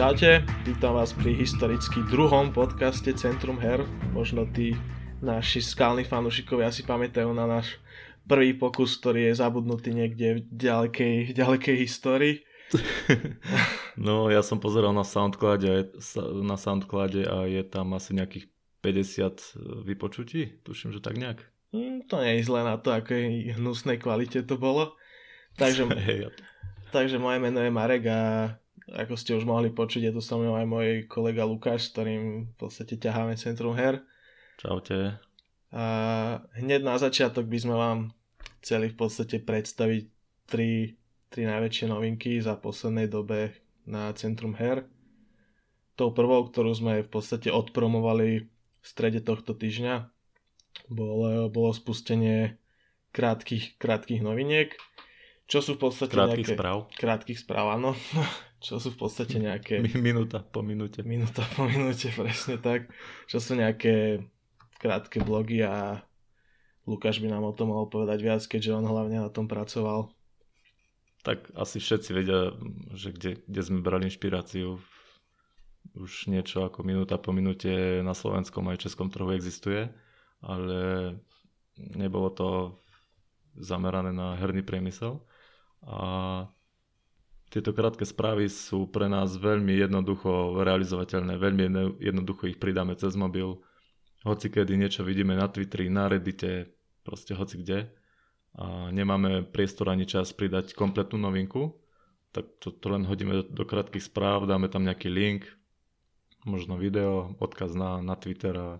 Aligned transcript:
Čaute, 0.00 0.40
vítam 0.64 0.96
vás 0.96 1.12
pri 1.12 1.36
historicky 1.36 2.00
druhom 2.08 2.56
podcaste 2.56 3.12
Centrum 3.12 3.60
Her. 3.60 3.84
Možno 4.16 4.48
tí 4.48 4.72
naši 5.20 5.60
skalní 5.60 6.08
fanúšikovia 6.08 6.72
si 6.72 6.88
pamätajú 6.88 7.28
na 7.36 7.44
náš 7.44 7.76
prvý 8.24 8.56
pokus, 8.56 8.96
ktorý 8.96 9.28
je 9.28 9.44
zabudnutý 9.44 9.92
niekde 9.92 10.40
v 10.40 10.56
ďalekej, 10.56 11.36
ďalekej 11.36 11.76
histórii. 11.84 12.40
no, 14.08 14.32
ja 14.32 14.40
som 14.40 14.56
pozeral 14.56 14.96
na 14.96 15.04
Soundcloude, 15.04 15.92
na 16.48 16.56
Soundcloude 16.56 17.28
a 17.28 17.44
je 17.44 17.60
tam 17.68 17.92
asi 17.92 18.16
nejakých 18.16 18.48
50 18.80 19.84
vypočutí, 19.84 20.64
tuším, 20.64 20.96
že 20.96 21.04
tak 21.04 21.20
nejak. 21.20 21.44
Mm, 21.76 22.08
to 22.08 22.24
nie 22.24 22.40
je 22.40 22.48
zle 22.48 22.64
na 22.64 22.80
to, 22.80 22.96
akej 22.96 23.52
hnusnej 23.52 24.00
kvalite 24.00 24.48
to 24.48 24.56
bolo. 24.56 24.96
Takže, 25.60 25.84
takže 26.96 27.20
moje 27.20 27.36
meno 27.36 27.60
je 27.60 27.68
Marek 27.68 28.08
a 28.08 28.20
ako 28.90 29.14
ste 29.14 29.38
už 29.38 29.46
mohli 29.46 29.70
počuť, 29.70 30.10
je 30.10 30.12
tu 30.14 30.20
so 30.22 30.36
mnou 30.38 30.58
aj 30.58 30.66
môj 30.66 30.88
kolega 31.06 31.46
Lukáš, 31.46 31.88
s 31.88 31.92
ktorým 31.94 32.50
v 32.50 32.54
podstate 32.58 32.98
ťaháme 32.98 33.38
Centrum 33.38 33.78
her. 33.78 34.02
Čaute. 34.58 35.22
A 35.70 35.84
hneď 36.58 36.82
na 36.82 36.98
začiatok 36.98 37.46
by 37.46 37.58
sme 37.62 37.74
vám 37.78 37.98
chceli 38.60 38.90
v 38.90 38.96
podstate 38.98 39.38
predstaviť 39.38 40.04
tri, 40.50 40.98
tri 41.30 41.42
najväčšie 41.46 41.86
novinky 41.86 42.42
za 42.42 42.58
poslednej 42.58 43.06
dobe 43.06 43.54
na 43.86 44.10
Centrum 44.18 44.58
her. 44.58 44.84
Tou 45.94 46.10
prvou, 46.10 46.42
ktorú 46.50 46.74
sme 46.74 47.06
v 47.06 47.10
podstate 47.10 47.54
odpromovali 47.54 48.50
v 48.50 48.86
strede 48.86 49.22
tohto 49.22 49.54
týždňa, 49.54 50.10
bolo, 50.90 51.46
bolo 51.52 51.70
spustenie 51.70 52.58
krátkých, 53.14 53.78
krátkých 53.78 54.22
noviniek, 54.24 54.74
čo 55.46 55.62
sú 55.62 55.78
v 55.78 55.90
podstate 55.90 56.14
krátkych 56.14 56.46
nejaké... 56.50 56.58
správ. 56.58 56.76
Krátkých 56.98 57.38
správ, 57.38 57.78
áno. 57.78 57.94
čo 58.60 58.76
sú 58.76 58.92
v 58.92 58.98
podstate 59.00 59.40
nejaké... 59.40 59.80
Minúta 59.96 60.44
po 60.44 60.60
minúte. 60.60 61.00
Minúta 61.00 61.42
po 61.56 61.64
minúte, 61.64 62.12
presne 62.20 62.60
tak. 62.60 62.92
Čo 63.26 63.40
sú 63.40 63.52
nejaké 63.56 64.20
krátke 64.76 65.24
blogy 65.24 65.64
a 65.64 66.04
Lukáš 66.84 67.20
by 67.24 67.28
nám 67.32 67.44
o 67.48 67.56
tom 67.56 67.72
mohol 67.72 67.88
povedať 67.88 68.20
viac, 68.20 68.42
keďže 68.44 68.76
on 68.76 68.84
hlavne 68.84 69.20
na 69.20 69.32
tom 69.32 69.48
pracoval. 69.48 70.12
Tak 71.20 71.52
asi 71.52 71.80
všetci 71.80 72.10
vedia, 72.16 72.52
že 72.96 73.12
kde, 73.12 73.44
kde 73.44 73.60
sme 73.60 73.84
brali 73.84 74.08
inšpiráciu. 74.08 74.80
Už 75.96 76.28
niečo 76.28 76.64
ako 76.64 76.84
minúta 76.84 77.20
po 77.20 77.32
minúte 77.32 78.00
na 78.00 78.12
slovenskom 78.12 78.68
aj 78.72 78.88
českom 78.88 79.12
trhu 79.12 79.32
existuje, 79.32 79.88
ale 80.40 81.12
nebolo 81.76 82.28
to 82.32 82.48
zamerané 83.56 84.12
na 84.12 84.36
herný 84.36 84.64
priemysel. 84.64 85.20
A 85.84 86.48
tieto 87.50 87.74
krátke 87.74 88.06
správy 88.06 88.46
sú 88.46 88.86
pre 88.86 89.10
nás 89.10 89.34
veľmi 89.34 89.74
jednoducho 89.74 90.62
realizovateľné, 90.62 91.34
veľmi 91.34 91.64
jednoducho 91.98 92.46
ich 92.46 92.62
pridáme 92.62 92.94
cez 92.94 93.18
mobil. 93.18 93.58
Hoci 94.22 94.54
kedy 94.54 94.78
niečo 94.78 95.02
vidíme 95.02 95.34
na 95.34 95.50
Twitteri, 95.50 95.90
na 95.90 96.06
Reddite, 96.06 96.70
proste 97.02 97.34
hoci 97.34 97.58
kde 97.58 97.90
a 98.54 98.90
nemáme 98.90 99.46
priestor 99.46 99.90
ani 99.90 100.06
čas 100.06 100.34
pridať 100.34 100.74
kompletnú 100.74 101.22
novinku, 101.22 101.78
tak 102.34 102.50
to, 102.58 102.74
to 102.74 102.86
len 102.90 103.06
hodíme 103.06 103.42
do, 103.42 103.44
do 103.46 103.64
krátkých 103.66 104.10
správ, 104.10 104.46
dáme 104.46 104.66
tam 104.66 104.86
nejaký 104.86 105.06
link, 105.06 105.46
možno 106.42 106.74
video, 106.78 107.34
odkaz 107.38 107.74
na, 107.78 108.02
na 108.02 108.18
Twitter 108.18 108.54
a 108.58 108.70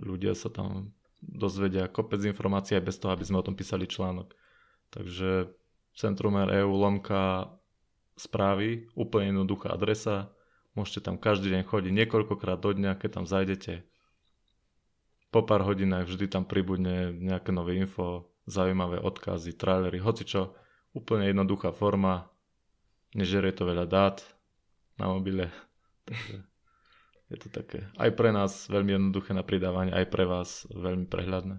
ľudia 0.00 0.36
sa 0.36 0.52
tam 0.52 0.92
dozvedia 1.20 1.88
kopec 1.88 2.20
informácií 2.24 2.76
aj 2.76 2.84
bez 2.84 2.96
toho, 3.00 3.16
aby 3.16 3.24
sme 3.24 3.40
o 3.40 3.46
tom 3.46 3.56
písali 3.56 3.88
článok. 3.88 4.36
Takže 4.92 5.48
Centrum 5.96 6.36
EU 6.36 6.72
lomka 6.76 7.48
správy, 8.14 8.86
úplne 8.94 9.34
jednoduchá 9.34 9.74
adresa, 9.74 10.30
môžete 10.78 11.06
tam 11.10 11.18
každý 11.18 11.50
deň 11.54 11.62
chodiť 11.66 11.92
niekoľkokrát 11.92 12.58
do 12.58 12.70
dňa, 12.74 12.98
keď 12.98 13.10
tam 13.20 13.26
zajdete. 13.26 13.86
Po 15.34 15.42
pár 15.42 15.66
hodinách 15.66 16.06
vždy 16.06 16.30
tam 16.30 16.46
pribudne 16.46 17.10
nejaké 17.10 17.50
nové 17.50 17.74
info, 17.78 18.30
zaujímavé 18.46 19.02
odkazy, 19.02 19.58
trailery, 19.58 19.98
hocičo. 19.98 20.54
Úplne 20.94 21.34
jednoduchá 21.34 21.74
forma, 21.74 22.30
nežerie 23.18 23.50
to 23.50 23.66
veľa 23.66 23.86
dát 23.90 24.22
na 24.94 25.10
mobile. 25.10 25.50
Takže 26.06 26.46
je 27.32 27.36
to 27.40 27.48
také 27.50 27.88
aj 27.96 28.10
pre 28.14 28.30
nás 28.30 28.68
veľmi 28.68 28.94
jednoduché 28.94 29.32
na 29.32 29.42
pridávanie, 29.42 29.90
aj 29.90 30.06
pre 30.12 30.28
vás 30.28 30.68
veľmi 30.70 31.08
prehľadné. 31.08 31.58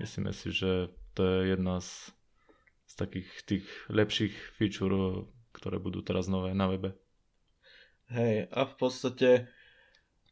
Myslíme 0.00 0.34
si, 0.34 0.50
že 0.50 0.90
to 1.14 1.22
je 1.22 1.54
jedna 1.54 1.78
z, 1.78 2.10
z 2.90 2.92
takých 2.98 3.30
tých 3.46 3.66
lepších 3.92 4.34
feature 4.58 5.28
ktoré 5.54 5.78
budú 5.78 6.02
teraz 6.02 6.26
nové 6.26 6.50
na 6.52 6.66
webe. 6.66 6.98
Hej, 8.10 8.52
a 8.52 8.68
v 8.68 8.74
podstate 8.76 9.48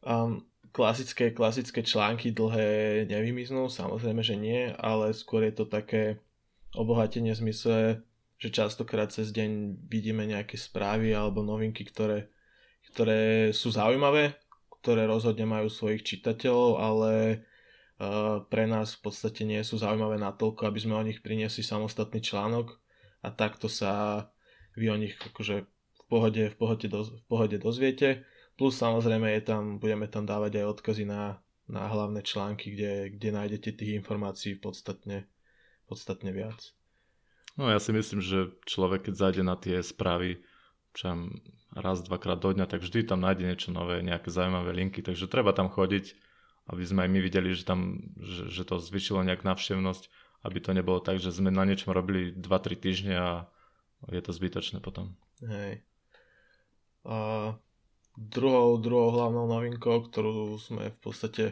um, 0.04 0.44
klasické, 0.74 1.32
klasické 1.32 1.80
články 1.80 2.34
dlhé 2.34 3.04
nevymiznú, 3.08 3.72
samozrejme, 3.72 4.20
že 4.20 4.36
nie, 4.36 4.72
ale 4.76 5.16
skôr 5.16 5.46
je 5.48 5.54
to 5.56 5.64
také 5.64 6.20
obohatenie 6.76 7.32
zmysle, 7.32 8.02
že 8.40 8.48
častokrát 8.50 9.12
cez 9.12 9.30
deň 9.30 9.84
vidíme 9.86 10.26
nejaké 10.26 10.58
správy 10.58 11.14
alebo 11.14 11.46
novinky, 11.46 11.86
ktoré, 11.86 12.32
ktoré 12.92 13.52
sú 13.54 13.70
zaujímavé, 13.70 14.34
ktoré 14.82 15.06
rozhodne 15.06 15.46
majú 15.46 15.70
svojich 15.70 16.02
čitateľov, 16.02 16.70
ale 16.80 17.12
uh, 18.00 18.42
pre 18.48 18.66
nás 18.66 18.98
v 18.98 19.00
podstate 19.06 19.46
nie 19.46 19.62
sú 19.62 19.78
zaujímavé 19.78 20.18
natoľko, 20.18 20.66
aby 20.66 20.78
sme 20.80 20.98
o 20.98 21.06
nich 21.06 21.22
priniesli 21.22 21.62
samostatný 21.62 22.18
článok 22.18 22.82
a 23.22 23.30
takto 23.30 23.70
sa 23.70 24.26
vy 24.76 24.86
o 24.90 24.96
nich 24.96 25.14
akože 25.18 25.66
v 25.66 26.02
pohode, 26.08 26.44
v 26.52 26.56
pohode, 26.56 26.86
do, 26.88 27.00
v 27.04 27.24
pohode 27.28 27.56
dozviete. 27.56 28.24
Plus 28.56 28.76
samozrejme 28.76 29.32
je 29.40 29.42
tam, 29.42 29.80
budeme 29.80 30.06
tam 30.08 30.28
dávať 30.28 30.60
aj 30.60 30.66
odkazy 30.78 31.04
na, 31.08 31.40
na 31.68 31.88
hlavné 31.88 32.20
články, 32.20 32.76
kde, 32.76 33.16
kde 33.16 33.28
nájdete 33.32 33.70
tých 33.72 33.96
informácií 33.96 34.60
podstatne, 34.60 35.24
podstatne 35.88 36.32
viac. 36.32 36.76
No 37.56 37.68
ja 37.68 37.80
si 37.80 37.92
myslím, 37.92 38.20
že 38.24 38.52
človek 38.64 39.08
keď 39.08 39.14
zajde 39.16 39.42
na 39.44 39.56
tie 39.60 39.80
správy 39.84 40.40
čo 40.92 41.08
raz, 41.72 42.04
dvakrát 42.04 42.36
do 42.36 42.52
dňa, 42.52 42.68
tak 42.68 42.84
vždy 42.84 43.08
tam 43.08 43.24
nájde 43.24 43.48
niečo 43.48 43.70
nové, 43.72 44.04
nejaké 44.04 44.28
zaujímavé 44.28 44.76
linky, 44.76 45.00
takže 45.00 45.24
treba 45.24 45.56
tam 45.56 45.72
chodiť, 45.72 46.12
aby 46.68 46.82
sme 46.84 47.08
aj 47.08 47.10
my 47.10 47.20
videli, 47.24 47.56
že, 47.56 47.64
tam, 47.64 48.12
že, 48.20 48.52
že 48.52 48.62
to 48.68 48.76
zvyšilo 48.76 49.24
nejak 49.24 49.40
návštevnosť, 49.40 50.12
aby 50.44 50.58
to 50.60 50.70
nebolo 50.76 51.00
tak, 51.00 51.16
že 51.16 51.32
sme 51.32 51.48
na 51.48 51.64
niečom 51.64 51.96
robili 51.96 52.36
2-3 52.36 52.76
týždne 52.76 53.14
a 53.16 53.30
je 54.10 54.22
to 54.22 54.32
zbytočné 54.34 54.82
potom. 54.82 55.14
Hej. 55.44 55.86
A 57.06 57.54
druhou, 58.16 58.78
druhou 58.78 59.10
hlavnou 59.14 59.46
novinkou, 59.46 60.02
ktorú 60.06 60.58
sme 60.58 60.90
v 60.90 60.98
podstate 60.98 61.44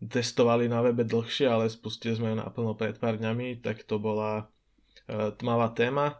testovali 0.00 0.66
na 0.66 0.80
webe 0.80 1.04
dlhšie, 1.04 1.44
ale 1.44 1.68
spustili 1.68 2.16
sme 2.16 2.32
ju 2.32 2.36
naplno 2.40 2.72
pred 2.72 2.96
pár 2.96 3.20
dňami, 3.20 3.60
tak 3.60 3.84
to 3.84 4.00
bola 4.00 4.48
e, 5.04 5.34
tmavá 5.36 5.76
téma, 5.76 6.16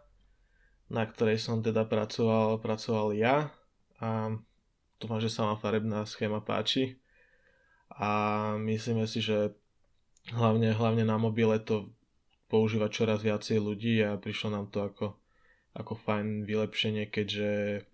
na 0.92 1.08
ktorej 1.08 1.40
som 1.40 1.64
teda 1.64 1.88
pracoval, 1.88 2.60
pracoval 2.60 3.16
ja 3.16 3.48
a 4.02 4.36
dúfam, 5.00 5.20
že 5.22 5.32
sa 5.32 5.48
vám 5.48 5.56
farebná 5.56 6.04
schéma 6.04 6.44
páči 6.44 7.00
a 7.88 8.52
myslíme 8.60 9.08
si, 9.08 9.24
že 9.24 9.56
hlavne, 10.36 10.76
hlavne 10.76 11.08
na 11.08 11.16
mobile 11.16 11.56
to 11.64 11.88
používa 12.52 12.92
čoraz 12.92 13.24
viacej 13.24 13.62
ľudí 13.62 14.02
a 14.04 14.20
prišlo 14.20 14.52
nám 14.52 14.68
to 14.68 14.84
ako 14.84 15.19
ako 15.74 15.94
fajn 15.94 16.46
vylepšenie, 16.46 17.06
keďže, 17.06 17.84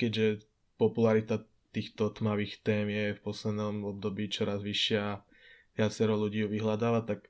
keďže 0.00 0.46
popularita 0.80 1.44
týchto 1.72 2.08
tmavých 2.08 2.64
tém 2.64 2.88
je 2.88 3.06
v 3.12 3.20
poslednom 3.20 3.84
období 3.84 4.32
čoraz 4.32 4.64
vyššia 4.64 5.20
viacero 5.76 6.16
ľudí 6.16 6.44
ju 6.44 6.48
vyhľadáva, 6.48 7.04
tak 7.04 7.28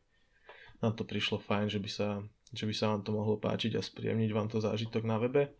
nám 0.78 0.94
to 0.94 1.02
prišlo 1.02 1.42
fajn, 1.42 1.66
že 1.66 1.82
by 1.82 1.90
sa, 1.90 2.08
že 2.54 2.64
by 2.64 2.74
sa 2.74 2.94
vám 2.94 3.02
to 3.02 3.10
mohlo 3.10 3.34
páčiť 3.42 3.74
a 3.74 3.82
spríjemniť 3.82 4.30
vám 4.30 4.46
to 4.46 4.62
zážitok 4.62 5.02
na 5.02 5.18
webe. 5.18 5.50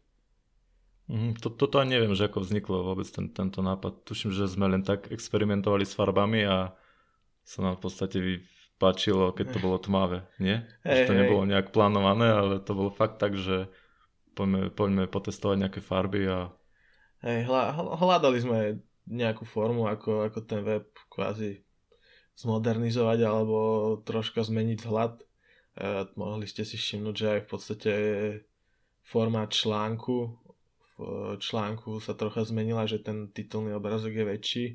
Mm, 1.07 1.39
to, 1.39 1.51
toto 1.55 1.79
ani 1.79 1.99
neviem, 1.99 2.15
že 2.15 2.27
ako 2.27 2.43
vzniklo 2.43 2.83
vôbec 2.83 3.07
ten, 3.11 3.31
tento 3.31 3.63
nápad. 3.63 4.07
Tuším, 4.07 4.35
že 4.35 4.51
sme 4.51 4.71
len 4.71 4.83
tak 4.83 5.11
experimentovali 5.11 5.87
s 5.87 5.95
farbami 5.95 6.47
a 6.47 6.75
sa 7.47 7.59
nám 7.63 7.79
v 7.79 7.83
podstate 7.87 8.19
páčilo, 8.77 9.33
keď 9.33 9.57
to 9.57 9.59
bolo 9.59 9.77
tmavé, 9.81 10.29
nie? 10.37 10.61
Hey, 10.85 11.05
že 11.05 11.11
to 11.11 11.15
hey. 11.17 11.21
nebolo 11.25 11.43
nejak 11.49 11.73
plánované, 11.73 12.29
ale 12.29 12.55
to 12.61 12.77
bolo 12.77 12.93
fakt 12.93 13.17
tak, 13.17 13.37
že 13.37 13.69
poďme, 14.37 14.69
poďme 14.69 15.05
potestovať 15.09 15.57
nejaké 15.67 15.81
farby 15.81 16.29
a... 16.29 16.53
Hej, 17.25 17.49
hľadali 17.97 18.39
sme 18.39 18.59
nejakú 19.09 19.49
formu, 19.49 19.89
ako, 19.89 20.29
ako 20.29 20.39
ten 20.45 20.61
web 20.61 20.87
kvázi 21.09 21.65
zmodernizovať 22.37 23.19
alebo 23.25 23.57
troška 24.05 24.45
zmeniť 24.45 24.79
vzhľad. 24.85 25.13
E, 25.17 25.25
mohli 26.21 26.45
ste 26.45 26.69
si 26.69 26.77
všimnúť, 26.77 27.15
že 27.17 27.27
aj 27.33 27.41
v 27.41 27.49
podstate 27.49 27.93
forma 29.01 29.49
článku 29.49 30.37
v 30.97 31.37
článku 31.37 32.01
sa 32.01 32.17
trocha 32.17 32.49
zmenila, 32.49 32.89
že 32.89 33.05
ten 33.05 33.29
titulný 33.29 33.77
obrazok 33.77 34.17
je 34.17 34.25
väčší 34.25 34.67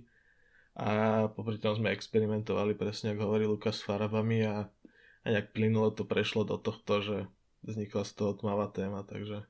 a 0.82 0.92
popri 1.30 1.62
tom 1.62 1.78
sme 1.78 1.94
experimentovali 1.94 2.74
presne, 2.74 3.14
ako 3.14 3.22
hovorí 3.30 3.46
Lukas 3.46 3.78
s 3.78 3.86
farbami 3.86 4.42
a, 4.50 4.66
a 5.22 5.26
nejak 5.30 5.54
plynulo 5.54 5.94
to 5.94 6.10
prešlo 6.10 6.42
do 6.42 6.58
tohto, 6.58 7.06
že 7.06 7.18
vznikla 7.62 8.02
z 8.02 8.12
toho 8.18 8.34
tmavá 8.34 8.66
téma, 8.74 9.06
takže 9.06 9.46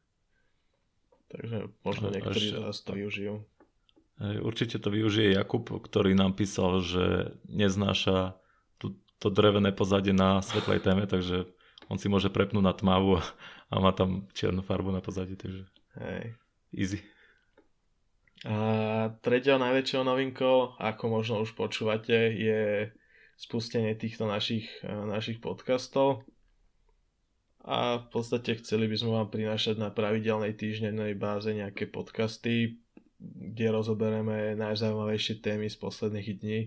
Takže 1.32 1.72
možno 1.88 2.12
niektorí 2.12 2.52
z 2.52 2.60
vás 2.60 2.84
to 2.84 2.92
využijú. 2.92 3.40
Určite 4.22 4.78
to 4.78 4.92
využije 4.92 5.34
Jakub, 5.34 5.66
ktorý 5.66 6.14
nám 6.14 6.36
písal, 6.36 6.84
že 6.84 7.34
neznáša 7.48 8.38
tú, 8.78 9.00
to 9.18 9.32
drevené 9.32 9.72
pozadie 9.74 10.14
na 10.14 10.44
svetlej 10.44 10.84
téme, 10.84 11.08
takže 11.08 11.48
on 11.90 11.98
si 11.98 12.12
môže 12.12 12.30
prepnúť 12.30 12.62
na 12.62 12.76
tmavu 12.76 13.24
a 13.72 13.76
má 13.80 13.96
tam 13.96 14.28
čiernu 14.36 14.62
farbu 14.62 14.92
na 14.94 15.02
pozadí, 15.02 15.40
takže 15.40 15.66
Hej. 15.98 16.36
easy. 16.76 17.00
A 18.42 18.58
tretia 19.22 19.62
najväčšou 19.62 20.02
novinkou, 20.02 20.74
ako 20.82 21.04
možno 21.14 21.46
už 21.46 21.54
počúvate, 21.54 22.34
je 22.34 22.90
spustenie 23.38 23.94
týchto 23.94 24.26
našich, 24.26 24.70
našich 24.86 25.38
podcastov. 25.38 26.26
A 27.62 28.02
v 28.02 28.08
podstate 28.10 28.58
chceli 28.58 28.90
by 28.90 28.98
sme 28.98 29.12
vám 29.22 29.30
prinášať 29.30 29.78
na 29.78 29.94
pravidelnej 29.94 30.58
týždennej 30.58 31.14
báze 31.14 31.54
nejaké 31.54 31.86
podcasty, 31.86 32.82
kde 33.22 33.66
rozoberieme 33.70 34.58
najzaujímavejšie 34.58 35.46
témy 35.46 35.70
z 35.70 35.78
posledných 35.78 36.30
dní. 36.42 36.60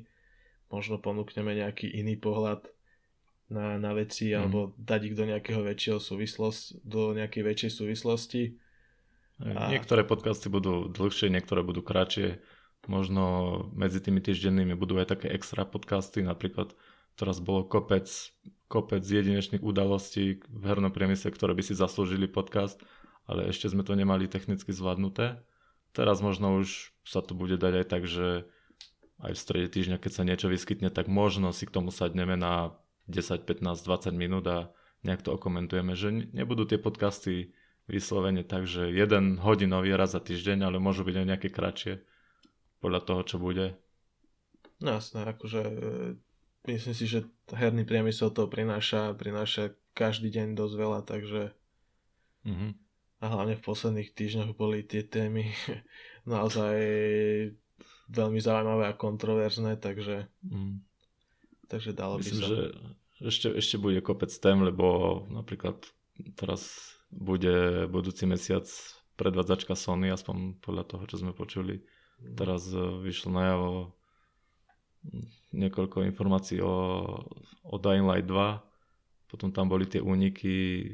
Možno 0.71 1.03
ponúkneme 1.03 1.59
nejaký 1.59 1.91
iný 1.91 2.15
pohľad 2.15 2.71
na, 3.51 3.83
na 3.83 3.91
veci 3.99 4.31
mm. 4.31 4.39
alebo 4.39 4.71
dať 4.79 5.01
ich 5.11 5.19
do 5.19 5.27
nejakého 5.27 5.67
väčšieho 5.67 5.99
súvislosti, 5.99 6.79
do 6.87 7.11
nejakej 7.19 7.43
väčšej 7.43 7.73
súvislosti. 7.75 8.43
Niektoré 9.43 10.07
podcasty 10.07 10.47
budú 10.47 10.87
dlhšie, 10.87 11.27
niektoré 11.27 11.67
budú 11.67 11.83
kratšie. 11.83 12.39
Možno 12.87 13.25
medzi 13.75 13.99
tými 13.99 14.21
týždennými 14.21 14.77
budú 14.77 15.01
aj 15.01 15.17
také 15.17 15.33
extra 15.33 15.65
podcasty, 15.65 16.21
napríklad 16.21 16.77
teraz 17.17 17.41
bolo 17.41 17.65
kopec, 17.65 18.07
kopec 18.69 19.03
jedinečných 19.03 19.65
udalostí 19.65 20.45
v 20.47 20.63
hernom 20.69 20.93
priemysle, 20.93 21.33
ktoré 21.33 21.57
by 21.57 21.65
si 21.65 21.75
zaslúžili 21.75 22.29
podcast, 22.29 22.79
ale 23.25 23.49
ešte 23.49 23.73
sme 23.73 23.83
to 23.83 23.97
nemali 23.97 24.29
technicky 24.29 24.71
zvládnuté. 24.71 25.41
Teraz 25.97 26.21
možno 26.21 26.61
už 26.61 26.93
sa 27.07 27.25
to 27.25 27.33
bude 27.33 27.57
dať 27.57 27.73
aj 27.83 27.87
tak, 27.89 28.03
že 28.05 28.45
aj 29.23 29.33
v 29.33 29.43
strede 29.43 29.69
týždňa, 29.73 29.97
keď 29.97 30.13
sa 30.13 30.27
niečo 30.27 30.53
vyskytne, 30.53 30.93
tak 30.93 31.09
možno 31.09 31.55
si 31.55 31.65
k 31.65 31.75
tomu 31.75 31.95
sadneme 31.95 32.37
na 32.37 32.77
10, 33.09 33.49
15, 33.49 33.65
20 33.65 34.13
minút 34.13 34.45
a 34.51 34.75
nejak 35.07 35.25
to 35.25 35.33
okomentujeme, 35.33 35.97
že 35.97 36.13
nebudú 36.35 36.69
tie 36.69 36.77
podcasty 36.77 37.55
vyslovene 37.91 38.45
tak, 38.45 38.65
že 38.65 38.89
jeden 38.89 39.37
hodinový 39.41 39.93
raz 39.93 40.17
za 40.17 40.21
týždeň, 40.21 40.65
ale 40.65 40.81
môžu 40.81 41.05
byť 41.05 41.17
aj 41.21 41.27
nejaké 41.29 41.49
kratšie 41.53 42.01
podľa 42.81 43.01
toho, 43.05 43.21
čo 43.25 43.37
bude. 43.41 43.77
No 44.81 44.97
jasné, 45.01 45.25
akože 45.25 45.63
e, 45.65 45.77
myslím 46.69 46.95
si, 46.97 47.05
že 47.09 47.29
herný 47.53 47.85
priemysel 47.85 48.33
to 48.33 48.49
prináša, 48.49 49.13
prináša 49.17 49.77
každý 49.93 50.33
deň 50.33 50.57
dosť 50.57 50.75
veľa, 50.75 51.01
takže 51.07 51.43
mm-hmm. 52.45 52.71
a 53.21 53.25
hlavne 53.31 53.55
v 53.57 53.65
posledných 53.65 54.11
týždňoch 54.13 54.53
boli 54.57 54.85
tie 54.85 55.05
témy 55.05 55.53
naozaj 56.29 56.77
veľmi 58.09 58.41
zaujímavé 58.41 58.91
a 58.91 58.99
kontroverzné, 58.99 59.81
takže 59.81 60.29
mm 60.45 60.95
takže 61.75 61.91
dalo 61.97 62.21
Myslím, 62.21 62.39
by 62.39 62.45
sa. 62.45 62.49
že 62.49 62.61
ešte, 63.25 63.49
ešte 63.57 63.77
bude 63.81 63.99
kopec 64.05 64.31
tém, 64.31 64.61
lbo 64.63 65.25
napríklad 65.33 65.81
teraz 66.39 66.95
bude 67.15 67.87
budúci 67.87 68.27
mesiac 68.27 68.67
predvádzačka 69.15 69.79
Sony, 69.79 70.11
aspoň 70.11 70.59
podľa 70.59 70.85
toho, 70.91 71.05
čo 71.07 71.17
sme 71.23 71.31
počuli. 71.31 71.79
Mhm. 71.79 72.35
Teraz 72.35 72.67
e, 72.75 72.79
vyšlo 72.79 73.31
najavo 73.31 73.71
niekoľko 75.55 76.03
informácií 76.09 76.59
o, 76.65 76.75
o 77.63 77.75
Dying 77.77 78.09
Light 78.09 78.27
2, 78.27 79.31
potom 79.31 79.53
tam 79.53 79.69
boli 79.69 79.85
tie 79.85 80.01
úniky 80.01 80.89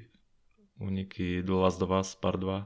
úniky 0.80 1.44
The 1.44 1.54
Last 1.54 1.80
of 1.84 1.92
Us 1.92 2.16
Part 2.16 2.40
2. 2.40 2.64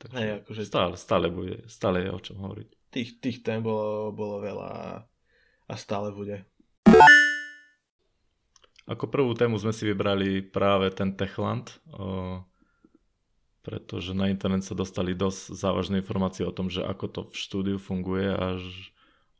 Takže 0.00 0.16
Hej, 0.18 0.30
akože 0.42 0.62
stále, 0.64 0.94
stále, 0.96 1.26
bude, 1.30 1.64
stále 1.68 2.08
je 2.08 2.10
o 2.10 2.20
čom 2.20 2.36
hovoriť. 2.40 2.68
Tých, 2.90 3.10
tých 3.20 3.38
tém 3.44 3.60
bolo, 3.60 4.10
bolo 4.10 4.40
veľa 4.40 5.04
a 5.64 5.74
stále 5.76 6.12
bude. 6.12 6.44
Ako 8.84 9.08
prvú 9.08 9.32
tému 9.32 9.56
sme 9.56 9.72
si 9.72 9.88
vybrali 9.88 10.44
práve 10.44 10.92
ten 10.92 11.16
Techland, 11.16 11.72
o, 11.88 12.44
pretože 13.64 14.12
na 14.12 14.28
internet 14.28 14.60
sa 14.62 14.76
dostali 14.76 15.16
dosť 15.16 15.56
závažné 15.56 16.04
informácie 16.04 16.44
o 16.44 16.52
tom, 16.52 16.68
že 16.68 16.84
ako 16.84 17.06
to 17.08 17.20
v 17.24 17.34
štúdiu 17.34 17.78
funguje 17.80 18.28
a, 18.28 18.60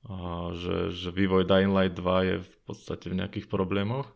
a 0.08 0.16
že, 0.56 0.96
že 0.96 1.12
vývoj 1.12 1.44
Dying 1.44 1.76
Light 1.76 1.92
2 1.92 2.30
je 2.32 2.36
v 2.40 2.56
podstate 2.64 3.12
v 3.12 3.20
nejakých 3.20 3.52
problémoch. 3.52 4.08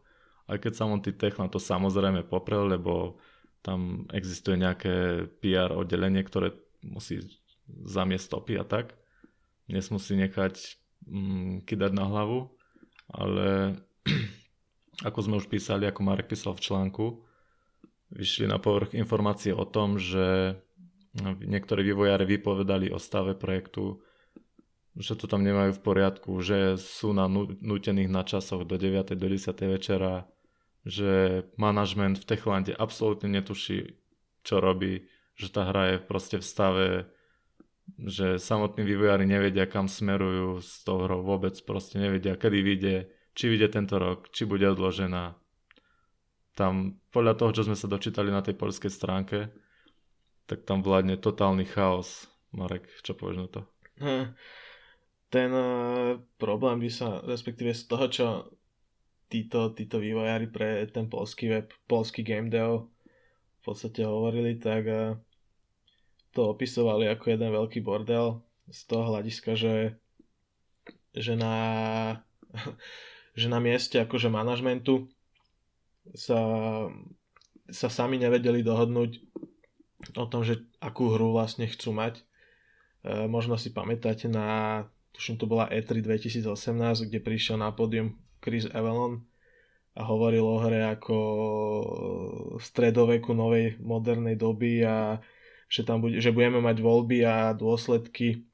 Aj 0.49 0.57
keď 0.57 0.81
samotný 0.81 1.13
Techland 1.13 1.53
to 1.53 1.61
samozrejme 1.61 2.25
poprel, 2.25 2.73
lebo 2.73 3.21
tam 3.61 4.09
existuje 4.17 4.57
nejaké 4.57 5.29
PR 5.45 5.77
oddelenie, 5.77 6.25
ktoré 6.25 6.57
musí 6.81 7.21
zamiesť 7.69 8.25
stopy 8.33 8.57
a 8.57 8.65
tak. 8.65 8.97
Dnes 9.69 9.93
musí 9.93 10.17
nechať 10.17 10.57
mm, 11.05 11.69
kydať 11.69 11.93
na 11.93 12.09
hlavu, 12.09 12.49
ale 13.13 13.77
ako 15.09 15.19
sme 15.21 15.37
už 15.37 15.53
písali, 15.53 15.85
ako 15.85 16.01
Marek 16.01 16.33
písal 16.33 16.57
v 16.57 16.65
článku, 16.65 17.28
vyšli 18.13 18.49
na 18.49 18.57
povrch 18.57 18.97
informácie 18.97 19.53
o 19.53 19.65
tom, 19.69 20.01
že 20.01 20.59
niektorí 21.23 21.83
vývojári 21.83 22.25
vypovedali 22.25 22.93
o 22.93 22.99
stave 23.01 23.35
projektu, 23.35 24.01
že 24.99 25.15
to 25.15 25.31
tam 25.31 25.47
nemajú 25.47 25.79
v 25.79 25.85
poriadku, 25.85 26.31
že 26.43 26.75
sú 26.75 27.15
na 27.15 27.31
nutených 27.63 28.11
na 28.11 28.23
časoch 28.27 28.67
do 28.67 28.75
9. 28.75 29.15
do 29.15 29.27
10. 29.31 29.55
večera, 29.71 30.27
že 30.83 31.45
manažment 31.55 32.19
v 32.19 32.29
Techlande 32.29 32.73
absolútne 32.75 33.31
netuší, 33.31 33.99
čo 34.43 34.59
robí, 34.59 35.07
že 35.39 35.55
tá 35.55 35.71
hra 35.71 35.95
je 35.95 35.97
proste 36.03 36.37
v 36.41 36.45
stave, 36.45 36.87
že 37.97 38.37
samotní 38.43 38.85
vývojári 38.85 39.25
nevedia, 39.25 39.71
kam 39.71 39.87
smerujú 39.87 40.61
s 40.61 40.83
tou 40.83 41.05
hrou 41.07 41.23
vôbec, 41.23 41.55
proste 41.63 42.03
nevedia, 42.03 42.37
kedy 42.37 42.59
vyjde, 42.61 42.95
či 43.33 43.45
vyjde 43.49 43.69
tento 43.71 43.97
rok, 44.03 44.29
či 44.35 44.45
bude 44.45 44.67
odložená. 44.67 45.39
Tam 46.59 46.99
podľa 47.15 47.39
toho, 47.39 47.55
čo 47.55 47.63
sme 47.71 47.79
sa 47.79 47.87
dočítali 47.87 48.35
na 48.35 48.43
tej 48.43 48.59
poľskej 48.59 48.91
stránke, 48.91 49.47
tak 50.51 50.67
tam 50.67 50.83
vládne 50.83 51.15
totálny 51.15 51.63
chaos. 51.71 52.27
Marek, 52.51 52.91
čo 53.07 53.15
povieš 53.15 53.39
na 53.39 53.47
to? 53.47 53.61
Hm. 54.03 54.27
Ten 55.31 55.51
uh, 55.55 56.19
problém 56.41 56.83
by 56.83 56.91
sa, 56.91 57.23
respektíve 57.23 57.71
z 57.71 57.85
toho, 57.87 58.05
čo 58.11 58.27
títo, 59.31 59.71
títo 59.77 60.03
vývojári 60.03 60.51
pre 60.51 60.83
ten 60.91 61.07
polský 61.07 61.53
web, 61.53 61.69
polský 61.87 62.27
game 62.27 62.51
v 62.51 63.61
podstate 63.63 64.03
hovorili, 64.03 64.59
tak 64.59 64.83
uh, 64.89 65.15
to 66.35 66.51
opisovali 66.57 67.07
ako 67.07 67.39
jeden 67.39 67.55
veľký 67.55 67.85
bordel 67.85 68.43
z 68.67 68.81
toho 68.89 69.15
hľadiska, 69.15 69.55
že, 69.55 69.95
že 71.15 71.39
na 71.39 71.55
že 73.39 73.47
na 73.47 73.63
mieste 73.63 74.03
akože 74.03 74.33
manažmentu 74.33 75.07
sa, 76.15 76.41
sa 77.69 77.89
sami 77.89 78.21
nevedeli 78.21 78.65
dohodnúť 78.65 79.21
o 80.15 80.27
tom, 80.31 80.47
že 80.47 80.65
akú 80.79 81.13
hru 81.13 81.35
vlastne 81.35 81.67
chcú 81.67 81.93
mať. 81.93 82.21
E, 82.21 82.23
možno 83.27 83.59
si 83.59 83.75
pamätáte 83.75 84.31
na, 84.31 84.87
tuším 85.13 85.37
to 85.37 85.51
bola 85.51 85.69
E3 85.69 86.01
2018, 86.01 87.09
kde 87.11 87.19
prišiel 87.19 87.59
na 87.59 87.75
pódium 87.75 88.17
Chris 88.39 88.71
Avalon 88.71 89.27
a 89.99 90.07
hovoril 90.07 90.47
o 90.47 90.63
hre 90.63 90.95
ako 90.95 91.17
stredoveku 92.63 93.35
novej 93.35 93.83
modernej 93.83 94.39
doby 94.39 94.87
a 94.87 95.19
že, 95.67 95.83
tam 95.83 96.01
bude, 96.01 96.23
že 96.23 96.31
budeme 96.31 96.63
mať 96.63 96.79
voľby 96.79 97.27
a 97.27 97.51
dôsledky 97.53 98.49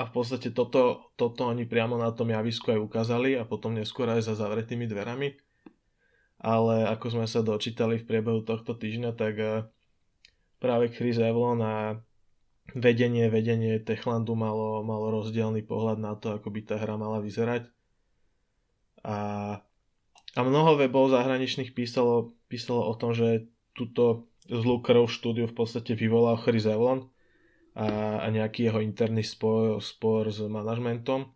a 0.00 0.08
v 0.08 0.12
podstate 0.16 0.48
toto, 0.56 1.12
toto 1.12 1.52
oni 1.52 1.68
priamo 1.68 2.00
na 2.00 2.08
tom 2.08 2.32
javisku 2.32 2.72
aj 2.72 2.80
ukázali 2.80 3.36
a 3.36 3.44
potom 3.44 3.76
neskôr 3.76 4.08
aj 4.08 4.32
za 4.32 4.34
zavretými 4.40 4.88
dverami. 4.88 5.36
Ale 6.40 6.88
ako 6.88 7.20
sme 7.20 7.26
sa 7.28 7.44
dočítali 7.44 8.00
v 8.00 8.08
priebehu 8.08 8.40
tohto 8.40 8.72
týždňa, 8.72 9.10
tak 9.12 9.34
eh, 9.36 9.68
práve 10.56 10.88
Chris 10.92 11.20
Evlon 11.20 11.60
a 11.60 12.00
vedenie, 12.72 13.28
vedenie 13.28 13.76
Techlandu 13.82 14.32
malo, 14.38 14.80
malo 14.80 15.20
rozdielný 15.20 15.66
pohľad 15.66 15.98
na 16.00 16.16
to, 16.16 16.34
ako 16.36 16.48
by 16.48 16.60
tá 16.64 16.80
hra 16.80 16.96
mala 16.96 17.20
vyzerať. 17.20 17.68
A, 19.04 19.18
a 20.36 20.40
mnoho 20.40 20.76
webov 20.80 21.12
zahraničných 21.12 21.72
písalo, 21.76 22.36
písalo 22.46 22.88
o 22.88 22.94
tom, 22.94 23.12
že 23.12 23.48
túto 23.72 24.30
zlú 24.46 24.80
krv 24.84 25.08
štúdiu 25.08 25.48
v 25.48 25.56
podstate 25.56 25.92
vyvolal 25.92 26.38
Chris 26.40 26.64
Evlon, 26.64 27.10
a, 27.74 28.18
a 28.22 28.26
nejaký 28.30 28.66
jeho 28.70 28.82
interný 28.82 29.22
spor, 29.22 29.78
spor 29.78 30.26
s 30.26 30.42
manažmentom. 30.42 31.30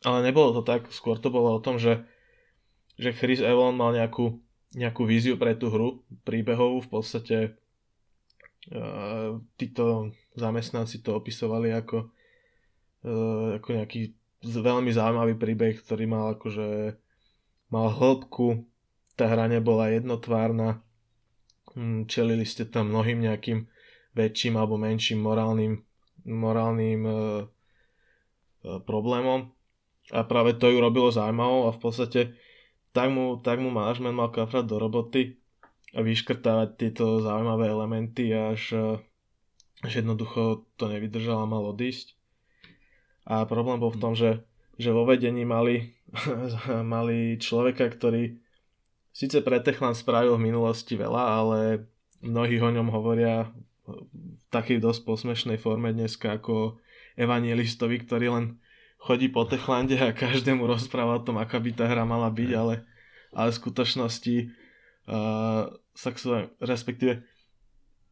Ale 0.00 0.18
nebolo 0.24 0.56
to 0.56 0.62
tak, 0.64 0.88
skôr 0.88 1.20
to 1.20 1.28
bolo 1.28 1.60
o 1.60 1.60
tom, 1.60 1.76
že, 1.76 2.08
že 3.00 3.16
Chris 3.16 3.40
Evon 3.40 3.80
mal 3.80 3.96
nejakú, 3.96 4.36
nejakú 4.76 5.08
víziu 5.08 5.40
pre 5.40 5.56
tú 5.56 5.72
hru, 5.72 6.04
príbehovú, 6.28 6.84
v 6.84 6.90
podstate 6.92 7.36
uh, 8.68 9.40
títo 9.56 10.12
zamestnanci 10.36 11.00
to 11.00 11.16
opisovali 11.16 11.72
ako, 11.72 12.12
uh, 13.08 13.56
ako 13.56 13.68
nejaký 13.72 14.12
veľmi 14.44 14.92
zaujímavý 14.92 15.40
príbeh, 15.40 15.80
ktorý 15.80 16.04
mal 16.04 16.36
akože 16.36 17.00
mal 17.72 17.88
hĺbku, 17.88 18.68
tá 19.16 19.32
hra 19.32 19.48
nebola 19.48 19.88
jednotvárna, 19.88 20.84
hm, 21.72 22.04
čelili 22.04 22.44
ste 22.44 22.68
tam 22.68 22.92
mnohým 22.92 23.24
nejakým 23.24 23.64
väčším 24.12 24.60
alebo 24.60 24.76
menším 24.76 25.24
morálnym, 25.24 25.80
morálnym 26.28 27.00
uh, 27.08 27.16
uh, 27.16 28.78
problémom. 28.84 29.48
A 30.10 30.26
práve 30.26 30.58
to 30.58 30.68
ju 30.68 30.82
robilo 30.82 31.08
zaujímavou 31.08 31.70
a 31.70 31.72
v 31.72 31.80
podstate 31.80 32.20
tak 32.90 33.08
mu, 33.10 33.38
tak 33.38 33.62
mu 33.62 33.70
management 33.70 34.16
mal 34.16 34.30
kafrať 34.30 34.64
do 34.66 34.76
roboty 34.82 35.38
a 35.94 36.02
vyškrtávať 36.02 36.68
tieto 36.78 37.18
zaujímavé 37.22 37.70
elementy, 37.70 38.30
až, 38.34 38.74
až 39.82 39.92
jednoducho 40.02 40.66
to 40.78 40.86
nevydržal 40.86 41.42
a 41.42 41.50
mal 41.50 41.66
odísť. 41.70 42.14
A 43.26 43.46
problém 43.46 43.78
bol 43.78 43.94
v 43.94 44.00
tom, 44.02 44.12
že, 44.14 44.42
že 44.78 44.94
vo 44.94 45.06
vedení 45.06 45.46
mali, 45.46 45.94
mali 46.94 47.38
človeka, 47.38 47.90
ktorý 47.90 48.38
síce 49.10 49.42
pre 49.42 49.58
Techland 49.62 49.98
spravil 49.98 50.38
v 50.38 50.46
minulosti 50.50 50.94
veľa, 50.94 51.22
ale 51.22 51.58
mnohí 52.22 52.58
o 52.62 52.70
ňom 52.70 52.88
hovoria 52.90 53.50
v 53.86 54.42
takej 54.54 54.78
dosť 54.78 55.00
posmešnej 55.02 55.58
forme 55.58 55.90
dneska 55.90 56.38
ako 56.38 56.78
evangelistovi, 57.18 58.02
ktorý 58.06 58.26
len 58.30 58.44
chodí 59.00 59.32
po 59.32 59.48
Techlande 59.48 59.96
a 59.96 60.12
každému 60.12 60.68
rozpráva 60.68 61.18
o 61.18 61.24
tom, 61.24 61.40
aká 61.40 61.56
by 61.56 61.72
tá 61.72 61.88
hra 61.88 62.04
mala 62.04 62.28
byť, 62.28 62.50
ale, 62.52 62.84
ale 63.32 63.48
v 63.48 63.60
skutočnosti 63.64 64.36
uh, 65.08 65.72
sa 65.96 66.10
respektíve 66.60 67.24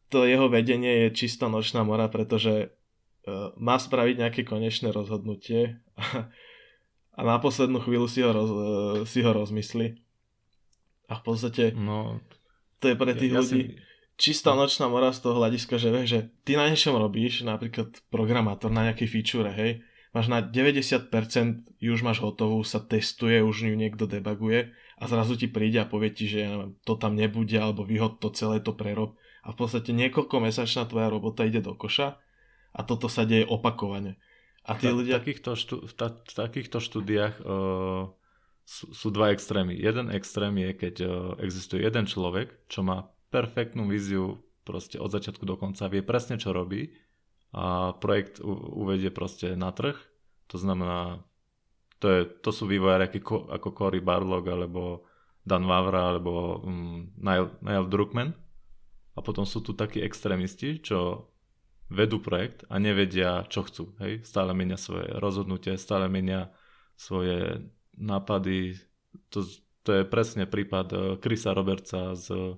to 0.09 0.25
jeho 0.25 0.49
vedenie 0.49 1.05
je 1.05 1.07
čistá 1.13 1.45
nočná 1.45 1.85
mora, 1.85 2.09
pretože 2.09 2.73
uh, 2.73 3.53
má 3.61 3.77
spraviť 3.77 4.15
nejaké 4.17 4.41
konečné 4.41 4.89
rozhodnutie 4.89 5.77
a, 5.93 6.25
a 7.13 7.21
na 7.21 7.37
poslednú 7.37 7.77
chvíľu 7.85 8.09
si 8.09 8.25
ho, 8.25 8.33
roz, 8.33 8.49
uh, 8.49 8.61
si 9.05 9.21
ho 9.21 9.29
rozmyslí. 9.29 9.93
A 11.09 11.13
v 11.17 11.21
podstate 11.21 11.73
no, 11.77 12.21
to 12.81 12.89
je 12.89 12.95
pre 12.97 13.13
tých 13.13 13.33
ja, 13.33 13.41
ľudí 13.45 13.61
ja 13.61 13.69
si... 13.77 13.81
čistá 14.17 14.57
nočná 14.57 14.89
mora 14.89 15.13
z 15.13 15.21
toho 15.21 15.37
hľadiska, 15.37 15.77
že 15.77 15.89
vieš, 15.93 16.07
že 16.09 16.19
ty 16.41 16.57
na 16.57 16.65
niečom 16.65 16.97
robíš, 16.97 17.45
napríklad 17.45 17.93
programátor 18.09 18.73
na 18.73 18.89
nejakej 18.89 19.09
feature, 19.09 19.53
hej, 19.53 19.85
máš 20.15 20.27
na 20.27 20.41
90% 20.41 21.09
ju 21.77 21.89
už 21.93 22.01
máš 22.01 22.19
hotovú, 22.21 22.61
sa 22.65 22.81
testuje, 22.81 23.41
už 23.45 23.69
ju 23.69 23.75
niekto 23.77 24.09
debaguje 24.09 24.73
a 24.97 25.03
zrazu 25.05 25.37
ti 25.37 25.47
príde 25.47 25.79
a 25.81 25.89
povie 25.89 26.09
ti, 26.11 26.25
že 26.25 26.73
to 26.83 26.97
tam 26.97 27.13
nebude 27.13 27.55
alebo 27.55 27.85
vyhod 27.85 28.17
to 28.17 28.33
celé 28.33 28.59
to 28.59 28.73
prerob 28.73 29.15
a 29.45 29.53
v 29.53 29.57
podstate 29.57 29.95
niekoľko 29.95 30.35
mesačná 30.43 30.85
tvoja 30.89 31.07
robota 31.09 31.47
ide 31.47 31.63
do 31.63 31.73
koša 31.73 32.19
a 32.73 32.79
toto 32.85 33.09
sa 33.09 33.25
deje 33.25 33.47
opakovane. 33.49 34.21
A 34.67 34.77
tí 34.77 34.91
ľudia... 34.91 35.17
v, 35.17 35.25
takýchto 35.25 35.51
štú, 35.57 35.75
v, 35.89 35.93
ta, 35.97 36.13
v 36.13 36.33
takýchto 36.35 36.77
štúdiách 36.77 37.35
uh, 37.41 38.11
sú, 38.61 38.85
sú 38.93 39.07
dva 39.09 39.33
extrémy. 39.33 39.73
Jeden 39.73 40.13
extrém 40.13 40.53
je, 40.61 40.69
keď 40.77 40.95
uh, 41.01 41.09
existuje 41.41 41.81
jeden 41.81 42.05
človek, 42.05 42.69
čo 42.69 42.85
má 42.85 43.09
perfektnú 43.33 43.89
víziu 43.89 44.37
proste 44.61 45.01
od 45.01 45.09
začiatku 45.09 45.41
do 45.49 45.57
konca, 45.57 45.89
vie 45.89 46.05
presne, 46.05 46.37
čo 46.37 46.53
robí 46.53 46.93
a 47.49 47.97
projekt 47.97 48.37
uvedie 48.77 49.09
proste 49.09 49.57
na 49.57 49.73
trh. 49.73 49.97
To 50.53 50.57
znamená, 50.61 51.25
to, 51.97 52.07
je, 52.09 52.21
to 52.45 52.49
sú 52.53 52.69
vývojári 52.69 53.09
ako, 53.09 53.49
ako 53.49 53.69
Cory 53.73 54.01
Barlog 54.01 54.45
alebo 54.45 55.05
Dan 55.41 55.65
Wavra 55.65 56.13
alebo 56.13 56.61
um, 56.61 57.09
Niall, 57.17 57.57
Niall 57.65 57.89
Druckmann. 57.89 58.37
A 59.17 59.19
potom 59.25 59.43
sú 59.43 59.59
tu 59.65 59.73
takí 59.73 59.99
extrémisti, 59.99 60.79
čo 60.79 61.27
vedú 61.89 62.21
projekt 62.21 62.69
a 62.69 62.77
nevedia, 62.77 63.43
čo 63.49 63.65
chcú. 63.65 63.97
Hej? 63.97 64.23
Stále 64.23 64.53
menia 64.53 64.77
svoje 64.77 65.09
rozhodnutie, 65.17 65.75
stále 65.75 66.05
menia 66.05 66.53
svoje 66.93 67.65
nápady. 67.97 68.77
To, 69.33 69.41
to 69.81 69.89
je 69.99 70.03
presne 70.05 70.45
prípad 70.45 70.87
uh, 70.93 71.01
Chrisa 71.17 71.57
Robertsa 71.57 72.13
z, 72.13 72.55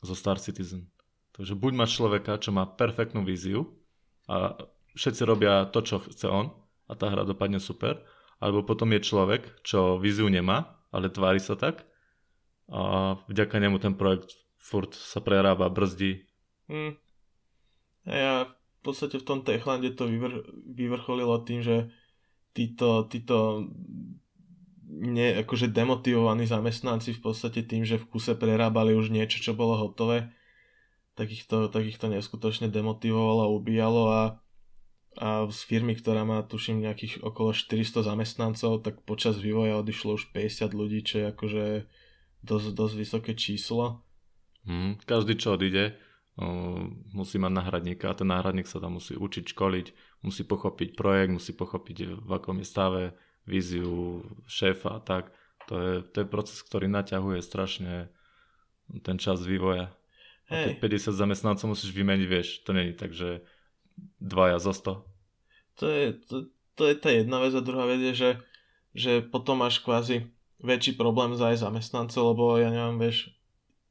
zo 0.00 0.14
Star 0.16 0.40
Citizen. 0.40 0.88
Takže 1.36 1.52
buď 1.52 1.72
máš 1.76 2.00
človeka, 2.00 2.40
čo 2.40 2.52
má 2.52 2.64
perfektnú 2.64 3.24
víziu, 3.24 3.81
a 4.28 4.56
všetci 4.94 5.22
robia 5.24 5.66
to, 5.70 5.80
čo 5.82 6.02
chce 6.02 6.28
on 6.28 6.52
a 6.86 6.92
tá 6.94 7.08
hra 7.08 7.24
dopadne 7.24 7.58
super. 7.58 8.02
Alebo 8.42 8.66
potom 8.66 8.90
je 8.90 9.06
človek, 9.06 9.62
čo 9.62 10.02
víziu 10.02 10.26
nemá, 10.26 10.82
ale 10.90 11.06
tvári 11.06 11.38
sa 11.38 11.54
tak 11.54 11.86
a 12.72 13.14
vďaka 13.30 13.56
nemu 13.58 13.78
ten 13.78 13.94
projekt 13.94 14.34
furt 14.58 14.94
sa 14.94 15.22
prerába, 15.22 15.70
brzdí. 15.70 16.26
A 18.06 18.12
ja 18.12 18.34
v 18.50 18.80
podstate 18.82 19.18
v 19.18 19.26
tom 19.26 19.46
Techlande 19.46 19.94
to 19.94 20.10
vyvr- 20.10 20.42
vyvrcholilo 20.74 21.38
tým, 21.46 21.62
že 21.62 21.94
títo, 22.50 23.06
títo 23.06 23.68
ne, 24.90 25.38
akože 25.46 25.70
demotivovaní 25.70 26.44
zamestnanci 26.50 27.14
v 27.14 27.20
podstate 27.22 27.62
tým, 27.62 27.86
že 27.86 27.98
v 27.98 28.08
kuse 28.10 28.34
prerábali 28.34 28.92
už 28.92 29.14
niečo, 29.14 29.38
čo 29.38 29.52
bolo 29.54 29.78
hotové, 29.78 30.34
takýchto, 31.14 31.68
takýchto 31.68 32.08
neskutočne 32.08 32.72
demotivovalo 32.72 33.48
a 33.48 33.52
ubíjalo 33.52 34.02
a, 34.08 34.22
a 35.20 35.28
z 35.50 35.60
firmy, 35.68 35.96
ktorá 35.96 36.24
má 36.24 36.40
tuším 36.44 36.80
nejakých 36.82 37.20
okolo 37.20 37.52
400 37.52 38.04
zamestnancov, 38.04 38.80
tak 38.84 39.04
počas 39.04 39.36
vývoja 39.36 39.80
odišlo 39.80 40.16
už 40.16 40.32
50 40.32 40.72
ľudí, 40.72 41.04
čo 41.04 41.14
je 41.22 41.26
akože 41.32 41.64
dosť, 42.42 42.68
dosť 42.74 42.94
vysoké 42.96 43.32
číslo. 43.36 44.02
Hmm, 44.62 44.96
každý, 45.02 45.36
čo 45.36 45.58
odíde, 45.58 45.98
musí 47.12 47.36
mať 47.36 47.52
náhradníka 47.52 48.08
a 48.08 48.16
ten 48.16 48.30
náhradník 48.30 48.64
sa 48.64 48.80
tam 48.80 48.96
musí 48.96 49.12
učiť, 49.18 49.52
školiť, 49.52 49.86
musí 50.24 50.42
pochopiť 50.48 50.96
projekt, 50.96 51.30
musí 51.34 51.52
pochopiť 51.52 52.24
v 52.24 52.30
akom 52.32 52.56
je 52.62 52.66
stave, 52.66 53.04
víziu 53.44 54.22
šéfa 54.48 54.96
a 54.96 55.00
tak. 55.02 55.34
To 55.68 55.74
je, 55.78 55.92
to 56.02 56.16
je 56.24 56.26
proces, 56.26 56.58
ktorý 56.62 56.88
naťahuje 56.88 57.38
strašne 57.42 58.08
ten 59.04 59.16
čas 59.20 59.44
vývoja. 59.44 59.94
Hey. 60.52 60.76
A 60.76 60.76
keď 60.76 61.00
50 61.08 61.16
zamestnancov 61.16 61.72
musíš 61.72 61.96
vymeniť, 61.96 62.26
vieš, 62.28 62.48
to 62.60 62.76
není 62.76 62.92
tak, 62.92 63.16
že 63.16 63.40
dvaja 64.20 64.60
zo 64.60 64.76
100. 64.76 65.00
To 65.80 65.84
je, 65.88 66.04
to, 66.28 66.36
to 66.76 66.82
je 66.92 66.94
tá 67.00 67.08
jedna 67.08 67.40
vec 67.40 67.56
a 67.56 67.64
druhá 67.64 67.88
vec 67.88 68.04
je, 68.12 68.12
že, 68.12 68.30
že 68.92 69.12
potom 69.24 69.64
máš 69.64 69.80
kvázi 69.80 70.28
väčší 70.60 71.00
problém 71.00 71.32
za 71.34 71.50
aj 71.50 71.64
zamestnancov, 71.64 72.36
lebo 72.36 72.44
ja 72.60 72.68
neviem, 72.68 73.00
vieš, 73.00 73.32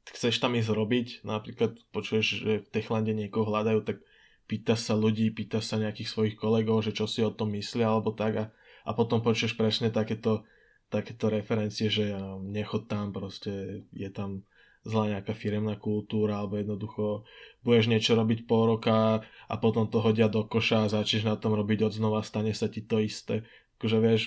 chceš 0.08 0.38
tam 0.38 0.54
ísť 0.54 0.70
robiť, 0.70 1.08
napríklad 1.26 1.78
počuješ, 1.90 2.26
že 2.42 2.52
v 2.62 2.70
Techlande 2.70 3.12
niekoho 3.12 3.50
hľadajú, 3.50 3.82
tak 3.82 4.02
pýta 4.46 4.74
sa 4.74 4.98
ľudí, 4.98 5.30
pýta 5.30 5.62
sa 5.62 5.78
nejakých 5.78 6.08
svojich 6.10 6.36
kolegov, 6.38 6.82
že 6.82 6.94
čo 6.94 7.06
si 7.10 7.22
o 7.22 7.34
tom 7.34 7.54
myslia 7.54 7.90
alebo 7.90 8.14
tak 8.14 8.32
a, 8.38 8.44
a 8.86 8.90
potom 8.94 9.22
počuješ 9.22 9.54
presne 9.54 9.90
takéto, 9.94 10.46
takéto 10.90 11.30
referencie, 11.30 11.90
že 11.92 12.14
nechod 12.42 12.90
tam, 12.90 13.14
proste 13.14 13.86
je 13.94 14.10
tam 14.10 14.42
zlá 14.82 15.18
nejaká 15.18 15.32
firemná 15.34 15.78
kultúra 15.78 16.42
alebo 16.42 16.58
jednoducho 16.58 17.22
budeš 17.62 17.86
niečo 17.86 18.18
robiť 18.18 18.50
pol 18.50 18.66
roka 18.66 19.22
a 19.22 19.54
potom 19.58 19.86
to 19.86 20.02
hodia 20.02 20.26
do 20.26 20.42
koša 20.42 20.86
a 20.86 20.92
začneš 20.92 21.22
na 21.26 21.38
tom 21.38 21.54
robiť 21.54 21.86
od 21.86 21.92
znova, 21.94 22.26
stane 22.26 22.50
sa 22.50 22.66
ti 22.66 22.82
to 22.82 22.98
isté. 22.98 23.46
Akože 23.78 23.98
vieš, 24.02 24.22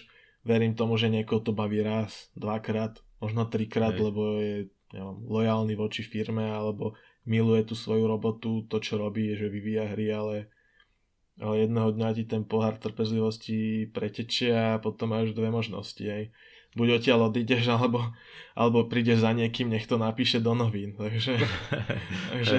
verím 0.47 0.71
tomu, 0.75 0.95
že 0.95 1.11
niekoho 1.11 1.43
to 1.43 1.51
baví 1.51 1.83
raz, 1.83 2.31
dvakrát, 2.39 3.03
možno 3.19 3.43
trikrát, 3.47 3.99
Hej. 3.99 4.03
lebo 4.07 4.21
je 4.39 4.55
neviem, 4.95 5.17
lojálny 5.27 5.73
voči 5.75 6.07
firme 6.07 6.47
alebo 6.47 6.95
miluje 7.27 7.67
tú 7.67 7.75
svoju 7.75 8.07
robotu, 8.07 8.63
to 8.71 8.79
čo 8.79 8.95
robí, 8.95 9.35
že 9.35 9.51
vyvíja 9.51 9.91
hry, 9.91 10.07
ale, 10.13 10.35
ale 11.35 11.67
jedného 11.67 11.91
dňa 11.91 12.09
ti 12.15 12.23
ten 12.23 12.47
pohár 12.47 12.79
trpezlivosti 12.79 13.91
pretečie 13.91 14.55
a 14.55 14.79
potom 14.79 15.11
máš 15.11 15.35
dve 15.35 15.51
možnosti. 15.51 15.99
Hej 15.99 16.31
buď 16.75 16.87
odtiaľ 17.01 17.31
odídeš, 17.31 17.71
alebo, 17.71 18.11
alebo 18.53 18.85
prídeš 18.85 19.23
za 19.23 19.31
niekým, 19.31 19.71
nech 19.71 19.87
to 19.87 19.95
napíše 19.95 20.43
do 20.43 20.51
novín. 20.51 20.93
Takže, 20.93 21.39
takže 22.35 22.55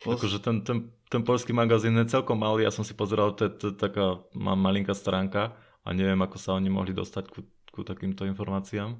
pos... 0.00 0.22
akože 0.22 0.38
ten, 0.38 0.62
ten, 0.62 0.78
ten 1.10 1.22
polský 1.26 1.50
magazín 1.50 1.98
je 1.98 2.06
celkom 2.06 2.38
malý, 2.38 2.64
ja 2.64 2.72
som 2.72 2.86
si 2.86 2.94
pozeral, 2.94 3.34
to 3.34 3.50
je 3.50 3.74
taká 3.74 4.22
malinká 4.38 4.94
stránka 4.94 5.58
a 5.82 5.88
neviem, 5.90 6.18
ako 6.22 6.38
sa 6.38 6.54
oni 6.54 6.70
mohli 6.70 6.94
dostať 6.94 7.24
ku, 7.28 7.42
ku 7.74 7.82
takýmto 7.82 8.22
informáciám. 8.24 8.98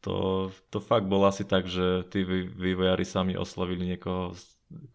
To, 0.00 0.48
to 0.72 0.80
fakt 0.80 1.06
bolo 1.06 1.28
asi 1.28 1.44
tak, 1.44 1.68
že 1.68 2.08
tí 2.08 2.24
vývojári 2.56 3.04
sami 3.04 3.36
oslovili 3.36 3.84
niekoho, 3.84 4.32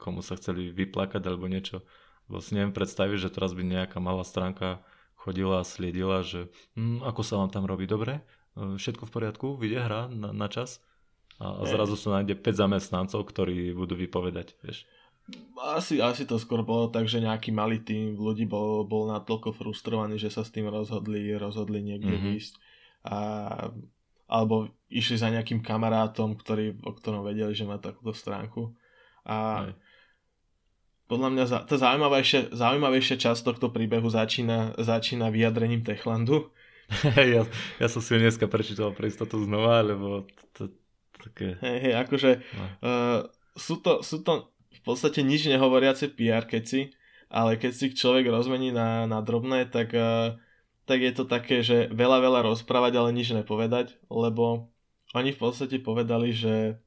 komu 0.01 0.25
sa 0.25 0.33
chceli 0.35 0.73
vyplakať 0.73 1.21
alebo 1.23 1.45
niečo. 1.45 1.85
Vlastne 2.25 2.57
neviem 2.57 2.73
predstaviť, 2.73 3.29
že 3.29 3.29
teraz 3.29 3.53
by 3.53 3.61
nejaká 3.61 4.01
malá 4.01 4.25
stránka 4.25 4.81
chodila 5.25 5.65
a 5.65 5.67
sliedila, 5.67 6.21
že 6.21 6.53
hm, 6.77 7.01
ako 7.01 7.21
sa 7.25 7.41
vám 7.41 7.49
tam 7.49 7.65
robí 7.65 7.89
dobre, 7.89 8.21
e, 8.53 8.77
všetko 8.77 9.09
v 9.09 9.13
poriadku, 9.17 9.47
vyjde 9.57 9.79
hra 9.81 10.01
na, 10.13 10.29
na 10.29 10.45
čas 10.45 10.85
a, 11.41 11.57
a 11.57 11.63
zrazu 11.65 11.97
sa 11.97 12.21
nájde 12.21 12.37
5 12.37 12.61
zamestnancov, 12.61 13.25
ktorí 13.25 13.73
budú 13.73 13.97
vypovedať, 13.97 14.53
vieš. 14.61 14.85
Asi, 15.57 15.97
asi 15.97 16.29
to 16.29 16.37
skôr 16.37 16.61
bolo 16.61 16.93
tak, 16.93 17.09
že 17.09 17.17
nejaký 17.17 17.49
malý 17.49 17.81
tým 17.81 18.13
ľudí 18.13 18.45
bol, 18.45 18.85
bol 18.85 19.09
natoľko 19.09 19.57
frustrovaný, 19.57 20.21
že 20.21 20.29
sa 20.29 20.45
s 20.45 20.53
tým 20.53 20.69
rozhodli, 20.69 21.33
rozhodli 21.33 21.81
niekde 21.81 22.13
mm-hmm. 22.13 22.37
ísť. 22.37 22.53
A, 23.09 23.17
alebo 24.29 24.69
išli 24.85 25.17
za 25.17 25.33
nejakým 25.33 25.65
kamarátom, 25.65 26.37
ktorý, 26.37 26.77
o 26.85 26.93
ktorom 26.93 27.25
vedeli, 27.25 27.57
že 27.57 27.65
má 27.65 27.81
takúto 27.81 28.13
stránku. 28.13 28.77
A 29.25 29.65
Aj 29.65 29.84
podľa 31.05 31.29
mňa 31.31 31.43
tá 31.69 31.75
zaujímavejšia, 31.77 32.53
zaujímavejšia 32.53 33.15
časť 33.21 33.41
tohto 33.45 33.69
príbehu 33.69 34.09
začína, 34.09 34.73
začína 34.81 35.29
vyjadrením 35.29 35.85
Techlandu. 35.85 36.49
ja, 37.33 37.45
ja 37.81 37.87
som 37.89 38.01
si 38.01 38.13
ho 38.13 38.19
dneska 38.21 38.49
prečítal 38.49 38.93
pre 38.93 39.09
istotu 39.09 39.41
znova, 39.41 39.85
lebo 39.85 40.25
to, 40.57 40.69
to, 40.69 40.73
také... 41.29 41.57
Hej, 41.61 41.77
hej, 41.81 41.93
akože 42.05 42.31
no. 42.41 42.65
uh, 42.81 43.19
sú, 43.57 43.81
to, 43.81 44.01
sú 44.01 44.21
to 44.21 44.49
v 44.49 44.81
podstate 44.81 45.21
nič 45.21 45.45
nehovoriace 45.49 46.13
PR 46.13 46.45
keci, 46.45 46.93
ale 47.29 47.57
keď 47.57 47.71
si 47.73 47.85
človek 47.93 48.29
rozmení 48.29 48.69
na, 48.69 49.09
na 49.09 49.21
drobné, 49.21 49.69
tak, 49.69 49.93
uh, 49.93 50.37
tak 50.89 51.01
je 51.01 51.13
to 51.13 51.25
také, 51.25 51.61
že 51.61 51.89
veľa, 51.93 52.21
veľa 52.21 52.41
rozprávať, 52.49 52.97
ale 52.97 53.13
nič 53.13 53.33
nepovedať, 53.33 53.97
lebo 54.09 54.69
oni 55.13 55.33
v 55.33 55.39
podstate 55.41 55.77
povedali, 55.81 56.33
že, 56.33 56.81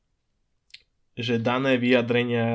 že 1.14 1.38
dané 1.42 1.78
vyjadrenia 1.78 2.46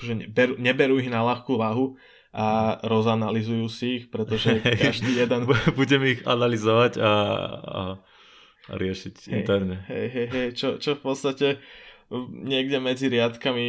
že 0.00 0.12
neberú, 0.14 0.54
neberú 0.58 0.94
ich 0.98 1.10
na 1.10 1.22
ľahkú 1.22 1.58
váhu 1.58 1.94
a 2.34 2.78
rozanalizujú 2.82 3.66
si 3.70 3.86
ich, 4.02 4.04
pretože 4.10 4.58
každý 4.84 5.22
jeden... 5.22 5.46
Budeme 5.78 6.18
ich 6.18 6.26
analyzovať 6.26 6.98
a, 6.98 7.02
a, 7.06 7.12
a 8.66 8.72
riešiť 8.74 9.14
hej, 9.30 9.32
interne. 9.38 9.76
Hej, 9.86 10.06
hej, 10.10 10.26
hej, 10.34 10.48
čo, 10.58 10.68
čo 10.82 10.98
v 10.98 11.02
podstate 11.02 11.62
niekde 12.30 12.82
medzi 12.82 13.06
riadkami 13.06 13.68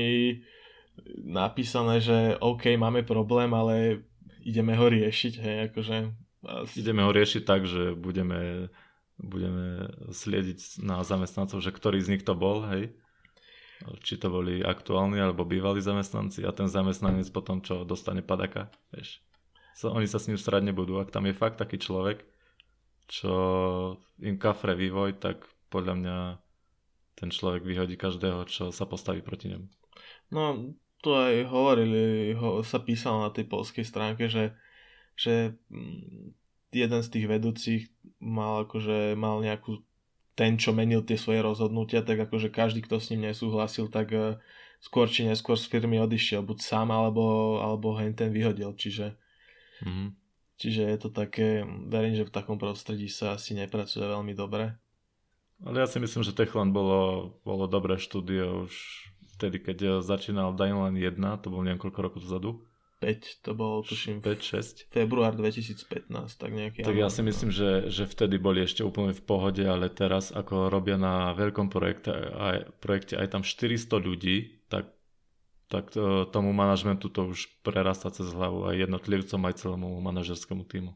napísané, 1.22 2.02
že 2.02 2.40
OK, 2.42 2.74
máme 2.74 3.06
problém, 3.06 3.54
ale 3.54 4.02
ideme 4.42 4.74
ho 4.74 4.86
riešiť, 4.90 5.34
hej, 5.38 5.58
akože... 5.72 5.96
Ideme 6.78 7.02
ho 7.06 7.12
riešiť 7.14 7.42
tak, 7.46 7.66
že 7.66 7.94
budeme, 7.98 8.70
budeme 9.18 9.90
sliediť 10.14 10.82
na 10.86 11.02
zamestnancov, 11.02 11.62
že 11.62 11.74
ktorý 11.74 12.02
z 12.02 12.18
nich 12.18 12.24
to 12.26 12.34
bol, 12.38 12.66
hej, 12.70 12.94
či 14.02 14.16
to 14.16 14.32
boli 14.32 14.64
aktuálni 14.64 15.20
alebo 15.20 15.44
bývalí 15.44 15.84
zamestnanci 15.84 16.48
a 16.48 16.56
ten 16.56 16.72
zamestnanec 16.72 17.28
potom 17.30 17.60
čo 17.60 17.84
dostane 17.84 18.24
padaka, 18.24 18.72
vieš. 18.96 19.20
So, 19.76 19.92
oni 19.92 20.08
sa 20.08 20.24
s 20.24 20.32
ním 20.32 20.40
strať 20.40 20.64
nebudú. 20.72 21.04
Ak 21.04 21.12
tam 21.12 21.28
je 21.28 21.36
fakt 21.36 21.60
taký 21.60 21.76
človek, 21.76 22.24
čo 23.12 23.36
im 24.24 24.40
kafre 24.40 24.72
vývoj, 24.72 25.20
tak 25.20 25.44
podľa 25.68 25.94
mňa 26.00 26.18
ten 27.20 27.30
človek 27.32 27.68
vyhodí 27.68 28.00
každého, 28.00 28.48
čo 28.48 28.72
sa 28.72 28.88
postaví 28.88 29.20
proti 29.20 29.52
nemu. 29.52 29.68
No, 30.32 30.72
to 31.04 31.16
aj 31.16 31.48
hovorili, 31.52 32.32
ho, 32.36 32.64
sa 32.64 32.80
písalo 32.80 33.28
na 33.28 33.32
tej 33.36 33.52
polskej 33.52 33.84
stránke, 33.84 34.32
že, 34.32 34.56
že 35.20 35.60
mm, 35.68 36.36
jeden 36.76 37.02
z 37.04 37.12
tých 37.12 37.26
vedúcich 37.28 37.82
mal 38.20 38.68
akože 38.68 39.16
mal 39.16 39.40
nejakú 39.40 39.84
ten, 40.36 40.60
čo 40.60 40.76
menil 40.76 41.02
tie 41.02 41.16
svoje 41.16 41.40
rozhodnutia, 41.40 42.04
tak 42.04 42.20
akože 42.28 42.52
každý, 42.52 42.84
kto 42.84 43.00
s 43.00 43.10
ním 43.12 43.32
nesúhlasil, 43.32 43.88
tak 43.88 44.12
uh, 44.12 44.36
skôr 44.84 45.08
či 45.08 45.26
neskôr 45.26 45.56
z 45.56 45.66
firmy 45.72 45.98
odišiel, 46.04 46.44
buď 46.44 46.60
sám, 46.62 46.92
alebo, 46.92 47.58
alebo 47.64 47.96
hen 47.96 48.14
ten 48.14 48.30
vyhodil, 48.30 48.76
čiže 48.76 49.16
mm-hmm. 49.82 50.08
čiže 50.60 50.82
je 50.86 50.98
to 51.00 51.10
také, 51.10 51.64
verím, 51.88 52.20
že 52.20 52.28
v 52.28 52.36
takom 52.36 52.60
prostredí 52.60 53.08
sa 53.08 53.40
asi 53.40 53.56
nepracuje 53.56 54.04
veľmi 54.04 54.36
dobre. 54.36 54.76
Ale 55.64 55.82
ja 55.82 55.88
si 55.88 56.04
myslím, 56.04 56.22
že 56.22 56.36
Techland 56.36 56.76
bolo, 56.76 57.32
bolo 57.48 57.66
dobré 57.72 57.96
štúdio 57.96 58.68
už 58.68 58.76
vtedy, 59.40 59.64
keď 59.64 60.04
začínal 60.04 60.52
Dying 60.52 60.76
Line 60.76 61.00
1, 61.00 61.42
to 61.42 61.48
bolo 61.48 61.64
niekoľko 61.64 62.00
rokov 62.04 62.20
dozadu 62.28 62.60
5, 63.04 63.44
to 63.44 63.52
bol 63.54 63.84
tuším 63.84 64.24
5, 64.24 64.88
6. 64.88 64.88
február 64.90 65.36
2015, 65.36 66.08
tak 66.40 66.50
nejaký. 66.50 66.88
Tak 66.88 66.96
ja 66.96 67.12
si 67.12 67.22
myslím, 67.22 67.52
že, 67.52 67.92
že 67.92 68.08
vtedy 68.08 68.40
boli 68.40 68.64
ešte 68.64 68.88
úplne 68.88 69.12
v 69.12 69.24
pohode, 69.24 69.62
ale 69.68 69.92
teraz 69.92 70.32
ako 70.32 70.72
robia 70.72 70.96
na 70.96 71.36
veľkom 71.36 71.68
projekte, 71.68 72.16
aj, 72.16 72.80
projekte 72.80 73.20
aj 73.20 73.36
tam 73.36 73.44
400 73.44 74.00
ľudí, 74.00 74.64
tak, 74.72 74.96
tak 75.68 75.92
to, 75.92 76.24
tomu 76.32 76.56
manažmentu 76.56 77.12
to 77.12 77.36
už 77.36 77.52
prerastá 77.68 78.10
cez 78.16 78.32
hlavu 78.32 78.72
aj 78.72 78.88
jednotlivcom, 78.88 79.42
aj 79.44 79.60
celému 79.60 80.00
manažerskému 80.00 80.64
týmu. 80.64 80.96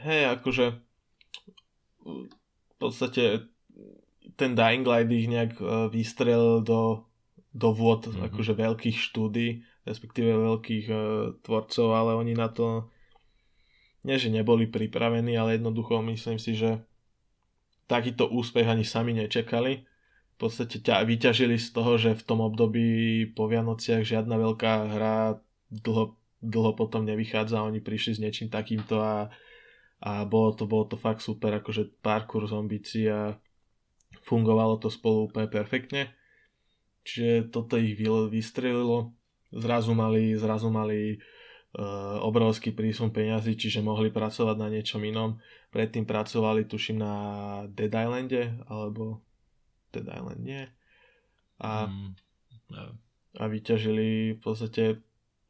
Hej, 0.00 0.40
akože 0.40 0.80
v 2.06 2.74
podstate 2.80 3.52
ten 4.36 4.58
Dying 4.58 4.84
Light 4.86 5.10
ich 5.12 5.28
nejak 5.28 5.52
e, 5.58 5.64
vystrelil 5.92 6.60
do, 6.64 7.06
do 7.54 7.68
vôd 7.72 8.08
mm-hmm. 8.08 8.26
akože 8.32 8.52
veľkých 8.52 8.96
štúdí 8.96 9.62
respektíve 9.86 10.34
veľkých 10.34 10.86
uh, 10.90 10.98
tvorcov, 11.46 11.86
ale 11.94 12.18
oni 12.18 12.34
na 12.34 12.50
to 12.50 12.90
nie, 14.06 14.22
že 14.22 14.30
neboli 14.30 14.70
pripravení, 14.70 15.34
ale 15.34 15.58
jednoducho 15.58 15.98
myslím 15.98 16.38
si, 16.38 16.54
že 16.54 16.78
takýto 17.90 18.30
úspech 18.30 18.66
ani 18.66 18.86
sami 18.86 19.14
nečakali. 19.14 19.82
V 20.36 20.36
podstate 20.38 20.78
ťa 20.78 21.02
vyťažili 21.02 21.58
z 21.58 21.68
toho, 21.74 21.98
že 21.98 22.14
v 22.14 22.22
tom 22.22 22.38
období 22.38 23.24
po 23.34 23.50
Vianociach 23.50 24.06
žiadna 24.06 24.38
veľká 24.38 24.72
hra 24.94 25.42
dlho, 25.72 26.14
dlho 26.38 26.72
potom 26.78 27.02
nevychádza, 27.02 27.66
oni 27.66 27.82
prišli 27.82 28.12
s 28.14 28.22
niečím 28.22 28.46
takýmto 28.46 29.02
a, 29.02 29.32
a 30.04 30.22
bolo, 30.22 30.54
to, 30.54 30.70
bolo 30.70 30.86
to 30.86 30.94
fakt 30.94 31.24
super, 31.24 31.56
akože 31.58 31.98
parkour 31.98 32.46
zombici 32.46 33.10
a 33.10 33.34
fungovalo 34.22 34.78
to 34.78 34.86
spolu 34.86 35.26
úplne 35.26 35.50
perfektne. 35.50 36.14
Čiže 37.02 37.50
toto 37.50 37.74
ich 37.74 37.98
vystrelilo 38.30 39.15
zrazu 39.52 39.94
mali, 39.94 40.34
zrazu 40.34 40.68
mali 40.72 41.18
uh, 41.76 42.18
obrovský 42.24 42.72
prísun 42.72 43.12
peňazí, 43.12 43.54
čiže 43.54 43.84
mohli 43.84 44.10
pracovať 44.10 44.56
na 44.58 44.68
niečom 44.72 45.02
inom. 45.04 45.38
Predtým 45.70 46.08
pracovali, 46.08 46.66
tuším, 46.66 46.98
na 46.98 47.14
Dead 47.70 47.92
Islande, 47.92 48.56
alebo 48.66 49.22
Dead 49.92 50.06
Island 50.06 50.40
nie. 50.42 50.64
A, 51.60 51.88
mm, 51.88 52.10
no. 52.72 52.82
a 53.40 53.44
vyťažili 53.46 54.36
v 54.36 54.40
podstate, 54.40 55.00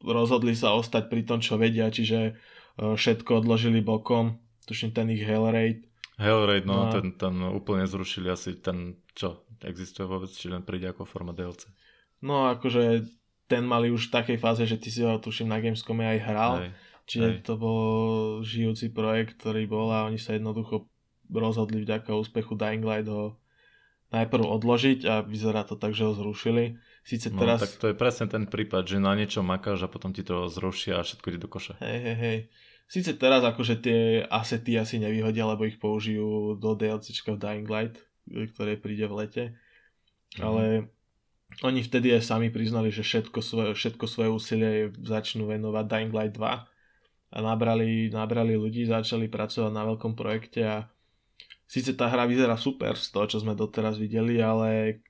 rozhodli 0.03 0.53
sa 0.53 0.75
ostať 0.77 1.09
pri 1.09 1.21
tom, 1.25 1.39
čo 1.39 1.57
vedia, 1.57 1.89
čiže 1.89 2.35
uh, 2.35 2.93
všetko 2.95 3.43
odložili 3.43 3.81
bokom. 3.81 4.39
Tuším, 4.67 4.91
ten 4.91 5.07
ich 5.15 5.23
Hellraid. 5.23 5.87
Hellraid, 6.17 6.65
no, 6.65 6.89
no 6.89 6.91
ten, 6.91 7.13
ten 7.13 7.35
úplne 7.53 7.85
zrušili 7.85 8.27
asi 8.33 8.57
ten, 8.57 8.99
čo, 9.13 9.45
existuje 9.61 10.03
vôbec, 10.09 10.33
či 10.33 10.49
len 10.49 10.65
príde 10.65 10.89
ako 10.89 11.05
forma 11.05 11.29
DLC. 11.29 11.69
No, 12.25 12.49
akože 12.49 13.05
ten 13.47 13.63
mali 13.63 13.89
už 13.89 14.11
v 14.11 14.13
takej 14.19 14.37
fáze, 14.37 14.63
že 14.67 14.77
ty 14.77 14.91
si 14.91 15.01
ho 15.01 15.17
tuším 15.17 15.47
na 15.47 15.63
Gamescome 15.63 16.03
aj 16.03 16.19
hral. 16.19 16.53
Hej, 16.59 16.69
Čiže 17.07 17.29
hej. 17.31 17.41
to 17.47 17.53
bol 17.55 17.79
žijúci 18.43 18.91
projekt, 18.91 19.39
ktorý 19.39 19.63
bol 19.65 19.87
a 19.95 20.03
oni 20.03 20.19
sa 20.19 20.35
jednoducho 20.35 20.91
rozhodli 21.31 21.83
vďaka 21.83 22.11
úspechu 22.11 22.59
Dying 22.59 22.83
Light 22.83 23.07
ho 23.07 23.39
najprv 24.11 24.43
odložiť 24.43 24.99
a 25.07 25.13
vyzerá 25.23 25.67
to 25.67 25.75
tak, 25.75 25.91
že 25.91 26.07
ho 26.07 26.15
zrušili. 26.15 26.79
Sice 27.03 27.31
no, 27.31 27.43
teraz... 27.43 27.63
tak 27.63 27.75
to 27.79 27.87
je 27.91 27.95
presne 27.95 28.27
ten 28.27 28.47
prípad, 28.47 28.87
že 28.87 28.99
na 28.99 29.15
niečo 29.15 29.43
makáš 29.43 29.87
a 29.87 29.91
potom 29.91 30.11
ti 30.11 30.23
to 30.23 30.47
zrušia 30.51 30.99
a 30.99 31.07
všetko 31.07 31.25
ide 31.31 31.39
do 31.39 31.51
koša. 31.51 31.79
Hej, 31.79 31.99
hej, 32.03 32.17
hej. 32.19 32.37
Sice 32.87 33.19
teraz 33.19 33.43
akože 33.43 33.83
tie 33.83 33.99
asety 34.31 34.79
asi 34.79 34.95
nevyhodia, 34.99 35.43
lebo 35.43 35.67
ich 35.67 35.75
použijú 35.75 36.55
do 36.55 36.71
DLCčka 36.71 37.35
v 37.35 37.39
Dying 37.39 37.67
Light, 37.67 37.99
ktoré 38.27 38.79
príde 38.79 39.11
v 39.11 39.17
lete. 39.23 39.43
Mm. 40.39 40.43
Ale 40.43 40.63
oni 41.65 41.81
vtedy 41.81 42.13
aj 42.13 42.27
sami 42.27 42.51
priznali, 42.53 42.93
že 42.93 43.01
všetko 43.01 43.39
svoje, 43.41 43.71
všetko 43.73 44.05
svoje 44.05 44.29
úsilie 44.29 44.71
začnú 44.99 45.49
venovať 45.49 45.85
Dying 45.87 46.13
Light 46.13 46.35
2 46.35 46.43
a 47.27 47.37
nabrali, 47.41 48.13
nabrali 48.13 48.53
ľudí, 48.53 48.85
začali 48.85 49.25
pracovať 49.31 49.71
na 49.73 49.83
veľkom 49.87 50.13
projekte 50.13 50.61
a 50.63 50.77
síce 51.65 51.97
tá 51.97 52.07
hra 52.07 52.29
vyzerá 52.29 52.55
super 52.55 52.95
z 52.95 53.09
toho, 53.09 53.25
čo 53.25 53.37
sme 53.41 53.57
doteraz 53.57 53.97
videli, 53.97 54.37
ale 54.39 55.01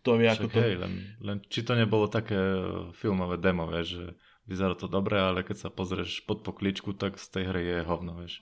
kto 0.00 0.16
vie, 0.16 0.28
ako 0.32 0.48
to... 0.48 0.58
Hej, 0.58 0.74
len, 0.80 0.92
len 1.20 1.38
či 1.46 1.60
to 1.60 1.76
nebolo 1.76 2.08
také 2.08 2.38
e, 2.38 2.62
filmové 2.96 3.36
demo, 3.36 3.68
vieš, 3.68 4.00
že 4.00 4.04
vyzerá 4.48 4.74
to 4.74 4.88
dobre, 4.88 5.20
ale 5.20 5.44
keď 5.44 5.68
sa 5.68 5.70
pozrieš 5.70 6.24
pod 6.24 6.40
pokličku, 6.40 6.96
tak 6.96 7.20
z 7.20 7.26
tej 7.28 7.44
hry 7.52 7.62
je 7.68 7.78
hovno, 7.84 8.16
vieš. 8.16 8.40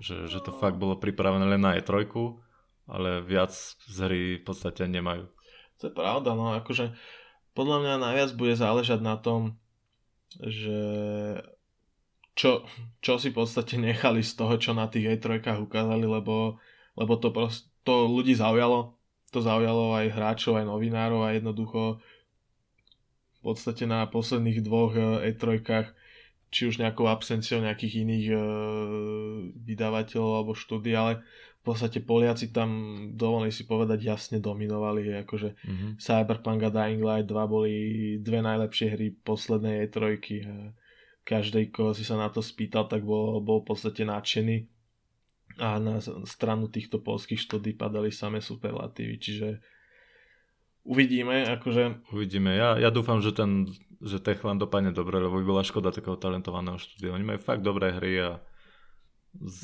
Že, 0.00 0.32
že 0.32 0.38
to 0.40 0.56
fakt 0.56 0.80
bolo 0.80 0.96
pripravené 0.96 1.44
len 1.44 1.60
na 1.60 1.76
E3, 1.76 2.08
ale 2.88 3.20
viac 3.20 3.52
z 3.84 3.96
hry 4.00 4.22
v 4.40 4.44
podstate 4.44 4.88
nemajú. 4.88 5.35
To 5.80 5.88
je 5.88 5.92
pravda, 5.92 6.32
no 6.32 6.56
akože 6.56 6.96
podľa 7.56 7.76
mňa 7.84 7.94
najviac 8.00 8.30
bude 8.36 8.54
záležať 8.56 9.00
na 9.00 9.16
tom, 9.16 9.56
že 10.40 10.80
čo, 12.36 12.68
čo 13.00 13.16
si 13.16 13.32
v 13.32 13.38
podstate 13.40 13.80
nechali 13.80 14.20
z 14.20 14.32
toho, 14.36 14.60
čo 14.60 14.76
na 14.76 14.92
tých 14.92 15.16
E3 15.16 15.40
ukázali, 15.64 16.04
lebo, 16.04 16.60
lebo 16.96 17.12
to, 17.16 17.32
prost, 17.32 17.72
to 17.80 18.04
ľudí 18.04 18.36
zaujalo, 18.36 19.00
to 19.32 19.40
zaujalo 19.40 19.96
aj 19.96 20.12
hráčov, 20.12 20.60
aj 20.60 20.68
novinárov 20.68 21.24
a 21.24 21.32
jednoducho 21.32 22.00
v 23.36 23.40
podstate 23.40 23.88
na 23.88 24.04
posledných 24.04 24.60
dvoch 24.60 24.92
E3 25.24 25.64
či 26.46 26.70
už 26.70 26.78
nejakou 26.78 27.10
absenciou 27.10 27.58
nejakých 27.58 28.06
iných 28.06 28.26
e, 28.30 28.36
vydavateľov 29.66 30.32
alebo 30.40 30.52
štúdí, 30.54 30.94
ale 30.94 31.26
podstate 31.66 31.98
Poliaci 31.98 32.54
tam, 32.54 32.70
dovolím 33.18 33.50
si 33.50 33.66
povedať, 33.66 34.06
jasne 34.06 34.38
dominovali. 34.38 35.26
Akože 35.26 35.58
mm-hmm. 35.58 35.90
Cyberpunk 35.98 36.62
a 36.62 36.70
Dying 36.70 37.02
Light 37.02 37.26
2 37.26 37.34
boli 37.50 37.74
dve 38.22 38.40
najlepšie 38.46 38.94
hry 38.94 39.10
poslednej 39.10 39.90
E3. 39.90 40.22
Každý, 41.26 41.74
koho 41.74 41.90
si 41.90 42.06
sa 42.06 42.14
na 42.14 42.30
to 42.30 42.38
spýtal, 42.38 42.86
tak 42.86 43.02
bol, 43.02 43.42
bol 43.42 43.66
v 43.66 43.74
podstate 43.74 44.06
nadšený. 44.06 44.62
A 45.58 45.82
na 45.82 45.98
stranu 46.28 46.70
týchto 46.70 47.02
polských 47.02 47.42
štúdí 47.42 47.74
padali 47.74 48.14
samé 48.14 48.38
superlatívy, 48.38 49.14
čiže 49.18 49.48
uvidíme. 50.86 51.50
Akože... 51.58 52.06
Uvidíme. 52.14 52.54
Ja, 52.54 52.78
ja 52.78 52.94
dúfam, 52.94 53.18
že 53.18 53.34
ten 53.34 53.66
že 54.02 54.20
Techland 54.20 54.60
dopadne 54.60 54.92
dobre, 54.92 55.16
lebo 55.16 55.40
by 55.40 55.44
bola 55.44 55.64
škoda 55.64 55.88
takého 55.88 56.20
talentovaného 56.20 56.76
štúdia. 56.76 57.16
Oni 57.16 57.24
majú 57.24 57.40
fakt 57.40 57.64
dobré 57.64 57.96
hry 57.96 58.20
a 58.20 58.30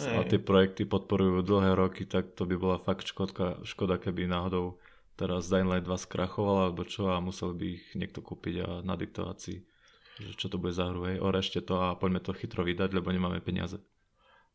a 0.05 0.21
tie 0.29 0.41
projekty 0.43 0.85
podporujú 0.85 1.43
dlhé 1.43 1.73
roky, 1.75 2.05
tak 2.05 2.37
to 2.37 2.45
by 2.45 2.57
bola 2.57 2.77
fakt 2.77 3.09
škodka, 3.09 3.65
škoda, 3.65 3.97
keby 3.97 4.29
náhodou 4.29 4.77
teraz 5.17 5.49
Dying 5.49 5.69
Light 5.69 5.87
2 5.87 5.97
skrachoval 6.09 6.71
alebo 6.71 6.83
čo 6.89 7.13
a 7.13 7.21
musel 7.21 7.53
by 7.57 7.79
ich 7.79 7.87
niekto 7.95 8.25
kúpiť 8.25 8.55
a 8.65 8.69
nadiktovať 8.83 9.37
si, 9.39 9.55
že 10.19 10.33
čo 10.37 10.49
to 10.53 10.57
bude 10.61 10.73
za 10.77 10.89
hru, 10.89 11.09
hej, 11.09 11.19
orešte 11.21 11.61
to 11.63 11.79
a 11.79 11.97
poďme 11.97 12.21
to 12.21 12.37
chytro 12.37 12.65
vydať, 12.65 12.93
lebo 12.97 13.13
nemáme 13.13 13.41
peniaze. 13.45 13.81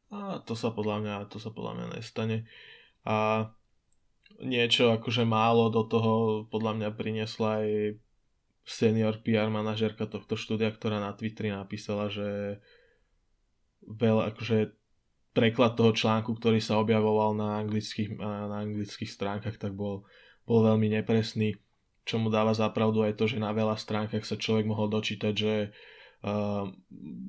A 0.07 0.39
to 0.43 0.55
sa 0.55 0.71
podľa 0.71 1.03
mňa, 1.03 1.15
to 1.27 1.37
sa 1.37 1.51
podľa 1.51 1.73
mňa 1.75 1.87
nestane. 1.99 2.47
A 3.03 3.47
niečo 4.39 4.93
akože 4.93 5.27
málo 5.27 5.67
do 5.73 5.83
toho 5.83 6.45
podľa 6.47 6.73
mňa 6.77 6.89
priniesla 6.95 7.63
aj 7.63 7.67
senior 8.67 9.15
PR 9.23 9.47
manažerka 9.47 10.05
tohto 10.05 10.35
štúdia, 10.35 10.71
ktorá 10.71 10.99
na 10.99 11.15
Twitteri 11.15 11.51
napísala, 11.51 12.11
že 12.11 12.59
veľa, 13.87 14.35
akože 14.35 14.76
preklad 15.37 15.77
toho 15.77 15.93
článku, 15.93 16.33
ktorý 16.33 16.57
sa 16.57 16.81
objavoval 16.81 17.37
na 17.37 17.61
anglických, 17.61 18.17
na 18.17 18.57
anglických 18.65 19.05
stránkach, 19.05 19.61
tak 19.61 19.77
bol, 19.77 20.09
bol 20.49 20.65
veľmi 20.65 20.89
nepresný, 20.97 21.61
čo 22.01 22.17
mu 22.17 22.33
dáva 22.33 22.57
zapravdu 22.57 23.05
aj 23.05 23.13
to, 23.13 23.29
že 23.29 23.37
na 23.37 23.53
veľa 23.53 23.77
stránkach 23.77 24.25
sa 24.25 24.33
človek 24.33 24.65
mohol 24.65 24.89
dočítať, 24.89 25.33
že 25.37 25.53
uh, 26.25 26.65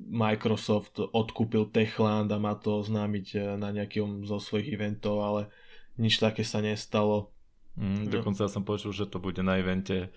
Microsoft 0.09 0.97
odkúpil 0.97 1.69
Techland 1.69 2.33
a 2.33 2.41
má 2.41 2.57
to 2.57 2.81
oznámiť 2.81 3.27
uh, 3.37 3.41
na 3.61 3.69
nejakom 3.69 4.25
zo 4.25 4.41
svojich 4.41 4.73
eventov, 4.73 5.21
ale 5.21 5.53
nič 6.01 6.17
také 6.17 6.41
sa 6.41 6.65
nestalo. 6.65 7.29
Mm, 7.77 8.09
dokonca 8.09 8.49
ja 8.49 8.49
som 8.49 8.65
počul, 8.65 8.89
že 8.89 9.05
to 9.05 9.21
bude 9.21 9.45
na 9.45 9.61
evente 9.61 10.09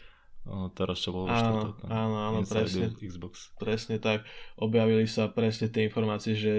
teraz 0.75 0.99
čo 0.99 1.15
bolo 1.15 1.31
áno, 1.31 1.39
štvrtok, 1.39 1.75
áno, 1.87 2.17
áno, 2.19 2.39
presne, 2.43 2.91
Xbox. 2.99 3.55
presne 3.63 4.03
tak. 4.03 4.27
Objavili 4.59 5.07
sa 5.07 5.31
presne 5.31 5.71
tie 5.71 5.87
informácie, 5.87 6.35
že 6.35 6.55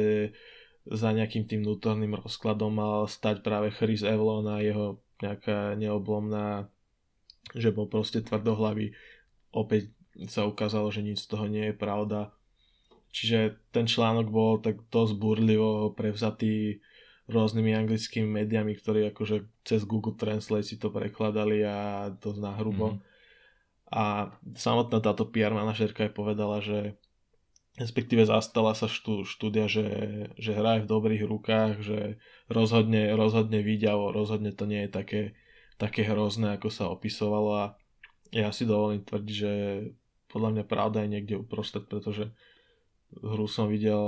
za 0.87 1.15
nejakým 1.15 1.47
tým 1.47 1.63
vnútorným 1.63 2.19
rozkladom 2.19 2.75
mal 2.75 3.07
stať 3.07 3.39
práve 3.39 3.71
Chris 3.71 4.03
Evlon 4.03 4.47
a 4.51 4.59
jeho 4.59 4.99
nejaká 5.23 5.79
neoblomná, 5.79 6.67
že 7.55 7.71
bol 7.71 7.87
proste 7.87 8.19
tvrdohlavý. 8.19 8.91
Opäť 9.55 9.91
sa 10.27 10.43
ukázalo, 10.43 10.91
že 10.91 11.05
nič 11.05 11.23
z 11.23 11.29
toho 11.31 11.45
nie 11.47 11.71
je 11.71 11.75
pravda. 11.75 12.35
Čiže 13.13 13.61
ten 13.71 13.85
článok 13.87 14.27
bol 14.27 14.59
tak 14.59 14.83
dosť 14.89 15.13
burlivo 15.15 15.93
prevzatý 15.93 16.81
rôznymi 17.31 17.71
anglickými 17.71 18.27
médiami, 18.27 18.75
ktorí 18.75 19.07
akože 19.15 19.63
cez 19.63 19.87
Google 19.87 20.19
Translate 20.19 20.67
si 20.67 20.75
to 20.75 20.91
prekladali 20.91 21.63
a 21.63 22.09
dosť 22.11 22.39
nahrubo. 22.43 22.87
Mm-hmm 22.97 23.11
a 23.93 24.33
samotná 24.57 24.97
táto 25.05 25.29
PR 25.29 25.53
manažerka 25.53 26.09
aj 26.09 26.17
povedala, 26.17 26.65
že 26.65 26.97
respektíve 27.73 28.29
zastala 28.29 28.77
sa 28.77 28.85
štú, 28.85 29.25
štúdia, 29.25 29.65
že, 29.65 29.87
že 30.37 30.53
hra 30.53 30.77
je 30.77 30.85
v 30.85 30.91
dobrých 30.91 31.23
rukách, 31.25 31.81
že 31.81 32.21
rozhodne, 32.45 33.17
rozhodne 33.17 33.65
výďavo, 33.65 34.13
rozhodne 34.13 34.53
to 34.53 34.69
nie 34.69 34.85
je 34.85 34.91
také, 34.93 35.21
také 35.81 36.05
hrozné, 36.05 36.53
ako 36.57 36.69
sa 36.69 36.93
opisovalo 36.93 37.51
a 37.57 37.65
ja 38.29 38.53
si 38.53 38.69
dovolím 38.69 39.01
tvrdiť, 39.01 39.35
že 39.35 39.53
podľa 40.29 40.49
mňa 40.57 40.63
pravda 40.69 41.05
je 41.05 41.13
niekde 41.17 41.35
uprostred, 41.37 41.85
pretože 41.89 42.29
hru 43.21 43.45
som 43.49 43.69
videl 43.69 44.01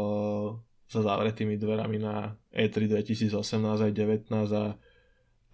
za 0.86 1.02
zavretými 1.02 1.58
dverami 1.58 1.98
na 1.98 2.38
E3 2.54 2.90
2018 2.90 3.34
aj 3.62 3.92
19 3.94 4.30
a 4.54 4.78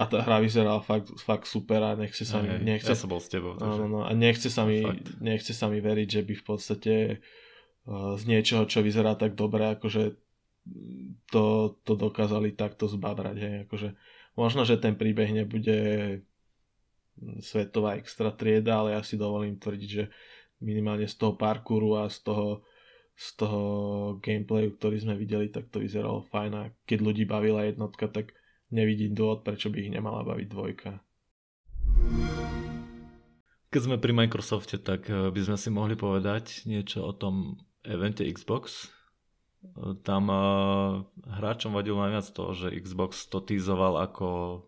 a 0.02 0.10
tá 0.10 0.18
hra 0.18 0.42
vyzerala 0.42 0.82
fakt, 0.82 1.14
fakt 1.22 1.46
super 1.46 1.78
a 1.86 1.94
nechce 1.94 2.26
sa 2.26 2.42
mi... 2.42 2.50
Nechce, 2.66 2.90
ja 2.90 2.98
som 2.98 3.06
bol 3.06 3.22
s 3.22 3.30
tebou. 3.30 3.54
Takže... 3.54 3.86
No, 3.86 3.86
no, 3.86 4.00
a 4.02 4.10
nechce 4.18 4.50
sa, 4.50 4.66
mi, 4.66 4.82
nechce 5.22 5.54
sa 5.54 5.70
mi 5.70 5.78
veriť, 5.78 6.08
že 6.10 6.22
by 6.26 6.34
v 6.42 6.46
podstate 6.50 6.94
uh, 7.22 7.51
z 7.90 8.24
niečoho, 8.30 8.70
čo 8.70 8.86
vyzerá 8.86 9.18
tak 9.18 9.34
dobre, 9.34 9.74
akože 9.74 10.14
to, 11.34 11.46
to 11.82 11.94
dokázali 11.98 12.54
takto 12.54 12.86
zbabrať. 12.86 13.38
Hej. 13.42 13.56
Akože, 13.66 13.90
možno, 14.38 14.62
že 14.68 14.78
ten 14.78 14.94
príbeh 14.94 15.34
nebude 15.34 15.80
svetová 17.42 17.98
extra 17.98 18.30
trieda, 18.30 18.82
ale 18.82 18.98
ja 18.98 19.02
si 19.02 19.18
dovolím 19.18 19.58
tvrdiť, 19.58 19.90
že 19.90 20.10
minimálne 20.62 21.10
z 21.10 21.16
toho 21.18 21.34
parkouru 21.34 22.02
a 22.02 22.10
z 22.10 22.22
toho, 22.22 22.48
z 23.18 23.28
toho 23.38 23.62
gameplayu, 24.22 24.74
ktorý 24.78 25.02
sme 25.02 25.18
videli, 25.18 25.50
tak 25.50 25.70
to 25.74 25.82
vyzeralo 25.82 26.26
fajn 26.30 26.52
a 26.54 26.64
keď 26.86 27.00
ľudí 27.02 27.24
bavila 27.26 27.66
jednotka, 27.66 28.10
tak 28.10 28.34
nevidím 28.70 29.18
dôvod, 29.18 29.42
prečo 29.42 29.74
by 29.74 29.78
ich 29.82 29.94
nemala 29.94 30.22
baviť 30.22 30.48
dvojka. 30.48 30.92
Keď 33.72 33.82
sme 33.88 33.98
pri 34.04 34.12
Microsofte, 34.12 34.78
tak 34.84 35.08
eh, 35.08 35.32
by 35.32 35.42
sme 35.42 35.58
si 35.58 35.70
mohli 35.72 35.96
povedať 35.96 36.68
niečo 36.68 37.08
o 37.08 37.14
tom 37.16 37.56
evente 37.86 38.26
Xbox. 38.30 38.90
Tam 40.02 40.24
eh, 40.30 40.42
hráčom 41.30 41.78
vadilo 41.78 42.02
najviac 42.02 42.28
to, 42.34 42.46
že 42.58 42.74
Xbox 42.82 43.30
to 43.30 43.42
týzoval 43.42 44.02
ako 44.02 44.62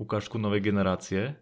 ukážku 0.00 0.40
novej 0.40 0.64
generácie, 0.64 1.36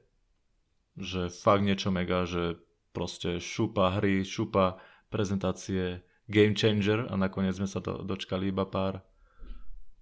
že 0.98 1.32
fakt 1.32 1.64
niečo 1.64 1.88
mega, 1.94 2.26
že 2.28 2.60
proste 2.92 3.40
šupa 3.40 3.96
hry, 4.02 4.26
šupa 4.26 4.82
prezentácie, 5.08 6.04
game 6.28 6.52
changer 6.52 7.08
a 7.08 7.14
nakoniec 7.16 7.56
sme 7.56 7.70
sa 7.70 7.80
to 7.80 8.04
dočkali 8.04 8.50
iba 8.50 8.68
pár 8.68 9.00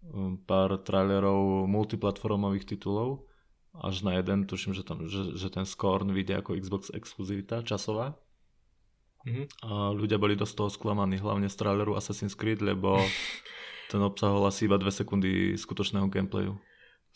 Um, 0.01 0.41
pár 0.41 0.81
trailerov 0.81 1.69
multiplatformových 1.69 2.65
titulov, 2.73 3.29
až 3.77 4.01
na 4.01 4.17
jeden, 4.17 4.49
tuším, 4.49 4.73
že, 4.73 4.81
tam, 4.81 5.05
že, 5.05 5.37
že 5.37 5.53
ten 5.53 5.69
Scorn 5.69 6.09
vyjde 6.09 6.41
ako 6.41 6.57
Xbox 6.57 6.89
exkluzivita 6.89 7.61
časová. 7.61 8.17
Mm-hmm. 9.21 9.47
A 9.69 9.93
ľudia 9.93 10.17
boli 10.17 10.33
dosť 10.33 10.55
toho 10.57 10.71
sklamaní, 10.73 11.21
hlavne 11.21 11.53
z 11.53 11.57
traileru 11.57 11.93
Assassin's 11.93 12.33
Creed, 12.33 12.65
lebo 12.65 12.97
ten 13.93 14.01
obsahol 14.01 14.47
asi 14.49 14.65
iba 14.65 14.81
2 14.81 14.89
sekundy 15.05 15.55
skutočného 15.61 16.09
gameplayu. 16.09 16.57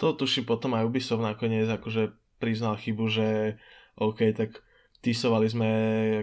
To 0.02 0.12
tuším 0.12 0.44
potom 0.44 0.74
aj 0.74 0.90
Ubisoft 0.90 1.22
nakoniec 1.22 1.70
akože 1.70 2.12
priznal 2.42 2.74
chybu, 2.76 3.04
že 3.08 3.56
OK, 3.94 4.34
tak 4.34 4.58
tisovali 5.04 5.46
sme 5.46 5.68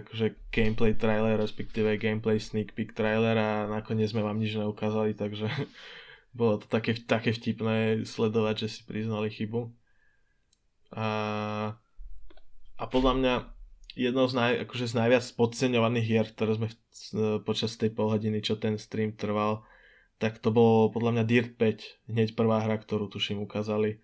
akože 0.04 0.52
gameplay 0.52 0.92
trailer, 0.92 1.40
respektíve 1.40 1.96
gameplay 1.96 2.36
sneak 2.36 2.76
peek 2.76 2.92
trailer 2.92 3.38
a 3.38 3.50
nakoniec 3.70 4.12
sme 4.12 4.26
vám 4.26 4.42
nič 4.42 4.58
neukázali, 4.58 5.16
takže 5.16 5.48
bolo 6.38 6.60
to 6.60 6.66
také, 6.68 6.98
také 6.98 7.32
vtipné 7.32 8.04
sledovať, 8.04 8.66
že 8.66 8.68
si 8.68 8.80
priznali 8.84 9.32
chybu. 9.32 9.72
A, 10.92 11.08
a 12.76 12.84
podľa 12.84 13.12
mňa 13.16 13.34
jednou 13.94 14.26
z, 14.28 14.34
naj, 14.34 14.52
akože 14.68 14.90
z 14.90 14.94
najviac 14.98 15.24
podceňovaných 15.36 16.06
hier, 16.06 16.26
ktoré 16.28 16.52
sme 16.56 16.68
v, 16.70 16.76
počas 17.42 17.76
tej 17.76 17.92
polhodiny, 17.92 18.40
čo 18.40 18.56
ten 18.56 18.80
stream 18.80 19.12
trval, 19.14 19.64
tak 20.16 20.38
to 20.38 20.54
bolo 20.54 20.88
podľa 20.92 21.20
mňa 21.20 21.24
Dirt 21.26 21.52
5, 21.58 22.12
hneď 22.12 22.28
prvá 22.38 22.62
hra, 22.62 22.78
ktorú 22.78 23.10
tuším 23.10 23.42
ukázali. 23.42 23.98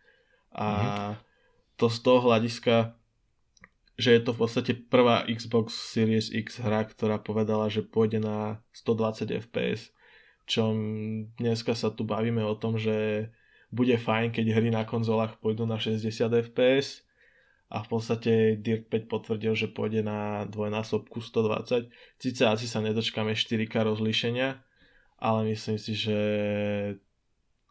A 0.51 0.67
mm-hmm. 0.67 1.15
to 1.79 1.87
z 1.89 1.99
toho 2.03 2.21
hľadiska, 2.25 2.99
že 3.99 4.15
je 4.15 4.21
to 4.23 4.31
v 4.35 4.41
podstate 4.43 4.73
prvá 4.89 5.27
Xbox 5.27 5.75
Series 5.75 6.31
X 6.35 6.59
hra, 6.59 6.87
ktorá 6.87 7.23
povedala, 7.23 7.71
že 7.71 7.87
pôjde 7.87 8.19
na 8.19 8.63
120 8.75 9.31
FPS 9.47 9.95
čom 10.49 10.75
dneska 11.37 11.77
sa 11.77 11.93
tu 11.93 12.09
bavíme 12.09 12.41
o 12.41 12.57
tom, 12.57 12.81
že 12.81 13.29
bude 13.69 14.01
fajn, 14.01 14.33
keď 14.33 14.57
hry 14.57 14.73
na 14.73 14.89
konzolách 14.89 15.37
pôjdu 15.45 15.69
na 15.69 15.77
60 15.77 16.09
fps 16.51 17.05
a 17.69 17.85
v 17.85 17.89
podstate 17.89 18.57
Dirt 18.57 18.89
5 18.89 19.13
potvrdil, 19.13 19.53
že 19.53 19.69
pôjde 19.69 20.01
na 20.01 20.49
dvojnásobku 20.49 21.21
120. 21.21 21.93
Sice 22.17 22.43
asi 22.49 22.65
sa 22.65 22.81
nedočkáme 22.81 23.37
4K 23.37 23.85
rozlíšenia, 23.85 24.57
ale 25.21 25.41
myslím 25.53 25.77
si, 25.77 25.93
že 25.93 26.19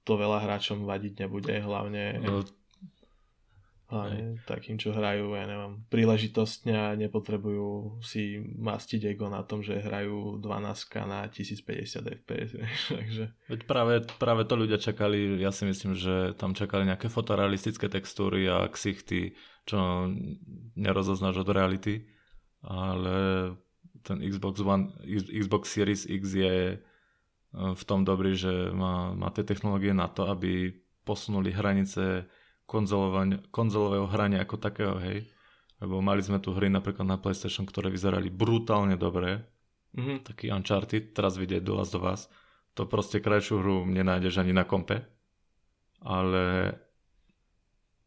to 0.05 0.13
veľa 0.15 0.45
hráčom 0.45 0.85
vadiť 0.85 1.25
nebude, 1.25 1.57
hlavne... 1.57 2.21
No, 2.21 2.45
hlavne 3.87 4.43
takým, 4.43 4.75
čo 4.75 4.91
hrajú, 4.91 5.31
ja 5.33 5.47
neviem, 5.47 5.79
príležitostne 5.87 6.75
a 6.75 6.91
nepotrebujú 6.99 8.03
si 8.03 8.35
mastiť 8.37 9.15
ego 9.15 9.31
na 9.31 9.47
tom, 9.47 9.63
že 9.63 9.79
hrajú 9.79 10.43
12 10.43 11.07
na 11.07 11.23
1050 11.31 12.03
fps. 12.23 12.51
Takže... 12.99 13.23
Veď 13.47 13.61
práve, 13.63 14.03
práve 14.19 14.43
to 14.43 14.59
ľudia 14.59 14.75
čakali, 14.75 15.39
ja 15.39 15.55
si 15.55 15.63
myslím, 15.63 15.95
že 15.95 16.35
tam 16.35 16.51
čakali 16.51 16.83
nejaké 16.83 17.07
fotorealistické 17.07 17.87
textúry 17.87 18.51
a 18.51 18.67
ksichty, 18.67 19.39
čo 19.67 20.07
nerozoznáš 20.79 21.43
od 21.43 21.51
reality, 21.51 22.07
ale 22.63 23.51
ten 24.07 24.23
Xbox 24.23 24.63
One, 24.63 24.95
Xbox 25.27 25.75
Series 25.75 26.07
X 26.07 26.23
je 26.31 26.55
e, 26.73 26.77
v 27.51 27.83
tom 27.83 28.07
dobrý, 28.07 28.39
že 28.39 28.71
má, 28.71 29.11
má 29.11 29.27
tie 29.35 29.43
technológie 29.43 29.91
na 29.91 30.07
to, 30.07 30.31
aby 30.31 30.71
posunuli 31.03 31.51
hranice 31.51 32.23
konzolového 33.51 34.07
hrania 34.07 34.43
ako 34.43 34.55
takého, 34.59 34.95
hej. 34.99 35.27
Lebo 35.79 36.03
mali 36.03 36.23
sme 36.23 36.41
tu 36.41 36.51
hry 36.55 36.67
napríklad 36.67 37.05
na 37.05 37.19
PlayStation, 37.19 37.63
ktoré 37.63 37.87
vyzerali 37.91 38.27
brutálne 38.27 38.95
dobre. 38.99 39.45
Mm-hmm. 39.95 40.17
Taký 40.25 40.51
Uncharted, 40.51 41.15
teraz 41.15 41.39
vidieť 41.39 41.63
do 41.63 41.79
Last 41.79 41.95
of 41.95 42.03
Us. 42.03 42.27
To 42.75 42.89
proste 42.89 43.23
krajšiu 43.23 43.61
hru 43.61 43.87
nenájdeš 43.87 44.41
ani 44.41 44.51
na 44.51 44.67
kompe. 44.67 45.05
Ale 46.03 46.75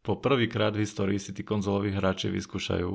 po 0.01 0.17
prvýkrát 0.17 0.73
v 0.73 0.85
histórii 0.85 1.21
si 1.21 1.37
tí 1.37 1.45
konzoloví 1.45 1.93
hráči 1.93 2.33
vyskúšajú 2.33 2.91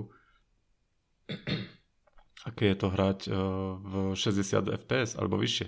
aké 2.45 2.71
je 2.71 2.77
to 2.77 2.87
hrať 2.93 3.19
uh, 3.27 3.35
v 3.81 3.93
60 4.13 4.85
fps 4.85 5.17
alebo 5.17 5.41
vyššie. 5.41 5.67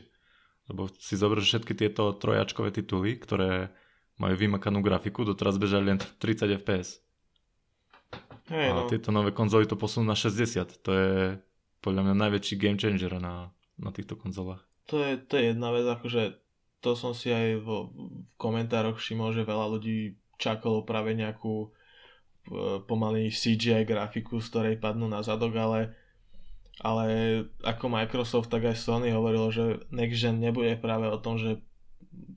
Lebo 0.69 0.91
si 0.93 1.15
zober 1.17 1.41
všetky 1.41 1.73
tieto 1.73 2.13
trojačkové 2.13 2.69
tituly, 2.69 3.17
ktoré 3.17 3.73
majú 4.21 4.35
vymakanú 4.37 4.85
grafiku, 4.85 5.25
doteraz 5.25 5.57
bežali 5.57 5.95
len 5.95 5.99
30 5.99 6.61
fps. 6.61 7.01
Hej, 8.47 8.67
a 8.71 8.73
no. 8.83 8.87
tieto 8.87 9.11
nové 9.11 9.35
konzoly 9.35 9.67
to 9.67 9.75
posunú 9.75 10.07
na 10.07 10.15
60. 10.15 10.85
To 10.85 10.91
je 10.91 11.15
podľa 11.83 12.01
mňa 12.07 12.15
najväčší 12.15 12.55
game 12.55 12.79
changer 12.79 13.19
na, 13.19 13.51
na 13.75 13.89
týchto 13.91 14.15
konzolách. 14.15 14.63
To 14.87 15.03
je, 15.03 15.19
to 15.19 15.35
je 15.35 15.43
jedna 15.51 15.75
vec, 15.75 15.83
akože 15.83 16.39
to 16.79 16.95
som 16.95 17.11
si 17.11 17.27
aj 17.27 17.59
vo, 17.59 17.91
v 17.91 18.23
komentároch 18.39 18.99
všimol, 18.99 19.35
že 19.35 19.43
veľa 19.43 19.67
ľudí 19.75 20.15
čakalo 20.37 20.85
práve 20.85 21.17
nejakú 21.17 21.65
e, 21.65 21.67
pomaly 22.85 23.33
CGI 23.33 23.83
grafiku, 23.83 24.39
z 24.39 24.47
ktorej 24.53 24.75
padnú 24.81 25.09
na 25.09 25.25
zadok, 25.25 25.53
ale, 25.57 25.97
ale 26.81 27.05
ako 27.65 27.89
Microsoft, 27.89 28.53
tak 28.53 28.69
aj 28.69 28.77
Sony 28.77 29.09
hovorilo, 29.11 29.49
že 29.49 29.81
Next 29.89 30.21
Gen 30.21 30.39
nebude 30.41 30.77
práve 30.77 31.09
o 31.09 31.17
tom, 31.17 31.37
že 31.41 31.61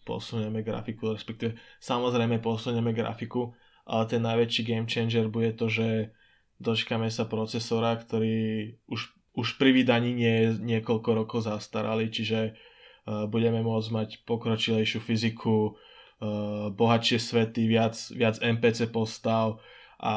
posunieme 0.05 0.65
grafiku, 0.65 1.13
respektíve 1.13 1.57
samozrejme 1.79 2.41
posunieme 2.41 2.93
grafiku, 2.97 3.53
ale 3.85 4.07
ten 4.09 4.23
najväčší 4.25 4.63
game 4.65 4.89
changer 4.89 5.29
bude 5.29 5.57
to, 5.57 5.69
že 5.69 6.13
dočkáme 6.61 7.09
sa 7.09 7.25
procesora, 7.25 7.97
ktorý 7.97 8.77
už, 8.87 9.01
už 9.37 9.49
pri 9.57 9.73
vydaní 9.73 10.13
nie 10.13 10.35
je 10.45 10.49
niekoľko 10.61 11.11
rokov 11.17 11.49
zastaralý, 11.49 12.13
čiže 12.13 12.53
uh, 12.53 13.25
budeme 13.27 13.65
môcť 13.65 13.89
mať 13.91 14.09
pokročilejšiu 14.29 15.01
fyziku, 15.01 15.75
bohatšie 16.77 17.17
svety, 17.17 17.65
viac, 17.65 17.97
viac 18.13 18.37
NPC 18.45 18.93
postav 18.93 19.57
a 19.97 20.15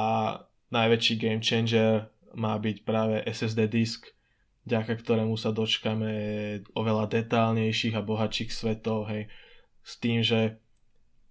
najväčší 0.72 1.16
game 1.16 1.44
changer 1.44 2.12
má 2.36 2.60
byť 2.60 2.78
práve 2.84 3.24
SSD 3.24 3.72
disk, 3.72 4.12
vďaka 4.68 5.00
ktorému 5.00 5.40
sa 5.40 5.56
dočkáme 5.56 6.12
oveľa 6.76 7.08
detálnejších 7.08 7.96
a 7.96 8.04
bohatších 8.04 8.52
svetov, 8.52 9.08
hej, 9.08 9.32
s 9.84 9.94
tým, 10.00 10.20
že 10.26 10.60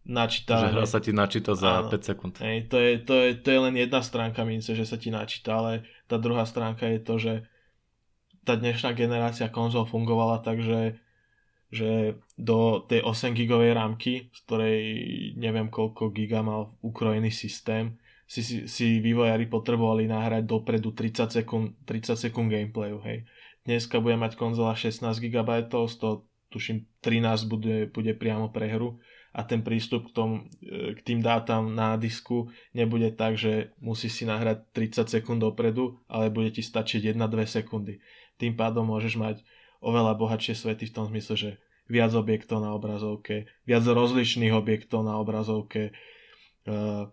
načíta... 0.09 0.69
Že 0.69 0.73
hra 0.73 0.87
sa 0.89 1.01
ti 1.05 1.13
načíta 1.13 1.53
za 1.53 1.85
áno, 1.85 1.93
5 1.93 2.09
sekúnd. 2.09 2.35
Hej, 2.41 2.73
to, 2.73 2.77
je, 2.81 2.91
to, 3.03 3.15
je, 3.19 3.29
to 3.41 3.49
je 3.51 3.59
len 3.61 3.75
jedna 3.77 4.01
stránka 4.01 4.43
mince, 4.47 4.73
že 4.73 4.89
sa 4.89 4.97
ti 4.97 5.13
načíta, 5.13 5.59
ale 5.59 5.85
tá 6.09 6.17
druhá 6.17 6.49
stránka 6.49 6.89
je 6.89 7.01
to, 7.03 7.15
že 7.19 7.35
tá 8.43 8.59
dnešná 8.59 8.95
generácia 8.99 9.47
konzol 9.53 9.87
fungovala 9.87 10.43
tak, 10.43 10.59
že, 10.65 11.02
že 11.73 12.21
do 12.37 12.85
tej 12.85 13.01
8 13.01 13.33
gigovej 13.33 13.73
rámky, 13.73 14.29
z 14.29 14.39
ktorej 14.45 14.79
neviem 15.41 15.73
koľko 15.73 16.13
giga 16.13 16.45
mal 16.45 16.77
ukrojený 16.85 17.33
systém, 17.33 17.97
si, 18.29 18.45
si, 18.45 18.57
si 18.69 19.01
vývojári 19.01 19.49
potrebovali 19.49 20.05
nahrať 20.05 20.45
dopredu 20.45 20.93
30 20.93 21.33
sekúnd, 21.33 21.69
30 21.89 22.17
sekúnd 22.17 22.53
gameplayu, 22.53 23.01
hej. 23.09 23.25
Dneska 23.65 24.05
bude 24.05 24.21
mať 24.21 24.37
konzola 24.37 24.77
16 24.77 25.05
GB, 25.17 25.51
z 25.69 25.97
toho 25.97 26.29
tuším 26.53 26.85
13 27.01 27.49
bude, 27.49 27.77
bude 27.89 28.13
priamo 28.13 28.53
pre 28.53 28.69
hru 28.69 29.01
a 29.33 29.41
ten 29.49 29.65
prístup 29.65 30.13
k, 30.13 30.13
tom, 30.13 30.31
e, 30.61 30.93
k 30.93 31.01
tým 31.01 31.25
dátam 31.25 31.73
na 31.73 31.97
disku 31.97 32.53
nebude 32.77 33.09
tak, 33.17 33.41
že 33.41 33.73
musí 33.81 34.13
si 34.13 34.29
nahrať 34.29 34.69
30 34.77 35.09
sekúnd 35.09 35.41
dopredu, 35.41 35.97
ale 36.05 36.29
bude 36.29 36.53
ti 36.53 36.61
stačiť 36.61 37.17
1-2 37.17 37.49
sekundy. 37.49 38.05
Tým 38.37 38.53
pádom 38.53 38.85
môžeš 38.85 39.17
mať 39.17 39.37
oveľa 39.83 40.15
bohatšie 40.17 40.55
svety 40.55 40.89
v 40.89 40.95
tom 40.95 41.05
zmysle, 41.11 41.35
že 41.35 41.51
viac 41.91 42.15
objektov 42.15 42.63
na 42.63 42.73
obrazovke, 42.73 43.51
viac 43.67 43.85
rozličných 43.85 44.55
objektov 44.55 45.03
na 45.05 45.19
obrazovke, 45.19 45.93
uh, 46.71 47.11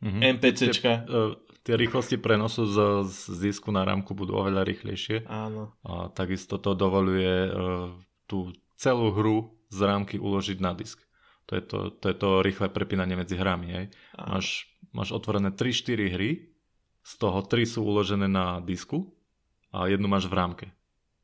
mm-hmm. 0.00 0.22
NPCčka. 0.40 0.92
Tie, 1.04 1.12
uh, 1.12 1.36
tie 1.62 1.74
rýchlosti 1.76 2.16
prenosu 2.16 2.64
z, 2.64 3.04
z 3.06 3.52
disku 3.52 3.68
na 3.68 3.84
rámku 3.84 4.16
budú 4.16 4.40
oveľa 4.40 4.64
rýchlejšie. 4.64 5.28
Áno. 5.28 5.76
A 5.84 6.08
takisto 6.10 6.56
to 6.56 6.72
dovoluje 6.72 7.52
uh, 7.52 7.92
tú 8.24 8.56
celú 8.80 9.12
hru 9.12 9.52
z 9.68 9.78
rámky 9.84 10.16
uložiť 10.16 10.58
na 10.64 10.72
disk. 10.72 11.04
To 11.48 11.56
je 11.56 11.62
to, 11.64 11.78
to, 11.96 12.06
je 12.12 12.16
to 12.16 12.28
rýchle 12.44 12.68
prepínanie 12.72 13.16
medzi 13.16 13.36
hrami. 13.36 13.68
Hej. 13.68 13.86
Máš, 14.16 14.68
máš 14.92 15.12
otvorené 15.16 15.52
3-4 15.52 16.16
hry, 16.16 16.30
z 17.04 17.12
toho 17.16 17.40
3 17.40 17.64
sú 17.64 17.80
uložené 17.88 18.28
na 18.28 18.60
disku 18.60 19.16
a 19.72 19.88
jednu 19.88 20.12
máš 20.12 20.28
v 20.28 20.36
rámke. 20.36 20.66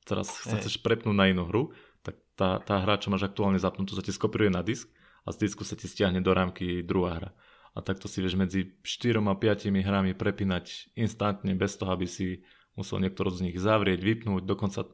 Teraz 0.04 0.28
sa 0.44 0.60
chceš 0.60 0.80
prepnúť 0.84 1.16
na 1.16 1.32
inú 1.32 1.48
hru, 1.48 1.72
tak 2.04 2.20
tá, 2.36 2.60
tá 2.60 2.84
hra, 2.84 3.00
čo 3.00 3.08
máš 3.08 3.24
aktuálne 3.24 3.56
zapnutú, 3.56 3.96
sa 3.96 4.04
ti 4.04 4.12
skopíruje 4.12 4.52
na 4.52 4.60
disk 4.60 4.92
a 5.24 5.32
z 5.32 5.48
disku 5.48 5.64
sa 5.64 5.74
ti 5.74 5.88
stiahne 5.88 6.20
do 6.20 6.30
rámky 6.36 6.84
druhá 6.84 7.16
hra. 7.16 7.30
A 7.74 7.82
takto 7.82 8.06
si 8.06 8.22
vieš 8.22 8.38
medzi 8.38 8.76
4 8.84 9.18
a 9.24 9.34
5 9.34 9.66
hrami 9.66 10.14
prepínať 10.14 10.94
instantne, 10.94 11.56
bez 11.58 11.74
toho, 11.74 11.90
aby 11.90 12.06
si 12.06 12.46
musel 12.78 13.02
niektorú 13.02 13.34
z 13.34 13.50
nich 13.50 13.58
zavrieť, 13.58 13.98
vypnúť. 13.98 14.46
Dokonca 14.46 14.86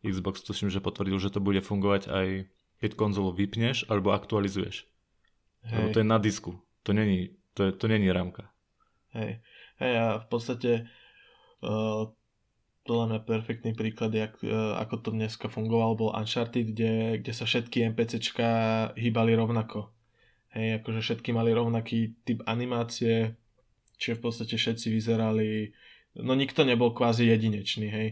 Xbox 0.00 0.40
tuším, 0.46 0.72
že 0.72 0.80
potvrdil, 0.80 1.18
že 1.20 1.28
to 1.28 1.44
bude 1.44 1.60
fungovať 1.60 2.08
aj 2.08 2.26
keď 2.82 2.98
konzolu 2.98 3.30
vypneš 3.30 3.86
alebo 3.86 4.10
aktualizuješ. 4.10 4.90
Hej. 5.62 5.76
Lebo 5.78 5.86
to 5.94 6.00
je 6.02 6.08
na 6.08 6.18
disku. 6.18 6.58
To 6.82 6.90
není, 6.90 7.38
to, 7.54 7.70
je, 7.70 7.72
to 7.78 7.86
není 7.86 8.10
rámka. 8.10 8.50
Hej. 9.14 9.38
Hej 9.78 9.94
a 9.98 10.06
v 10.18 10.26
podstate 10.26 10.70
uh, 11.62 12.10
podľa 12.82 13.04
mňa 13.08 13.20
perfektný 13.26 13.72
príklad, 13.78 14.10
jak, 14.14 14.34
uh, 14.42 14.78
ako 14.82 14.94
to 15.02 15.08
dneska 15.14 15.46
fungoval, 15.46 15.94
bol 15.94 16.10
Uncharted, 16.14 16.74
kde, 16.74 17.22
kde 17.22 17.32
sa 17.32 17.46
všetky 17.46 17.94
NPCčka 17.94 18.48
hýbali 18.98 19.32
rovnako. 19.38 19.90
Hej, 20.52 20.84
akože 20.84 21.00
všetky 21.00 21.32
mali 21.32 21.56
rovnaký 21.56 22.20
typ 22.28 22.44
animácie, 22.44 23.38
čiže 23.96 24.20
v 24.20 24.22
podstate 24.28 24.54
všetci 24.60 24.92
vyzerali, 24.92 25.72
no 26.20 26.36
nikto 26.36 26.66
nebol 26.68 26.92
kvázi 26.92 27.24
jedinečný, 27.30 27.88
hej. 27.88 28.08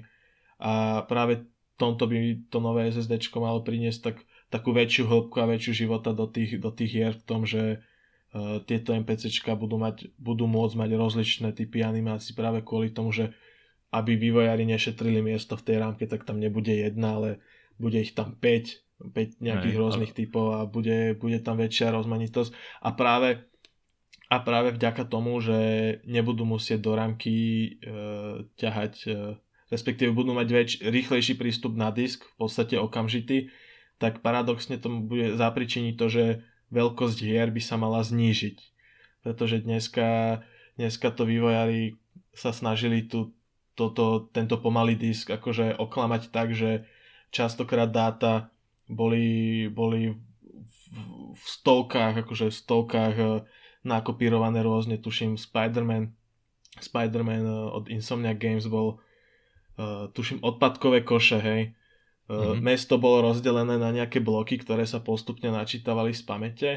A 0.56 1.04
práve 1.04 1.44
tomto 1.80 2.04
by 2.04 2.48
to 2.52 2.60
nové 2.60 2.92
SSD 2.92 3.32
malo 3.40 3.64
priniesť 3.64 4.00
tak 4.12 4.16
takú 4.52 4.76
väčšiu 4.76 5.08
hĺbku 5.08 5.40
a 5.40 5.48
väčšiu 5.48 5.88
života 5.88 6.12
do 6.12 6.28
tých, 6.28 6.60
do 6.60 6.68
tých 6.68 6.90
hier 6.92 7.14
v 7.16 7.24
tom, 7.24 7.48
že 7.48 7.80
uh, 7.80 8.60
tieto 8.68 8.92
NPCčka 8.92 9.56
budú, 9.56 9.80
mať, 9.80 10.12
budú 10.20 10.44
môcť 10.44 10.76
mať 10.76 10.90
rozličné 11.00 11.48
typy 11.56 11.80
animácií 11.80 12.36
práve 12.36 12.60
kvôli 12.60 12.92
tomu, 12.92 13.08
že 13.16 13.32
aby 13.90 14.14
vývojári 14.14 14.62
nešetrili 14.66 15.18
miesto 15.18 15.58
v 15.58 15.66
tej 15.66 15.76
rámke, 15.82 16.06
tak 16.06 16.22
tam 16.22 16.38
nebude 16.38 16.70
jedna, 16.70 17.18
ale 17.18 17.28
bude 17.74 17.98
ich 17.98 18.14
tam 18.14 18.38
5, 18.38 19.10
5 19.10 19.42
nejakých 19.42 19.76
Aj, 19.76 19.80
rôznych 19.80 20.12
ale... 20.14 20.18
typov 20.18 20.46
a 20.54 20.60
bude, 20.68 21.18
bude 21.18 21.42
tam 21.42 21.58
väčšia 21.58 21.90
rozmanitosť. 21.90 22.54
A 22.86 22.94
práve, 22.94 23.42
a 24.30 24.36
práve 24.38 24.76
vďaka 24.78 25.10
tomu, 25.10 25.42
že 25.42 25.58
nebudú 26.06 26.46
musieť 26.46 26.78
do 26.86 26.92
rámky 26.94 27.34
uh, 27.82 28.46
ťahať, 28.54 28.94
uh, 29.10 29.34
respektíve 29.74 30.14
budú 30.14 30.38
mať 30.38 30.48
väč, 30.54 30.70
rýchlejší 30.86 31.34
prístup 31.34 31.74
na 31.74 31.90
disk, 31.90 32.22
v 32.38 32.46
podstate 32.46 32.78
okamžitý, 32.78 33.50
tak 33.98 34.22
paradoxne 34.22 34.78
tomu 34.78 35.02
bude 35.04 35.34
zapričiniť 35.34 35.94
to, 35.98 36.06
že 36.06 36.24
veľkosť 36.70 37.18
hier 37.20 37.50
by 37.50 37.62
sa 37.62 37.74
mala 37.74 38.06
znížiť. 38.06 38.56
Pretože 39.26 39.60
dneska, 39.60 40.40
dneska 40.80 41.12
to 41.12 41.28
vývojári 41.28 42.00
sa 42.32 42.54
snažili 42.54 43.04
tu, 43.04 43.34
toto, 43.80 44.28
tento 44.36 44.60
pomalý 44.60 45.00
disk 45.00 45.32
akože 45.32 45.80
oklamať 45.80 46.28
tak, 46.28 46.52
že 46.52 46.84
častokrát 47.32 47.88
dáta 47.88 48.52
boli, 48.84 49.64
boli 49.72 50.12
v, 50.12 50.80
v 51.32 51.44
stovkách, 51.48 52.20
akože 52.20 52.52
v 52.52 52.58
stovkách 52.60 53.16
eh, 53.16 53.28
nakopírované 53.80 54.60
rôzne, 54.60 55.00
tuším 55.00 55.40
Spider-Man 55.40 56.12
Spider-Man 56.76 57.44
eh, 57.48 57.68
od 57.72 57.88
Insomnia 57.88 58.36
Games 58.36 58.68
bol 58.68 59.00
uh, 59.80 60.12
tuším 60.12 60.44
odpadkové 60.44 61.00
koše, 61.00 61.40
hej, 61.40 61.62
Mm-hmm. 62.30 62.62
Mesto 62.62 62.94
bolo 62.94 63.26
rozdelené 63.26 63.74
na 63.74 63.90
nejaké 63.90 64.22
bloky, 64.22 64.54
ktoré 64.54 64.86
sa 64.86 65.02
postupne 65.02 65.50
načítavali 65.50 66.14
z 66.14 66.22
pamäte 66.22 66.70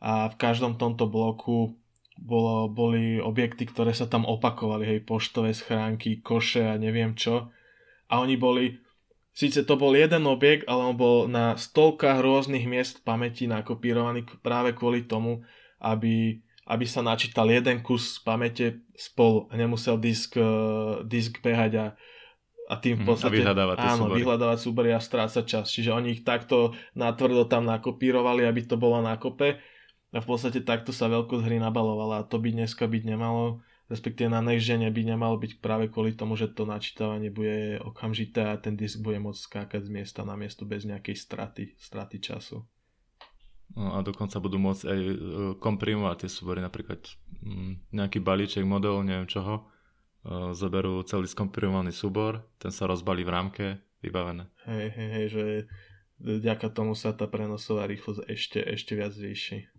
a 0.00 0.32
v 0.32 0.34
každom 0.40 0.80
tomto 0.80 1.04
bloku 1.04 1.76
bolo, 2.16 2.66
boli 2.72 3.20
objekty, 3.20 3.68
ktoré 3.68 3.92
sa 3.92 4.08
tam 4.08 4.24
opakovali, 4.24 4.88
hej, 4.88 5.00
poštové 5.04 5.52
schránky, 5.52 6.24
koše 6.24 6.64
a 6.64 6.80
neviem 6.80 7.12
čo. 7.12 7.52
A 8.08 8.24
oni 8.24 8.40
boli, 8.40 8.80
síce 9.36 9.62
to 9.62 9.76
bol 9.76 9.92
jeden 9.92 10.24
objekt, 10.26 10.64
ale 10.66 10.82
on 10.92 10.96
bol 10.96 11.28
na 11.28 11.54
stovkách 11.54 12.18
rôznych 12.24 12.64
miest 12.64 13.04
pamäti 13.04 13.44
nakopírovaný 13.46 14.24
práve 14.40 14.72
kvôli 14.72 15.04
tomu, 15.04 15.44
aby, 15.78 16.40
aby 16.64 16.84
sa 16.88 17.04
načítal 17.04 17.52
jeden 17.52 17.84
kus 17.84 18.16
pamäte 18.24 18.80
spolu 18.96 19.46
a 19.52 19.54
nemusel 19.60 20.00
disk, 20.00 20.34
eh, 20.40 21.04
disk 21.04 21.44
behať 21.44 21.72
a 21.76 21.86
a 22.66 22.82
tým 22.82 22.98
v 22.98 23.02
mhm, 23.06 23.08
podstate... 23.08 23.30
A 23.30 23.38
vyhľadávať 23.46 23.76
áno, 23.78 23.94
súbory. 23.94 24.18
vyhľadávať 24.18 24.58
súbory 24.58 24.90
a 24.90 24.98
strácať 24.98 25.44
čas. 25.46 25.70
Čiže 25.70 25.94
oni 25.94 26.18
ich 26.18 26.26
takto 26.26 26.74
natvrdo 26.98 27.46
tam 27.46 27.62
nakopírovali, 27.62 28.42
aby 28.42 28.66
to 28.66 28.74
bolo 28.74 28.98
na 28.98 29.14
kope 29.14 29.62
a 30.16 30.24
v 30.24 30.26
podstate 30.26 30.64
takto 30.64 30.96
sa 30.96 31.12
veľkosť 31.12 31.44
hry 31.44 31.60
nabalovala 31.60 32.24
a 32.24 32.26
to 32.26 32.40
by 32.40 32.48
dneska 32.48 32.88
byť 32.88 33.02
nemalo, 33.04 33.60
respektíve 33.92 34.32
na 34.32 34.40
next 34.40 34.64
by 34.72 35.02
nemalo 35.04 35.36
byť 35.36 35.60
práve 35.60 35.92
kvôli 35.92 36.16
tomu, 36.16 36.40
že 36.40 36.48
to 36.48 36.64
načítavanie 36.64 37.28
bude 37.28 37.84
okamžité 37.84 38.48
a 38.48 38.56
ten 38.56 38.80
disk 38.80 39.04
bude 39.04 39.20
môcť 39.20 39.40
skákať 39.44 39.84
z 39.84 39.90
miesta 39.92 40.24
na 40.24 40.40
miesto 40.40 40.64
bez 40.64 40.88
nejakej 40.88 41.20
straty, 41.20 41.64
straty 41.76 42.16
času. 42.24 42.64
No 43.76 43.92
a 43.92 44.00
dokonca 44.00 44.40
budú 44.40 44.56
môcť 44.56 44.84
aj 44.88 45.00
e, 45.04 45.14
komprimovať 45.60 46.24
tie 46.24 46.30
súbory, 46.30 46.64
napríklad 46.64 47.02
mm, 47.44 47.92
nejaký 47.92 48.22
balíček, 48.22 48.62
model, 48.62 49.02
neviem 49.02 49.28
čoho, 49.28 49.68
Eh, 50.26 50.50
zoberú 50.58 51.06
celý 51.06 51.30
skompirovaný 51.30 51.94
súbor, 51.94 52.42
ten 52.58 52.74
sa 52.74 52.90
rozbalí 52.90 53.22
v 53.22 53.30
rámke, 53.30 53.66
vybavené. 54.02 54.50
Hej, 54.66 54.86
hej, 54.98 55.10
hej, 55.14 55.26
že 55.30 55.44
vďaka 56.18 56.66
tomu 56.74 56.98
sa 56.98 57.14
tá 57.14 57.30
prenosová 57.30 57.86
rýchlosť 57.86 58.26
ešte, 58.26 58.58
ešte 58.58 58.98
viac 58.98 59.14
zvýši. 59.14 59.70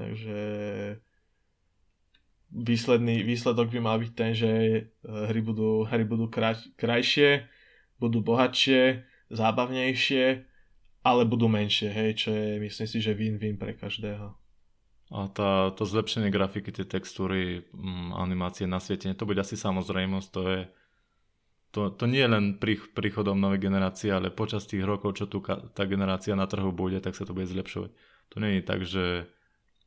Takže 0.00 0.40
výsledný, 2.48 3.20
výsledok 3.20 3.68
by 3.68 3.80
mal 3.84 4.00
byť 4.00 4.12
ten, 4.16 4.32
že 4.32 4.48
e, 4.48 4.80
hry 5.04 5.44
budú, 5.44 5.84
hry 5.84 6.08
budú 6.08 6.32
kraj, 6.32 6.56
krajšie, 6.80 7.44
budú 8.00 8.24
bohatšie, 8.24 9.04
zábavnejšie, 9.28 10.24
ale 11.04 11.22
budú 11.28 11.52
menšie, 11.52 11.92
hej, 11.92 12.10
čo 12.16 12.28
je 12.32 12.56
myslím 12.64 12.88
si, 12.88 12.98
že 13.04 13.12
win-win 13.12 13.60
pre 13.60 13.76
každého. 13.76 14.32
A 15.10 15.26
tá, 15.28 15.74
to 15.76 15.84
zlepšenie 15.84 16.32
grafiky, 16.32 16.72
tie 16.72 16.88
textúry, 16.88 17.68
mm, 17.76 18.16
animácie 18.16 18.64
na 18.64 18.80
svietenie, 18.80 19.12
to 19.12 19.28
bude 19.28 19.42
asi 19.42 19.60
samozrejmosť, 19.60 20.28
to 20.32 20.42
je 20.48 20.60
to, 21.70 21.94
to 21.94 22.10
nie 22.10 22.18
je 22.18 22.30
len 22.30 22.44
pri, 22.58 22.82
príchodom 22.98 23.38
novej 23.38 23.62
generácie, 23.62 24.10
ale 24.10 24.34
počas 24.34 24.66
tých 24.66 24.82
rokov, 24.82 25.22
čo 25.22 25.30
tu 25.30 25.38
ka, 25.38 25.70
tá 25.70 25.86
generácia 25.86 26.34
na 26.34 26.50
trhu 26.50 26.74
bude, 26.74 26.98
tak 26.98 27.14
sa 27.14 27.22
to 27.22 27.30
bude 27.30 27.46
zlepšovať. 27.46 27.94
To 28.34 28.36
nie 28.42 28.58
je 28.58 28.62
tak, 28.66 28.82
že 28.82 29.30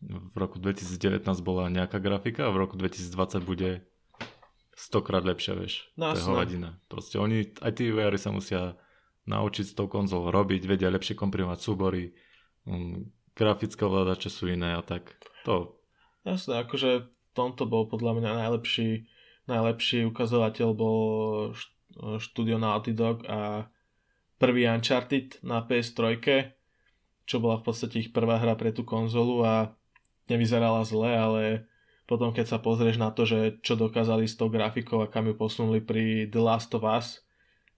v 0.10 0.36
roku 0.36 0.60
2019 0.60 1.24
bola 1.44 1.72
nejaká 1.72 2.00
grafika 2.04 2.50
a 2.50 2.54
v 2.54 2.68
roku 2.68 2.76
2020 2.76 3.44
bude 3.44 3.88
stokrát 4.76 5.24
lepšia, 5.24 5.56
vieš. 5.56 5.88
No, 5.96 6.12
to 6.12 6.20
je 6.20 6.28
hovadina. 6.28 6.82
Proste 6.92 7.22
oni, 7.22 7.56
aj 7.62 7.72
tí 7.78 7.88
vývojári 7.88 8.20
sa 8.20 8.34
musia 8.34 8.76
naučiť 9.24 9.66
s 9.72 9.78
tou 9.78 9.88
konzolou 9.88 10.34
robiť, 10.36 10.68
vedia 10.68 10.92
lepšie 10.92 11.16
komprimovať 11.16 11.60
súbory, 11.64 12.12
um, 12.68 13.08
grafické 13.32 13.88
ovládače 13.88 14.28
sú 14.28 14.52
iné 14.52 14.76
a 14.76 14.84
tak. 14.84 15.16
To. 15.48 15.80
Jasné, 16.28 16.68
akože 16.68 17.08
v 17.08 17.32
tomto 17.32 17.64
bol 17.64 17.88
podľa 17.88 18.20
mňa 18.20 18.32
najlepší, 18.48 19.08
najlepší 19.48 20.04
ukazovateľ 20.12 20.70
bol 20.76 21.00
štúdio 22.20 22.58
Naughty 22.58 22.92
Dog 22.96 23.24
a 23.30 23.70
prvý 24.42 24.66
Uncharted 24.68 25.40
na 25.46 25.62
PS3, 25.64 26.20
čo 27.24 27.36
bola 27.40 27.62
v 27.62 27.66
podstate 27.70 28.04
ich 28.04 28.10
prvá 28.12 28.42
hra 28.42 28.58
pre 28.60 28.76
tú 28.76 28.84
konzolu 28.84 29.46
a 29.46 29.72
nevyzerala 30.28 30.84
zle, 30.88 31.12
ale 31.12 31.44
potom 32.04 32.36
keď 32.36 32.46
sa 32.56 32.60
pozrieš 32.60 33.00
na 33.00 33.10
to, 33.16 33.24
že 33.24 33.64
čo 33.64 33.80
dokázali 33.80 34.28
s 34.28 34.36
tou 34.36 34.52
grafikou 34.52 35.00
a 35.00 35.08
kam 35.08 35.32
ju 35.32 35.36
posunuli 35.36 35.80
pri 35.80 36.28
The 36.28 36.42
Last 36.44 36.76
of 36.76 36.84
Us, 36.84 37.24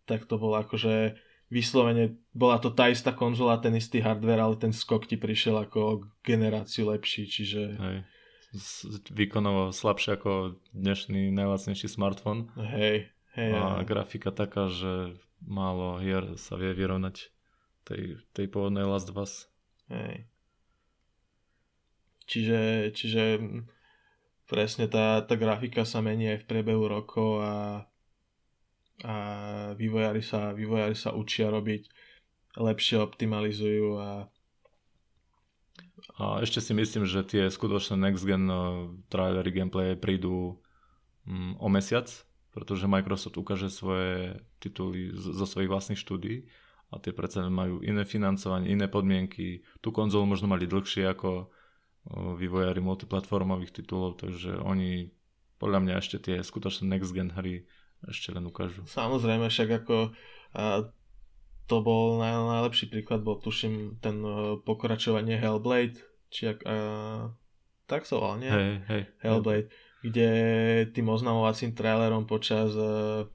tak 0.09 0.25
to 0.25 0.37
bolo 0.37 0.57
akože 0.61 1.17
vyslovene, 1.49 2.17
bola 2.33 2.57
to 2.57 2.73
tá 2.73 2.89
istá 2.89 3.13
konzola, 3.13 3.61
ten 3.61 3.77
istý 3.77 4.01
hardware, 4.01 4.41
ale 4.41 4.55
ten 4.57 4.73
skok 4.73 5.05
ti 5.05 5.17
prišiel 5.17 5.61
ako 5.61 6.09
generáciu 6.25 6.89
lepší, 6.89 7.29
čiže... 7.29 7.61
Hej. 7.77 7.97
Výkonovo 9.11 9.75
slabšie 9.75 10.15
ako 10.15 10.55
dnešný 10.71 11.27
najlacnejší 11.35 11.91
smartfón. 11.91 12.47
Hej, 12.55 13.11
hej. 13.35 13.51
A 13.51 13.83
hej. 13.83 13.83
grafika 13.83 14.31
taká, 14.31 14.71
že 14.71 15.19
málo 15.43 15.99
hier 15.99 16.39
sa 16.39 16.55
vie 16.55 16.71
vyrovnať 16.71 17.35
tej, 17.83 18.23
tej 18.31 18.45
pôvodnej 18.47 18.87
Last 18.87 19.11
of 19.11 19.19
Us. 19.19 19.51
Hej. 19.91 20.23
Čiže, 22.25 22.91
čiže 22.93 23.23
presne 24.49 24.85
tá, 24.89 25.21
tá 25.21 25.35
grafika 25.37 25.85
sa 25.85 26.01
mení 26.01 26.29
aj 26.33 26.45
v 26.45 26.49
priebehu 26.49 26.85
rokov 26.89 27.41
a, 27.41 27.85
a 29.05 29.15
vývojári, 29.77 30.25
sa, 30.25 30.53
vývojári 30.53 30.97
sa 30.97 31.13
učia 31.13 31.53
robiť, 31.53 31.89
lepšie 32.57 32.97
optimalizujú 33.01 33.87
a 34.01 34.09
a 36.15 36.39
ešte 36.39 36.63
si 36.63 36.71
myslím, 36.71 37.03
že 37.03 37.27
tie 37.27 37.43
skutočné 37.51 37.99
next 37.99 38.23
gen 38.23 38.47
uh, 38.47 38.87
trailery 39.11 39.51
gameplay 39.51 39.99
prídu 39.99 40.59
um, 41.27 41.55
o 41.59 41.67
mesiac, 41.67 42.07
pretože 42.55 42.87
Microsoft 42.87 43.35
ukáže 43.35 43.67
svoje 43.67 44.39
tituly 44.63 45.11
zo 45.11 45.43
svojich 45.43 45.67
vlastných 45.67 45.99
štúdí 45.99 46.47
a 46.93 47.01
tie 47.03 47.11
predsa 47.11 47.43
majú 47.51 47.83
iné 47.83 48.07
financovanie, 48.07 48.71
iné 48.71 48.87
podmienky. 48.87 49.65
Tú 49.83 49.91
konzolu 49.91 50.23
možno 50.23 50.47
mali 50.47 50.69
dlhšie 50.69 51.09
ako 51.11 51.51
vývojári 52.13 52.81
multiplatformových 52.85 53.81
titulov, 53.81 54.21
takže 54.21 54.61
oni 54.61 55.09
podľa 55.57 55.79
mňa 55.81 55.93
ešte 55.97 56.17
tie 56.21 56.35
skutočné 56.45 56.85
next 56.85 57.15
gen 57.15 57.33
hry 57.33 57.65
ešte 58.05 58.29
len 58.29 58.45
ukážu. 58.45 58.85
Samozrejme, 58.85 59.49
však 59.49 59.85
ako 59.85 60.13
a 60.55 60.87
to 61.65 61.81
bol 61.81 62.21
naj, 62.21 62.31
najlepší 62.31 62.87
príklad, 62.93 63.25
bol 63.25 63.41
tuším 63.41 63.97
ten 63.99 64.21
uh, 64.21 64.55
pokračovanie 64.61 65.35
Hellblade, 65.35 65.97
či 66.29 66.53
ak, 66.53 66.61
uh, 66.61 67.33
tak 67.89 68.05
sa 68.05 68.21
volal, 68.21 68.37
nie? 68.39 68.51
Hej, 68.53 68.71
hej. 68.85 69.01
Hellblade, 69.25 69.73
kde 70.05 70.29
tým 70.93 71.09
oznamovacím 71.09 71.73
trailerom 71.73 72.29
počas 72.29 72.71
uh, 72.77 73.25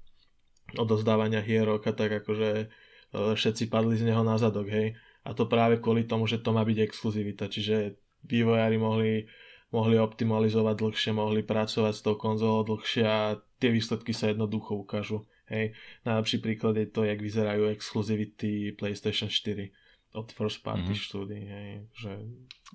odozdávania 0.79 1.43
hierok 1.43 1.91
a 1.91 1.93
tak 1.93 2.23
akože 2.23 2.71
uh, 2.71 3.35
všetci 3.35 3.67
padli 3.67 3.99
z 3.99 4.07
neho 4.07 4.23
na 4.23 4.39
zadok, 4.39 4.71
hej. 4.71 4.95
A 5.27 5.35
to 5.35 5.51
práve 5.51 5.83
kvôli 5.83 6.07
tomu, 6.07 6.25
že 6.31 6.39
to 6.39 6.55
má 6.55 6.63
byť 6.63 6.79
exkluzivita, 6.87 7.51
čiže 7.51 8.01
vývojári 8.27 8.77
mohli, 8.77 9.25
mohli 9.71 9.97
optimalizovať 9.97 10.75
dlhšie, 10.81 11.11
mohli 11.15 11.41
pracovať 11.45 11.95
s 11.95 12.05
tou 12.05 12.17
konzolou 12.17 12.67
dlhšie 12.67 13.05
a 13.07 13.41
tie 13.61 13.71
výsledky 13.71 14.17
sa 14.17 14.33
jednoducho 14.33 14.77
ukážu. 14.77 15.29
Hej. 15.51 15.75
Najlepší 16.07 16.39
príklad 16.39 16.79
je 16.79 16.87
to, 16.87 17.03
jak 17.03 17.19
vyzerajú 17.19 17.75
exkluzivity 17.75 18.79
PlayStation 18.79 19.27
4 19.27 19.71
od 20.15 20.27
first 20.35 20.63
party 20.63 20.95
mm-hmm. 20.95 21.07
štúdií. 21.07 21.45
Hej. 21.47 21.71
Že 21.95 22.11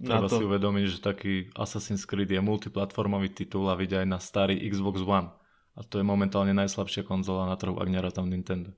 Treba 0.03 0.27
to... 0.27 0.39
si 0.39 0.43
uvedomiť, 0.43 0.86
že 0.88 0.99
taký 0.99 1.34
Assassin's 1.55 2.03
Creed 2.03 2.27
je 2.27 2.39
multiplatformový 2.39 3.31
titul 3.31 3.67
a 3.71 3.75
vidia 3.79 4.03
aj 4.03 4.08
na 4.08 4.19
starý 4.19 4.60
Xbox 4.67 5.03
One. 5.03 5.31
A 5.75 5.84
to 5.84 5.99
je 5.99 6.05
momentálne 6.08 6.55
najslabšia 6.55 7.03
konzola 7.03 7.47
na 7.47 7.60
trhu, 7.60 7.75
ak 7.75 7.91
nerátam 7.91 8.31
Nintendo. 8.31 8.71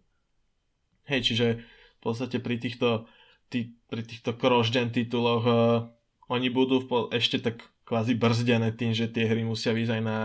Hej, 1.05 1.33
čiže 1.33 1.61
v 1.97 2.01
podstate 2.01 2.41
pri 2.41 2.57
týchto, 2.57 3.05
tý, 3.53 3.77
pri 3.85 4.01
týchto 4.01 4.33
cross-gen 4.33 4.89
tituloch 4.89 5.45
uh, 5.45 5.85
oni 6.27 6.47
budú 6.51 6.83
v, 6.83 7.11
ešte 7.15 7.39
tak 7.39 7.63
kvázi 7.87 8.19
brzdené 8.19 8.75
tým, 8.75 8.91
že 8.91 9.07
tie 9.07 9.27
hry 9.27 9.47
musia 9.47 9.71
vyjsť 9.71 9.93
aj 9.95 10.03
na, 10.03 10.21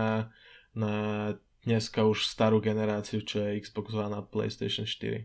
na 0.75 0.93
dneska 1.63 2.03
už 2.03 2.27
starú 2.27 2.59
generáciu, 2.59 3.23
čo 3.23 3.39
je 3.39 3.63
Xbox 3.63 3.95
One 3.95 4.19
a 4.19 4.21
PlayStation 4.21 4.83
4. 4.83 5.23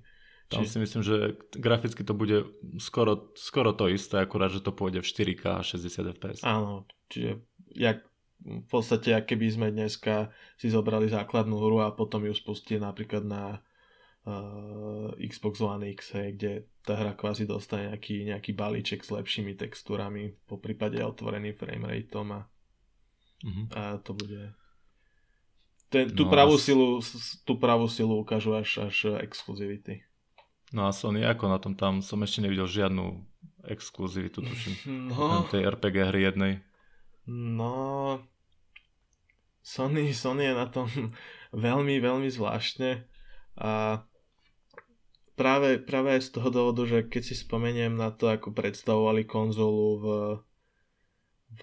Tam 0.48 0.64
Či... 0.64 0.70
si 0.70 0.78
myslím, 0.80 1.02
že 1.04 1.36
graficky 1.52 2.06
to 2.06 2.16
bude 2.16 2.46
skoro, 2.80 3.28
skoro 3.36 3.76
to 3.76 3.90
isté, 3.90 4.22
akurát, 4.22 4.48
že 4.48 4.64
to 4.64 4.72
pôjde 4.72 5.04
v 5.04 5.10
4K 5.10 5.60
a 5.60 5.66
60 5.66 6.16
fps. 6.16 6.40
Áno, 6.40 6.88
čiže 7.12 7.44
jak, 7.74 8.00
v 8.40 8.64
podstate, 8.70 9.12
keby 9.12 9.46
sme 9.52 9.68
dneska 9.74 10.32
si 10.56 10.72
zobrali 10.72 11.10
základnú 11.10 11.58
hru 11.58 11.84
a 11.84 11.92
potom 11.92 12.24
ju 12.24 12.32
spustili 12.32 12.80
napríklad 12.80 13.28
na 13.28 13.60
uh, 14.24 15.12
Xbox 15.20 15.60
One 15.60 15.84
X, 15.92 16.16
hej, 16.16 16.38
kde 16.38 16.52
tá 16.88 16.96
hra 16.96 17.12
kvázi 17.12 17.44
dostane 17.44 17.92
nejaký, 17.92 18.32
nejaký 18.32 18.56
balíček 18.56 19.04
s 19.04 19.12
lepšími 19.12 19.52
textúrami, 19.60 20.32
po 20.48 20.56
prípade 20.56 20.96
otvoreným 21.04 21.52
framerateom 21.52 22.28
a, 22.32 22.40
uh-huh. 23.44 23.66
a 23.76 23.82
to 24.00 24.16
bude 24.16 24.56
ten, 25.92 26.08
tú, 26.08 26.24
no 26.24 26.32
pravú 26.32 26.56
a... 26.56 26.60
silu, 26.60 27.04
tú 27.44 27.60
pravú 27.60 27.88
silu 27.92 28.16
ukážu 28.20 28.56
až, 28.56 28.88
až 28.88 29.20
exkluzivity. 29.20 30.04
No 30.72 30.88
a 30.88 30.92
Sony 30.92 31.24
ako 31.24 31.44
na 31.48 31.60
tom? 31.60 31.72
Tam 31.76 32.00
som 32.04 32.20
ešte 32.24 32.44
nevidel 32.44 32.68
žiadnu 32.68 33.24
exkluzivitu, 33.68 34.44
tuším. 34.44 34.74
No, 35.12 35.44
tej 35.48 35.64
RPG 35.64 36.12
hry 36.12 36.28
jednej. 36.28 36.52
No, 37.28 38.20
Sony, 39.60 40.16
Sony 40.16 40.48
je 40.48 40.54
na 40.56 40.68
tom 40.68 40.88
veľmi, 41.52 42.00
veľmi 42.00 42.28
zvláštne 42.32 43.04
a 43.60 44.00
práve, 45.38 45.78
práve 45.78 46.18
aj 46.18 46.26
z 46.26 46.30
toho 46.34 46.50
dôvodu, 46.50 46.82
že 46.84 47.06
keď 47.06 47.22
si 47.22 47.34
spomeniem 47.38 47.94
na 47.94 48.10
to, 48.10 48.26
ako 48.26 48.50
predstavovali 48.50 49.22
konzolu 49.22 49.86
v, 49.96 50.06
v 51.56 51.62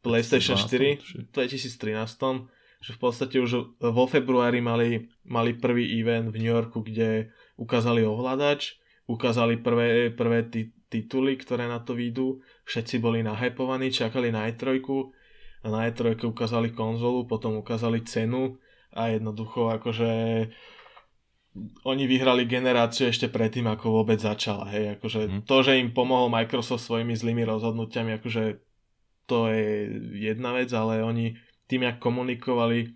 PlayStation 0.00 0.56
4 0.56 1.28
v 1.28 1.28
2013, 1.28 2.48
že 2.84 2.90
v 2.96 3.00
podstate 3.00 3.36
už 3.40 3.76
vo 3.80 4.04
februári 4.08 4.64
mali, 4.64 5.12
mali 5.28 5.52
prvý 5.52 6.00
event 6.00 6.32
v 6.32 6.40
New 6.40 6.52
Yorku, 6.52 6.80
kde 6.80 7.32
ukázali 7.60 8.04
ovládač, 8.04 8.80
ukázali 9.04 9.60
prvé, 9.60 10.08
prvé 10.12 10.48
t- 10.48 10.72
tituly, 10.88 11.36
ktoré 11.36 11.68
na 11.68 11.80
to 11.80 11.92
výjdu, 11.92 12.40
všetci 12.64 13.00
boli 13.00 13.20
nahypovaní, 13.20 13.92
čakali 13.92 14.32
na 14.32 14.48
E3 14.48 14.80
a 15.64 15.66
na 15.68 15.88
E3 15.88 16.20
ukázali 16.24 16.76
konzolu, 16.76 17.24
potom 17.24 17.56
ukázali 17.60 18.04
cenu 18.04 18.60
a 18.94 19.10
jednoducho 19.10 19.74
akože 19.74 20.12
oni 21.86 22.04
vyhrali 22.10 22.50
generáciu 22.50 23.06
ešte 23.06 23.30
predtým, 23.30 23.70
ako 23.70 24.02
vôbec 24.02 24.18
začala. 24.18 24.66
Hej. 24.74 24.98
Akože 24.98 25.20
mm. 25.30 25.40
To, 25.46 25.56
že 25.62 25.78
im 25.78 25.94
pomohol 25.94 26.26
Microsoft 26.26 26.82
svojimi 26.82 27.14
zlými 27.14 27.46
rozhodnutiami, 27.46 28.18
akože 28.18 28.58
to 29.24 29.48
je 29.48 29.88
jedna 30.18 30.52
vec, 30.52 30.68
ale 30.74 31.00
oni 31.00 31.38
tým, 31.70 31.86
jak 31.86 32.02
komunikovali 32.02 32.92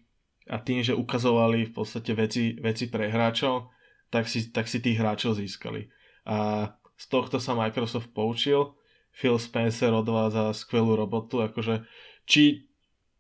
a 0.51 0.59
tým, 0.61 0.83
že 0.83 0.97
ukazovali 0.97 1.71
v 1.71 1.73
podstate 1.73 2.13
veci, 2.13 2.59
veci 2.59 2.91
pre 2.91 3.09
hráčov, 3.09 3.71
tak 4.13 4.29
si, 4.29 4.51
tak 4.51 4.67
si 4.67 4.83
tých 4.83 4.99
hráčov 4.99 5.39
získali. 5.39 5.89
A 6.29 6.69
z 6.99 7.05
tohto 7.09 7.39
sa 7.39 7.55
Microsoft 7.57 8.11
poučil. 8.13 8.75
Phil 9.15 9.39
Spencer 9.39 9.91
odvádza 9.95 10.53
skvelú 10.55 10.95
robotu, 10.95 11.43
akože 11.43 11.87
či 12.29 12.68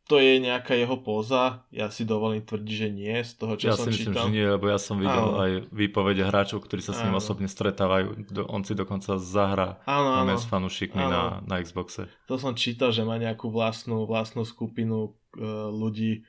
to 0.08 0.16
je 0.16 0.40
nejaká 0.40 0.72
jeho 0.72 0.96
póza. 1.04 1.68
Ja 1.68 1.92
si 1.92 2.08
dovolím 2.08 2.40
tvrdiť, 2.40 2.74
že 2.80 2.88
nie, 2.88 3.12
z 3.20 3.32
toho, 3.36 3.60
čo 3.60 3.68
ja 3.68 3.76
som 3.76 3.92
si 3.92 4.00
myslím, 4.00 4.16
čítal. 4.16 4.24
že 4.24 4.32
nie, 4.32 4.46
lebo 4.48 4.66
ja 4.72 4.80
som 4.80 4.96
videl 4.96 5.20
Áno. 5.20 5.36
aj 5.36 5.50
výpovede 5.68 6.24
hráčov, 6.24 6.64
ktorí 6.64 6.80
sa 6.80 6.96
s 6.96 7.04
ním 7.04 7.12
Áno. 7.12 7.20
osobne 7.20 7.44
stretávajú. 7.44 8.32
On 8.48 8.64
si 8.64 8.72
dokonca 8.72 9.20
zahrá 9.20 9.84
Áno, 9.84 10.24
áno. 10.24 10.40
s 10.40 10.48
fanúšikmi 10.48 11.04
na, 11.04 11.44
na 11.44 11.60
Xboxe. 11.60 12.08
To 12.24 12.40
som 12.40 12.56
čítal, 12.56 12.88
že 12.88 13.04
má 13.04 13.20
nejakú 13.20 13.52
vlastnú, 13.52 14.08
vlastnú 14.08 14.48
skupinu 14.48 15.12
e, 15.36 15.44
ľudí 15.68 16.12
e, 16.16 16.20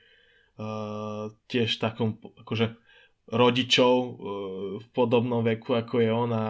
tiež 1.47 1.79
takom, 1.79 2.19
akože 2.19 2.75
rodičov 3.31 3.95
e, 3.95 4.11
v 4.83 4.85
podobnom 4.91 5.39
veku, 5.39 5.79
ako 5.79 6.03
je 6.03 6.09
on 6.11 6.31
a 6.35 6.47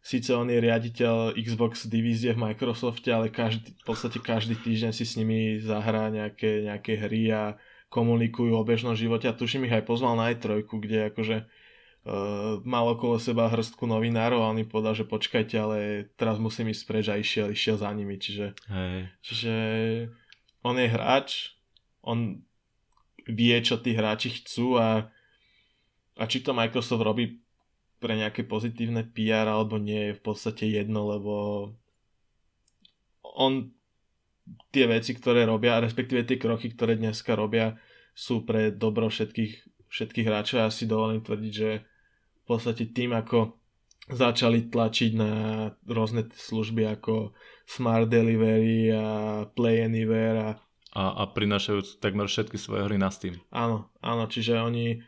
síce 0.00 0.32
on 0.32 0.48
je 0.48 0.58
riaditeľ 0.60 1.36
Xbox 1.36 1.86
divízie 1.86 2.32
v 2.32 2.42
Microsofte, 2.50 3.12
ale 3.12 3.28
každý, 3.28 3.72
v 3.72 3.84
podstate 3.84 4.18
každý 4.20 4.56
týždeň 4.56 4.92
si 4.96 5.04
s 5.04 5.16
nimi 5.20 5.60
zahrá 5.60 6.08
nejaké, 6.08 6.64
nejaké 6.64 6.96
hry 6.96 7.32
a 7.32 7.42
komunikujú 7.92 8.54
o 8.54 8.66
bežnom 8.66 8.96
živote 8.96 9.28
a 9.28 9.36
tuším 9.36 9.66
ich 9.66 9.74
aj 9.74 9.84
pozval 9.84 10.14
na 10.14 10.30
E3, 10.30 10.62
kde 10.62 11.10
akože 11.10 11.36
uh, 11.42 12.62
mal 12.62 12.86
okolo 12.86 13.18
seba 13.18 13.50
hrstku 13.50 13.84
novinárov 13.84 14.40
a 14.40 14.50
on 14.54 14.62
im 14.62 14.68
povedal, 14.70 14.94
že 14.94 15.04
počkajte, 15.04 15.54
ale 15.58 15.78
teraz 16.14 16.38
musím 16.38 16.70
ísť 16.70 16.82
preč 16.86 17.06
a 17.10 17.18
išiel, 17.18 17.50
išiel 17.50 17.76
za 17.76 17.90
nimi, 17.90 18.16
čiže 18.16 18.54
Hej. 18.70 19.10
Čiže 19.20 19.54
on 20.62 20.76
je 20.78 20.88
hráč, 20.88 21.28
on 22.00 22.40
vie, 23.28 23.56
čo 23.60 23.76
tí 23.82 23.92
hráči 23.92 24.32
chcú 24.40 24.80
a, 24.80 25.10
a 26.16 26.24
či 26.24 26.40
to 26.40 26.56
Microsoft 26.56 27.04
robí 27.04 27.42
pre 28.00 28.16
nejaké 28.16 28.48
pozitívne 28.48 29.04
PR 29.04 29.44
alebo 29.44 29.76
nie 29.76 30.10
je 30.10 30.16
v 30.16 30.22
podstate 30.24 30.64
jedno, 30.66 31.06
lebo 31.12 31.32
on 33.22 33.70
tie 34.74 34.88
veci, 34.90 35.14
ktoré 35.14 35.46
robia, 35.46 35.78
respektíve 35.78 36.26
tie 36.26 36.40
kroky, 36.40 36.72
ktoré 36.72 36.96
dneska 36.96 37.36
robia, 37.36 37.78
sú 38.16 38.42
pre 38.42 38.74
dobro 38.74 39.06
všetkých, 39.06 39.86
všetkých 39.86 40.26
hráčov. 40.26 40.56
Ja 40.64 40.72
si 40.72 40.90
dovolím 40.90 41.22
tvrdiť, 41.22 41.52
že 41.52 41.70
v 42.42 42.44
podstate 42.48 42.90
tým, 42.90 43.14
ako 43.14 43.54
začali 44.10 44.66
tlačiť 44.72 45.10
na 45.14 45.32
rôzne 45.86 46.26
služby 46.34 46.82
ako 46.98 47.30
Smart 47.68 48.10
Delivery 48.10 48.90
a 48.90 49.06
Play 49.54 49.86
Anywhere 49.86 50.38
a 50.40 50.50
A, 50.90 51.22
a 51.22 51.30
prinášajú 51.30 52.02
takmer 52.02 52.26
všetky 52.26 52.58
svoje 52.58 52.82
hry 52.90 52.98
na 52.98 53.14
Steam. 53.14 53.38
áno, 53.54 53.86
áno, 54.02 54.26
čiže 54.26 54.58
oni, 54.58 54.98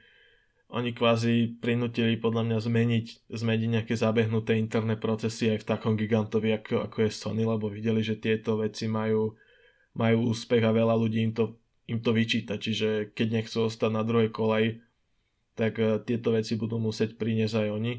oni 0.73 0.97
kvázi 0.97 1.61
prinútili 1.61 2.17
podľa 2.17 2.49
mňa 2.49 2.59
zmeniť, 2.65 3.07
zmeniť 3.29 3.69
nejaké 3.69 3.95
zabehnuté 3.95 4.57
interné 4.57 4.97
procesy 4.97 5.53
aj 5.53 5.63
v 5.63 5.69
takom 5.69 6.01
gigantovi 6.01 6.57
ako, 6.57 6.89
ako 6.89 6.97
je 7.05 7.11
Sony, 7.13 7.45
lebo 7.45 7.69
videli, 7.69 8.01
že 8.01 8.17
tieto 8.17 8.57
veci 8.57 8.89
majú, 8.89 9.37
majú 9.93 10.33
úspech 10.33 10.65
a 10.65 10.73
veľa 10.73 10.97
ľudí 10.97 11.21
im 11.29 11.37
to, 11.37 11.61
im 11.93 12.01
to 12.01 12.17
vyčíta, 12.17 12.57
čiže 12.57 13.13
keď 13.13 13.45
nechcú 13.45 13.69
ostať 13.69 13.91
na 13.93 14.01
druhej 14.01 14.33
kolaji, 14.33 14.81
tak 15.53 15.77
eh, 15.77 16.01
tieto 16.09 16.33
veci 16.33 16.57
budú 16.57 16.81
musieť 16.81 17.21
priniesť 17.21 17.69
aj 17.69 17.69
oni. 17.69 17.95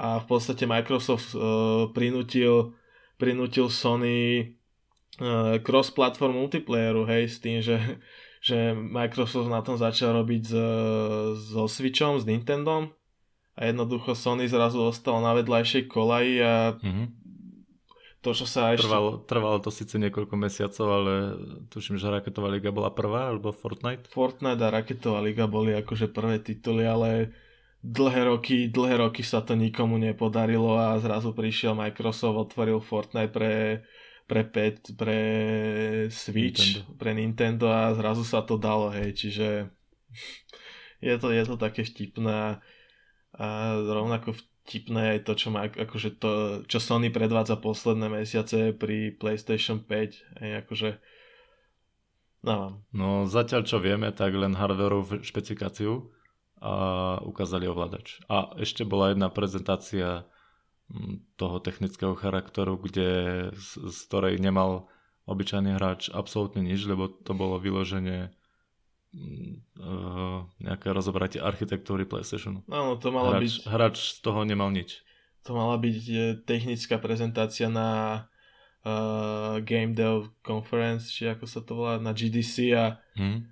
A 0.00 0.24
v 0.24 0.26
podstate 0.30 0.64
Microsoft 0.70 1.34
uh, 1.34 1.90
prinútil, 1.90 2.72
prinútil 3.20 3.68
Sony 3.68 4.48
uh, 5.18 5.58
cross-platform 5.60 6.40
multiplayeru, 6.40 7.04
hej, 7.04 7.26
s 7.26 7.36
tým, 7.42 7.58
že, 7.60 7.76
že 8.40 8.72
Microsoft 8.72 9.52
na 9.52 9.60
tom 9.60 9.76
začal 9.76 10.16
robiť 10.16 10.42
s, 10.42 10.54
so 11.52 11.68
Switchom, 11.68 12.16
s 12.16 12.24
Nintendom 12.24 12.88
a 13.52 13.68
jednoducho 13.68 14.16
Sony 14.16 14.48
zrazu 14.48 14.80
ostal 14.80 15.20
na 15.20 15.36
vedľajšej 15.36 15.84
kolaji 15.86 16.34
a 16.40 16.54
Mhm. 16.80 17.04
to, 18.20 18.32
čo 18.32 18.44
sa 18.44 18.72
ešte... 18.72 18.88
Trvalo, 18.88 19.20
trvalo 19.24 19.60
to 19.60 19.68
síce 19.68 19.96
niekoľko 19.96 20.36
mesiacov, 20.36 20.86
ale 20.88 21.12
tuším, 21.68 21.96
že 21.96 22.08
Raketová 22.08 22.48
liga 22.48 22.68
bola 22.68 22.88
prvá, 22.88 23.28
alebo 23.28 23.52
Fortnite. 23.52 24.08
Fortnite 24.08 24.60
a 24.60 24.72
Raketová 24.72 25.20
liga 25.20 25.44
boli 25.44 25.72
akože 25.72 26.08
prvé 26.08 26.40
tituly, 26.40 26.84
ale 26.84 27.32
dlhé 27.80 28.28
roky, 28.28 28.68
dlhé 28.68 29.00
roky 29.00 29.24
sa 29.24 29.40
to 29.40 29.56
nikomu 29.56 29.96
nepodarilo 29.96 30.76
a 30.76 31.00
zrazu 31.00 31.32
prišiel 31.32 31.72
Microsoft, 31.72 32.52
otvoril 32.52 32.80
Fortnite 32.80 33.32
pre, 33.32 33.84
pre 34.30 34.46
pet, 34.46 34.94
pre 34.94 35.18
Switch, 36.06 36.78
Nintendo. 36.78 36.94
pre 36.94 37.10
Nintendo 37.18 37.66
a 37.66 37.90
zrazu 37.98 38.22
sa 38.22 38.46
to 38.46 38.54
dalo, 38.54 38.94
hej, 38.94 39.10
čiže 39.18 39.66
je 41.02 41.14
to, 41.18 41.34
je 41.34 41.42
to 41.42 41.58
také 41.58 41.82
vtipné 41.82 42.62
a 43.34 43.46
rovnako 43.74 44.38
vtipné 44.38 45.18
aj 45.18 45.26
to, 45.26 45.32
čo, 45.34 45.48
má, 45.50 45.66
akože 45.66 46.22
to, 46.22 46.62
čo 46.70 46.78
Sony 46.78 47.10
predvádza 47.10 47.58
posledné 47.58 48.06
mesiace 48.06 48.70
pri 48.70 49.18
PlayStation 49.18 49.82
5, 49.82 50.38
hej, 50.46 50.52
akože 50.62 51.02
no, 52.46 52.86
No 52.94 53.26
zatiaľ 53.26 53.66
čo 53.66 53.82
vieme, 53.82 54.14
tak 54.14 54.30
len 54.38 54.54
hardwareovú 54.54 55.26
špecifikáciu 55.26 56.06
a 56.62 57.16
ukázali 57.24 57.66
ovládač. 57.66 58.20
A 58.30 58.54
ešte 58.60 58.86
bola 58.86 59.10
jedna 59.10 59.32
prezentácia 59.32 60.28
toho 61.38 61.56
technického 61.62 62.18
charakteru, 62.18 62.76
kde, 62.76 63.10
z, 63.54 63.70
z 63.90 63.98
ktorej 64.10 64.42
nemal 64.42 64.90
obyčajný 65.26 65.78
hráč 65.78 66.10
absolútne 66.10 66.66
nič, 66.66 66.82
lebo 66.86 67.06
to 67.06 67.30
bolo 67.30 67.62
vyloženie 67.62 68.34
uh, 69.14 70.40
nejaké 70.58 70.90
rozobratie 70.90 71.38
architektúry 71.38 72.06
PlayStationu. 72.06 72.66
áno, 72.66 72.98
to 72.98 73.14
mala 73.14 73.38
byť 73.38 73.66
Hráč, 73.66 73.70
hráč 73.70 73.96
z 74.14 74.18
toho 74.22 74.42
nemal 74.42 74.70
nič. 74.74 75.02
to 75.46 75.54
mala 75.54 75.78
byť 75.78 76.00
e, 76.10 76.16
technická 76.44 76.98
prezentácia 77.00 77.70
na 77.70 78.22
uh, 78.84 79.62
Game 79.62 79.94
Dev 79.94 80.30
Conference, 80.42 81.10
či 81.10 81.30
ako 81.30 81.44
sa 81.46 81.60
to 81.62 81.72
volá, 81.78 82.02
na 82.02 82.10
GDC 82.10 82.74
a, 82.74 82.98
Hm? 83.18 83.46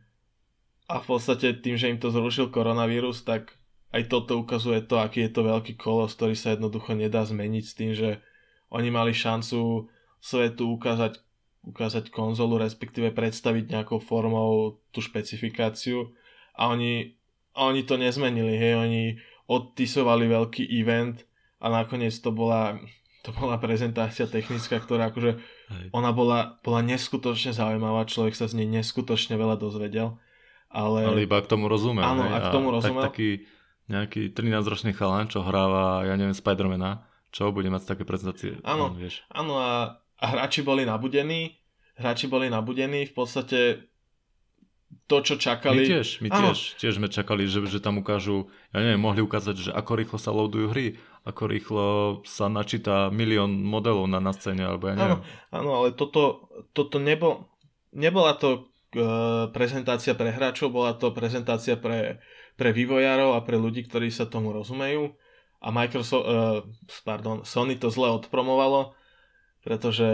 a 0.89 0.95
v 0.99 1.07
podstate 1.07 1.59
tým, 1.59 1.77
že 1.77 1.91
im 1.91 1.99
to 2.01 2.09
zrušil 2.11 2.49
koronavírus, 2.51 3.23
tak 3.23 3.58
aj 3.89 4.03
toto 4.13 4.37
ukazuje 4.37 4.85
to, 4.85 5.01
aký 5.01 5.25
je 5.25 5.33
to 5.33 5.43
veľký 5.49 5.81
kolos, 5.81 6.13
ktorý 6.13 6.37
sa 6.37 6.53
jednoducho 6.53 6.93
nedá 6.93 7.25
zmeniť 7.25 7.65
s 7.65 7.77
tým, 7.77 7.91
že 7.97 8.21
oni 8.69 8.93
mali 8.93 9.17
šancu 9.17 9.89
svetu 10.21 10.65
ukázať, 10.77 11.25
ukázať 11.65 12.13
konzolu, 12.13 12.61
respektíve 12.61 13.17
predstaviť 13.17 13.65
nejakou 13.73 13.97
formou 13.97 14.77
tú 14.93 15.01
špecifikáciu 15.01 16.13
a 16.53 16.69
oni, 16.69 17.17
a 17.57 17.73
oni 17.73 17.83
to 17.89 17.97
nezmenili, 17.97 18.61
hej, 18.61 18.75
oni 18.77 19.03
odtisovali 19.49 20.29
veľký 20.29 20.69
event 20.69 21.25
a 21.57 21.73
nakoniec 21.73 22.13
to 22.21 22.29
bola, 22.29 22.77
to 23.25 23.33
bola 23.33 23.57
prezentácia 23.57 24.29
technická, 24.29 24.77
ktorá 24.77 25.09
akože 25.09 25.41
Hej. 25.41 25.87
ona 25.97 26.13
bola, 26.13 26.61
bola 26.61 26.85
neskutočne 26.85 27.57
zaujímavá, 27.57 28.05
človek 28.05 28.37
sa 28.37 28.45
z 28.45 28.61
nej 28.61 28.69
neskutočne 28.69 29.41
veľa 29.41 29.57
dozvedel, 29.57 30.21
ale, 30.69 31.09
Ale 31.09 31.25
iba 31.25 31.41
k 31.41 31.49
tomu 31.49 31.73
rozumel. 31.73 32.05
Áno, 32.05 32.29
a 32.29 32.39
k 32.45 32.53
tomu 32.53 32.69
rozumel. 32.69 33.09
Tak 33.09 33.17
taký 33.17 33.49
nejaký 33.89 34.33
13-ročný 34.37 34.93
chalan, 34.93 35.33
čo 35.33 35.41
hráva, 35.41 36.05
ja 36.05 36.15
neviem, 36.15 36.37
Spidermana, 36.37 37.09
čo 37.33 37.53
bude 37.53 37.73
mať 37.73 37.97
také 37.97 38.05
prezentácie. 38.05 38.61
Áno. 38.65 38.93
No, 38.93 38.97
vieš. 38.97 39.25
Áno 39.33 39.57
a, 39.61 40.01
a 40.21 40.25
hráči 40.29 40.61
boli 40.61 40.85
nabudení, 40.85 41.57
hráči 41.97 42.29
boli 42.29 42.53
nabudení, 42.53 43.09
v 43.09 43.15
podstate 43.17 43.89
to, 45.09 45.25
čo 45.25 45.35
My 45.37 45.41
čakali... 45.41 45.83
tiež, 45.89 46.21
my 46.21 46.29
Áno. 46.33 46.53
tiež, 46.53 46.81
tiež 46.81 46.93
sme 47.01 47.09
čakali, 47.09 47.49
že, 47.49 47.65
že 47.69 47.81
tam 47.81 48.01
ukážu, 48.01 48.49
ja 48.73 48.81
neviem, 48.81 49.01
mohli 49.01 49.25
ukázať, 49.25 49.57
že 49.57 49.71
ako 49.73 49.93
rýchlo 49.97 50.19
sa 50.21 50.33
loadujú 50.33 50.67
hry, 50.73 51.01
ako 51.25 51.43
rýchlo 51.49 51.87
sa 52.29 52.49
načíta 52.49 53.09
milión 53.09 53.53
modelov 53.65 54.09
na, 54.09 54.21
na 54.21 54.33
scéne, 54.37 54.69
alebo 54.69 54.89
ja 54.89 54.97
neviem. 54.97 55.21
Áno, 55.53 55.71
ale 55.81 55.97
toto, 55.97 56.49
toto 56.77 57.01
nebol, 57.01 57.49
nebola 57.93 58.37
to 58.37 58.69
e, 58.93 59.49
prezentácia 59.53 60.13
pre 60.13 60.33
hráčov, 60.33 60.73
bola 60.73 60.97
to 60.97 61.13
prezentácia 61.13 61.77
pre, 61.81 62.21
pre 62.59 62.75
vývojárov 62.75 63.39
a 63.39 63.45
pre 63.47 63.55
ľudí, 63.55 63.87
ktorí 63.87 64.11
sa 64.11 64.27
tomu 64.27 64.51
rozumejú. 64.51 65.15
A 65.63 65.71
Microsoft, 65.71 66.27
e, 66.27 66.35
pardon, 67.07 67.47
Sony 67.47 67.79
to 67.79 67.89
zle 67.95 68.11
odpromovalo, 68.11 68.99
pretože 69.63 70.07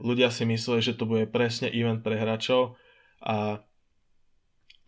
ľudia 0.00 0.28
si 0.28 0.44
mysleli, 0.44 0.84
že 0.84 0.96
to 0.96 1.08
bude 1.08 1.32
presne 1.32 1.72
event 1.72 2.04
pre 2.04 2.20
hráčov 2.20 2.76
a, 3.24 3.64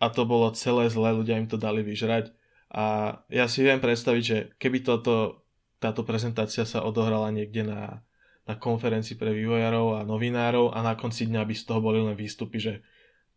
a 0.00 0.06
to 0.12 0.22
bolo 0.28 0.52
celé 0.52 0.92
zle, 0.92 1.16
ľudia 1.16 1.40
im 1.40 1.48
to 1.48 1.56
dali 1.56 1.80
vyžrať. 1.80 2.32
A 2.72 3.16
ja 3.28 3.44
si 3.48 3.64
viem 3.64 3.80
predstaviť, 3.80 4.22
že 4.24 4.38
keby 4.56 4.80
toto, 4.80 5.44
táto 5.76 6.08
prezentácia 6.08 6.64
sa 6.64 6.84
odohrala 6.84 7.28
niekde 7.28 7.68
na, 7.68 8.00
na 8.48 8.54
konferencii 8.56 9.20
pre 9.20 9.32
vývojárov 9.36 10.00
a 10.00 10.08
novinárov 10.08 10.72
a 10.72 10.80
na 10.80 10.96
konci 10.96 11.28
dňa 11.28 11.44
by 11.44 11.54
z 11.56 11.64
toho 11.68 11.80
boli 11.84 12.00
len 12.00 12.16
výstupy, 12.16 12.56
že 12.56 12.80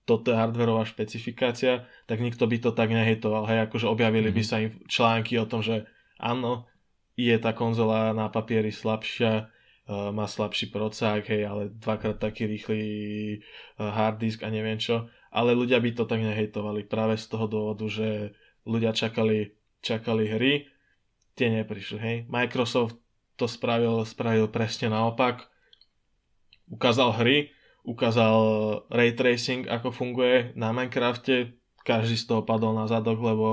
toto 0.06 0.30
je 0.30 0.38
hardwareová 0.38 0.86
špecifikácia, 0.86 1.90
tak 2.06 2.22
nikto 2.22 2.46
by 2.46 2.62
to 2.62 2.70
tak 2.72 2.94
nehejtoval. 2.94 3.50
Hej, 3.50 3.66
akože 3.70 3.90
objavili 3.90 4.30
by 4.30 4.42
Mhm. 4.46 4.48
sa 4.48 4.56
im 4.62 4.72
články 4.86 5.42
o 5.42 5.50
tom, 5.50 5.66
že 5.66 5.90
áno, 6.22 6.70
je 7.18 7.34
tá 7.42 7.52
konzola 7.58 8.14
na 8.14 8.30
papieri 8.30 8.70
slabšia, 8.70 9.50
uh, 9.90 10.12
má 10.14 10.30
slabší 10.30 10.70
procák, 10.70 11.26
hej, 11.26 11.48
ale 11.50 11.74
dvakrát 11.74 12.22
taký 12.22 12.46
rýchly 12.46 12.82
uh, 13.82 13.90
hard 13.90 14.22
disk 14.22 14.46
a 14.46 14.54
neviem 14.54 14.78
čo. 14.78 15.10
Ale 15.32 15.56
ľudia 15.56 15.80
by 15.82 15.90
to 15.96 16.06
tak 16.06 16.22
nehejtovali 16.22 16.86
práve 16.88 17.18
z 17.18 17.26
toho 17.28 17.48
dôvodu, 17.48 17.88
že 17.88 18.36
ľudia 18.68 18.92
čakali, 18.96 19.56
čakali 19.82 20.28
hry, 20.28 20.54
tie 21.36 21.52
neprišli, 21.52 21.98
hej. 22.00 22.18
Microsoft 22.32 23.00
to 23.36 23.48
spravil, 23.48 24.04
spravil 24.08 24.48
presne 24.48 24.92
naopak. 24.92 25.48
Ukázal 26.72 27.16
hry, 27.20 27.55
ukázal 27.86 28.36
ray 28.90 29.14
tracing, 29.14 29.70
ako 29.70 29.94
funguje 29.94 30.52
na 30.58 30.74
Minecrafte. 30.74 31.56
Každý 31.86 32.18
z 32.18 32.26
toho 32.26 32.42
padol 32.42 32.74
na 32.74 32.90
zadok, 32.90 33.22
lebo 33.22 33.48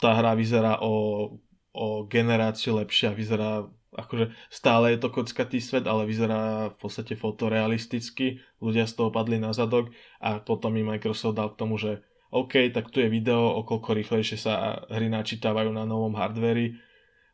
tá 0.00 0.16
hra 0.16 0.32
vyzerá 0.32 0.80
o, 0.80 1.28
o 1.76 1.86
generáciu 2.08 2.80
lepšia, 2.80 3.12
vyzerá 3.12 3.68
akože 3.92 4.32
stále 4.48 4.96
je 4.96 4.98
to 5.04 5.12
kockatý 5.12 5.60
svet, 5.60 5.84
ale 5.84 6.08
vyzerá 6.08 6.72
v 6.72 6.76
podstate 6.80 7.12
fotorealisticky. 7.12 8.40
Ľudia 8.64 8.88
z 8.88 8.96
toho 8.96 9.12
padli 9.12 9.36
na 9.36 9.52
zadok 9.52 9.92
a 10.16 10.40
potom 10.40 10.72
mi 10.72 10.80
Microsoft 10.80 11.36
dal 11.36 11.52
k 11.52 11.60
tomu, 11.60 11.76
že 11.76 12.00
OK, 12.32 12.72
tak 12.72 12.88
tu 12.88 13.04
je 13.04 13.12
video, 13.12 13.44
o 13.44 13.60
koľko 13.60 13.92
rýchlejšie 13.92 14.40
sa 14.40 14.80
hry 14.88 15.12
načítavajú 15.12 15.68
na 15.68 15.84
novom 15.84 16.16
hardveri 16.16 16.80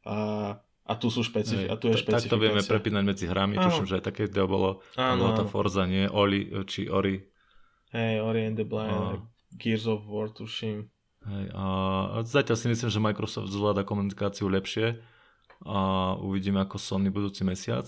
a 0.03 0.59
a 0.89 0.93
tu 0.97 1.13
sú 1.13 1.21
špecifi- 1.21 1.69
a 1.69 1.77
tu 1.77 1.93
je 1.93 2.01
špecifikácia. 2.01 2.33
Tak 2.33 2.33
to 2.33 2.41
vieme 2.41 2.65
prepínať 2.65 3.05
medzi 3.05 3.29
hrami, 3.29 3.61
áno. 3.61 3.69
tuším, 3.69 3.87
že 3.87 3.95
aj 4.01 4.05
také 4.09 4.25
video 4.25 4.49
bolo, 4.49 4.81
áno, 4.97 5.37
tá 5.37 5.45
Forza, 5.45 5.85
nie? 5.85 6.09
Oli, 6.09 6.49
či 6.65 6.89
Ori. 6.89 7.21
Hej, 7.93 8.25
Ori 8.25 8.41
and 8.49 8.57
the 8.57 8.65
Blind, 8.65 8.97
a... 8.97 9.21
Gears 9.61 9.85
of 9.85 10.09
War, 10.09 10.33
tuším. 10.33 10.89
Hej, 11.29 11.45
a 11.53 11.65
zatiaľ 12.25 12.57
si 12.57 12.67
myslím, 12.73 12.89
že 12.89 13.05
Microsoft 13.05 13.53
zvláda 13.53 13.85
komunikáciu 13.85 14.49
lepšie 14.49 14.97
a 15.69 15.79
uvidíme 16.17 16.65
ako 16.65 16.81
Sony 16.81 17.13
budúci 17.13 17.45
mesiac. 17.45 17.85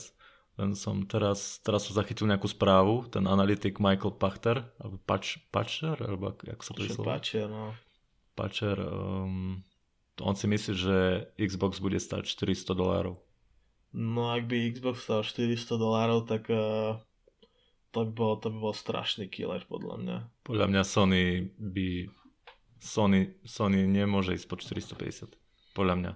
Len 0.61 0.77
som 0.77 1.09
teraz, 1.09 1.57
teraz 1.65 1.89
som 1.89 1.97
zachytil 1.97 2.29
nejakú 2.29 2.45
správu, 2.45 3.09
ten 3.09 3.25
analytik 3.25 3.81
Michael 3.81 4.21
Pachter, 4.21 4.69
alebo 4.77 5.01
Patch, 5.09 5.41
Patcher, 5.49 5.97
alebo 6.05 6.37
jak 6.45 6.61
sa 6.61 6.77
to 6.77 6.85
vyslovuje? 6.85 7.09
Patcher, 7.09 7.49
no. 7.49 7.73
Patcher, 8.37 8.77
um, 8.77 9.65
on 10.21 10.37
si 10.37 10.47
myslí, 10.47 10.73
že 10.77 10.97
Xbox 11.37 11.81
bude 11.81 11.99
stať 11.99 12.29
400 12.29 12.77
dolárov. 12.77 13.19
No 13.91 14.31
ak 14.31 14.47
by 14.47 14.71
Xbox 14.71 15.03
stal 15.03 15.27
400 15.27 15.75
dolárov, 15.75 16.23
tak 16.29 16.47
uh, 16.47 17.01
to, 17.91 18.07
by 18.07 18.13
bol, 18.15 18.33
to 18.39 18.55
by 18.55 18.59
bol 18.71 18.75
strašný 18.75 19.27
killer 19.27 19.67
podľa 19.67 19.97
mňa. 19.99 20.17
Podľa 20.47 20.67
mňa 20.71 20.83
Sony 20.87 21.51
by... 21.59 22.07
Sony, 22.81 23.37
Sony 23.45 23.85
nemôže 23.85 24.33
ísť 24.33 24.47
po 24.49 24.57
450. 24.57 25.37
Podľa 25.77 25.95
mňa. 26.01 26.13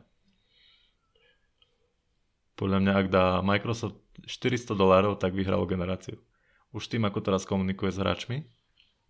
Podľa 2.55 2.79
mňa, 2.81 2.93
ak 2.95 3.07
dá 3.11 3.27
Microsoft 3.43 3.99
400 4.23 4.73
dolárov, 4.79 5.19
tak 5.19 5.35
vyhral 5.35 5.67
generáciu. 5.67 6.23
Už 6.71 6.87
tým, 6.87 7.05
ako 7.05 7.21
teraz 7.21 7.43
komunikuje 7.45 7.91
s 7.91 7.99
hráčmi. 7.99 8.47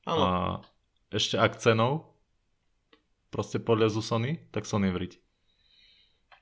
Ano. 0.08 0.24
A 0.24 0.30
ešte 1.12 1.36
ak 1.36 1.60
cenou, 1.60 2.13
proste 3.34 3.58
podľazu 3.58 3.98
Sony, 3.98 4.38
tak 4.54 4.62
Sony 4.62 4.94
vriť. 4.94 5.18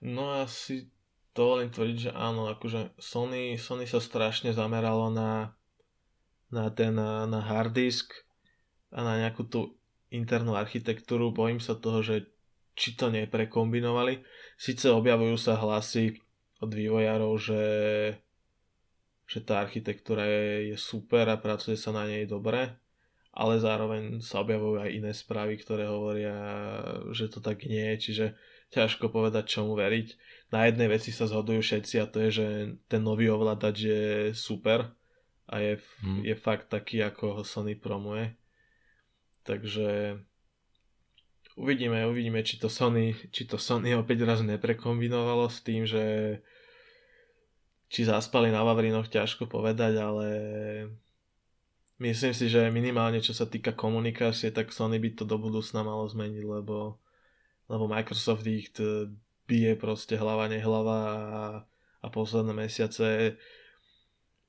No 0.04 0.36
ja 0.36 0.44
si 0.44 0.92
dovolím 1.32 1.72
tvrdiť, 1.72 1.98
že 1.98 2.12
áno, 2.12 2.52
akože 2.52 3.00
Sony, 3.00 3.56
Sony 3.56 3.88
sa 3.88 3.96
strašne 3.96 4.52
zameralo 4.52 5.08
na, 5.08 5.56
na 6.52 6.68
ten 6.68 6.92
na, 6.92 7.24
na 7.24 7.40
hard 7.40 7.72
disk 7.72 8.12
a 8.92 9.00
na 9.00 9.24
nejakú 9.24 9.48
tú 9.48 9.80
internú 10.12 10.52
architektúru. 10.52 11.32
Bojím 11.32 11.64
sa 11.64 11.72
toho, 11.72 12.04
že 12.04 12.28
či 12.76 12.92
to 12.92 13.08
neprekombinovali. 13.08 14.20
Sice 14.60 14.92
objavujú 14.92 15.40
sa 15.40 15.56
hlasy 15.56 16.20
od 16.60 16.68
vývojárov, 16.68 17.32
že, 17.40 17.64
že 19.24 19.38
tá 19.40 19.64
architektúra 19.64 20.28
je, 20.28 20.72
je 20.72 20.76
super 20.76 21.24
a 21.32 21.40
pracuje 21.40 21.80
sa 21.80 21.96
na 21.96 22.04
nej 22.04 22.28
dobre, 22.28 22.81
ale 23.32 23.56
zároveň 23.56 24.20
sa 24.20 24.44
objavujú 24.44 24.84
aj 24.84 24.90
iné 24.92 25.12
správy, 25.16 25.56
ktoré 25.56 25.88
hovoria, 25.88 26.36
že 27.16 27.32
to 27.32 27.40
tak 27.40 27.64
nie 27.64 27.96
je, 27.96 27.96
čiže 27.96 28.26
ťažko 28.72 29.08
povedať, 29.08 29.48
čomu 29.48 29.72
veriť. 29.72 30.08
Na 30.52 30.68
jednej 30.68 30.92
veci 30.92 31.12
sa 31.12 31.24
zhodujú 31.24 31.64
všetci 31.64 31.94
a 32.00 32.08
to 32.08 32.28
je, 32.28 32.30
že 32.32 32.46
ten 32.92 33.00
nový 33.00 33.32
ovládač 33.32 33.76
je 33.88 34.04
super 34.36 34.92
a 35.48 35.54
je, 35.60 35.80
hmm. 36.04 36.28
je 36.28 36.34
fakt 36.36 36.68
taký, 36.68 37.00
ako 37.00 37.40
ho 37.40 37.42
Sony 37.44 37.72
promuje. 37.72 38.36
Takže 39.48 40.20
uvidíme, 41.56 42.04
uvidíme, 42.04 42.44
či 42.44 42.60
to 42.60 42.68
Sony, 42.68 43.16
či 43.32 43.48
to 43.48 43.56
Sony 43.56 43.96
opäť 43.96 44.28
raz 44.28 44.44
neprekombinovalo 44.44 45.48
s 45.48 45.64
tým, 45.64 45.88
že 45.88 46.04
či 47.92 48.08
zaspali 48.08 48.48
na 48.48 48.64
Vavrinoch, 48.64 49.08
ťažko 49.08 49.48
povedať, 49.48 50.00
ale 50.00 50.28
Myslím 52.02 52.34
si, 52.34 52.50
že 52.50 52.66
minimálne 52.74 53.22
čo 53.22 53.30
sa 53.30 53.46
týka 53.46 53.70
komunikácie, 53.78 54.50
tak 54.50 54.74
Sony 54.74 54.98
by 54.98 55.14
to 55.14 55.22
do 55.22 55.38
budúcna 55.38 55.86
malo 55.86 56.02
zmeniť, 56.10 56.42
lebo, 56.42 56.98
lebo 57.70 57.84
Microsoft 57.86 58.42
ich 58.50 58.74
t- 58.74 59.06
bije 59.46 59.78
proste 59.78 60.18
hlava 60.18 60.50
nehlava 60.50 60.98
a, 60.98 61.44
a 62.02 62.06
posledné 62.10 62.66
mesiace 62.66 63.38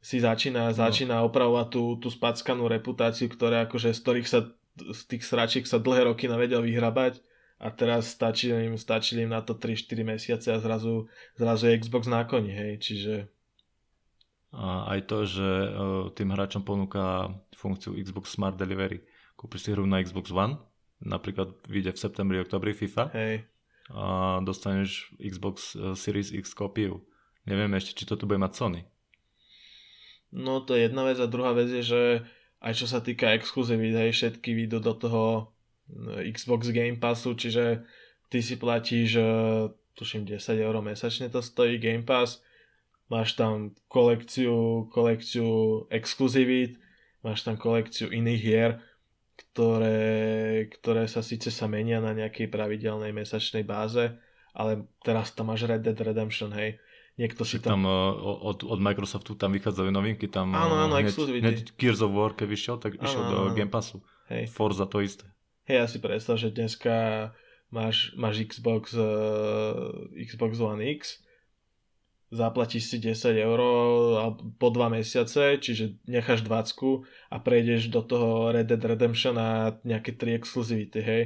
si 0.02 0.18
začína, 0.18 0.74
no. 0.74 0.76
začína 0.76 1.22
opravovať 1.30 1.68
tú, 1.70 1.84
tú 2.02 2.10
spackanú 2.10 2.66
reputáciu, 2.66 3.30
ktoré 3.30 3.70
akože 3.70 3.94
z 3.94 4.00
ktorých 4.02 4.28
sa 4.28 4.50
z 4.74 5.02
tých 5.06 5.24
sračiek 5.24 5.66
sa 5.70 5.78
dlhé 5.78 6.10
roky 6.10 6.26
navedel 6.26 6.66
vyhrabať 6.66 7.22
a 7.62 7.70
teraz 7.70 8.10
stačí 8.10 8.50
im, 8.50 8.74
stačí 8.74 9.22
im 9.22 9.30
na 9.30 9.46
to 9.46 9.54
3-4 9.54 10.02
mesiace 10.02 10.50
a 10.50 10.58
zrazu, 10.58 11.06
zrazu 11.38 11.70
je 11.70 11.78
Xbox 11.78 12.10
na 12.10 12.26
koni, 12.26 12.50
hej, 12.50 12.82
čiže 12.82 13.14
a 14.54 14.94
aj 14.94 15.00
to, 15.10 15.26
že 15.26 15.50
e, 15.50 15.70
tým 16.14 16.30
hráčom 16.30 16.62
ponúka 16.62 17.34
funkciu 17.58 17.98
Xbox 17.98 18.38
Smart 18.38 18.54
Delivery. 18.54 19.02
Kúpiš 19.34 19.66
si 19.66 19.70
hru 19.74 19.90
na 19.90 19.98
Xbox 20.06 20.30
One, 20.30 20.62
napríklad 21.02 21.58
vyjde 21.66 21.98
v 21.98 22.02
septembri, 22.06 22.38
oktobri 22.38 22.78
FIFA 22.78 23.10
Hej. 23.18 23.50
a 23.90 24.38
dostaneš 24.46 25.18
Xbox 25.18 25.74
e, 25.74 25.98
Series 25.98 26.30
X 26.30 26.54
kópiu. 26.54 27.02
Neviem 27.50 27.74
ešte, 27.74 27.98
či 27.98 28.06
to 28.06 28.14
tu 28.14 28.30
bude 28.30 28.38
mať 28.38 28.54
Sony. 28.54 28.82
No 30.30 30.62
to 30.62 30.78
je 30.78 30.86
jedna 30.86 31.10
vec 31.10 31.18
a 31.18 31.26
druhá 31.26 31.58
vec 31.58 31.74
je, 31.74 31.84
že 31.84 32.02
aj 32.62 32.74
čo 32.78 32.86
sa 32.86 33.02
týka 33.02 33.34
exkluzivít, 33.34 33.98
hej, 33.98 34.14
všetky 34.14 34.54
výjdu 34.54 34.78
do 34.86 34.94
toho 34.94 35.24
e, 35.90 36.30
Xbox 36.30 36.70
Game 36.70 37.02
Passu, 37.02 37.34
čiže 37.34 37.90
ty 38.30 38.38
si 38.46 38.62
platíš 38.62 39.18
tuším 39.94 40.26
10 40.26 40.42
eur 40.58 40.76
mesačne 40.82 41.30
to 41.30 41.42
stojí 41.42 41.78
Game 41.78 42.02
Pass 42.02 42.42
máš 43.14 43.38
tam 43.38 43.78
kolekciu, 43.86 44.90
kolekciu 44.90 45.86
exkluzivít, 45.94 46.82
máš 47.22 47.46
tam 47.46 47.62
kolekciu 47.62 48.10
iných 48.10 48.42
hier, 48.42 48.72
ktoré, 49.38 50.66
ktoré 50.82 51.06
sa 51.06 51.22
síce 51.22 51.54
sa 51.54 51.70
menia 51.70 52.02
na 52.02 52.18
nejakej 52.18 52.50
pravidelnej 52.50 53.14
mesačnej 53.14 53.62
báze, 53.62 54.18
ale 54.58 54.90
teraz 55.06 55.30
tam 55.38 55.54
máš 55.54 55.70
Red 55.70 55.86
Dead 55.86 55.98
Redemption, 55.98 56.50
hej. 56.58 56.82
Niekto 57.14 57.46
si 57.46 57.62
tam... 57.62 57.86
tam 57.86 57.94
od, 58.50 58.66
od 58.66 58.80
Microsoftu 58.82 59.38
tam 59.38 59.54
vychádzajú 59.54 59.94
novinky, 59.94 60.26
tam 60.26 60.50
áno, 60.58 60.90
áno, 60.90 60.98
hneď, 60.98 61.14
hneď 61.14 61.58
Gears 61.78 62.02
of 62.02 62.10
War, 62.10 62.34
keď 62.34 62.48
vyšiel, 62.50 62.76
tak 62.82 62.98
áno, 62.98 63.06
išiel 63.06 63.22
do 63.30 63.38
áno. 63.46 63.54
Game 63.54 63.70
Passu. 63.70 64.02
Hej. 64.34 64.50
Forza 64.50 64.90
to 64.90 64.98
isté. 65.06 65.30
Hej, 65.70 65.78
ja 65.78 65.86
si 65.86 66.02
predstav, 66.02 66.42
že 66.42 66.50
dneska 66.50 67.30
máš, 67.70 68.18
máš 68.18 68.42
Xbox, 68.50 68.98
uh, 68.98 70.10
Xbox 70.18 70.58
One 70.58 70.82
X 70.98 71.22
zaplatíš 72.34 72.84
si 72.90 72.98
10 72.98 73.38
eur 73.38 73.60
po 74.58 74.68
dva 74.74 74.90
mesiace, 74.90 75.62
čiže 75.62 76.02
necháš 76.10 76.42
20 76.42 77.06
a 77.30 77.38
prejdeš 77.38 77.94
do 77.94 78.02
toho 78.02 78.50
Red 78.50 78.74
Dead 78.74 78.82
Redemption 78.82 79.38
a 79.38 79.78
nejaké 79.86 80.18
tri 80.18 80.34
exkluzivity, 80.34 81.00
hej. 81.00 81.24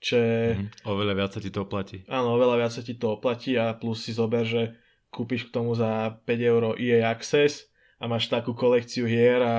Čo 0.00 0.16
mm, 0.16 0.84
oveľa 0.84 1.12
viac 1.16 1.30
sa 1.36 1.40
ti 1.40 1.52
to 1.52 1.64
oplatí. 1.64 2.04
Áno, 2.08 2.36
oveľa 2.36 2.56
viac 2.56 2.72
sa 2.72 2.84
ti 2.84 2.96
to 2.96 3.16
oplatí 3.16 3.56
a 3.56 3.76
plus 3.76 4.04
si 4.04 4.12
zober, 4.12 4.44
že 4.44 4.76
kúpiš 5.12 5.48
k 5.48 5.54
tomu 5.56 5.72
za 5.72 6.20
5 6.24 6.50
eur 6.50 6.62
EA 6.76 7.08
Access 7.12 7.68
a 8.00 8.08
máš 8.08 8.28
takú 8.32 8.56
kolekciu 8.56 9.04
hier 9.04 9.40
a, 9.44 9.48
a 9.48 9.58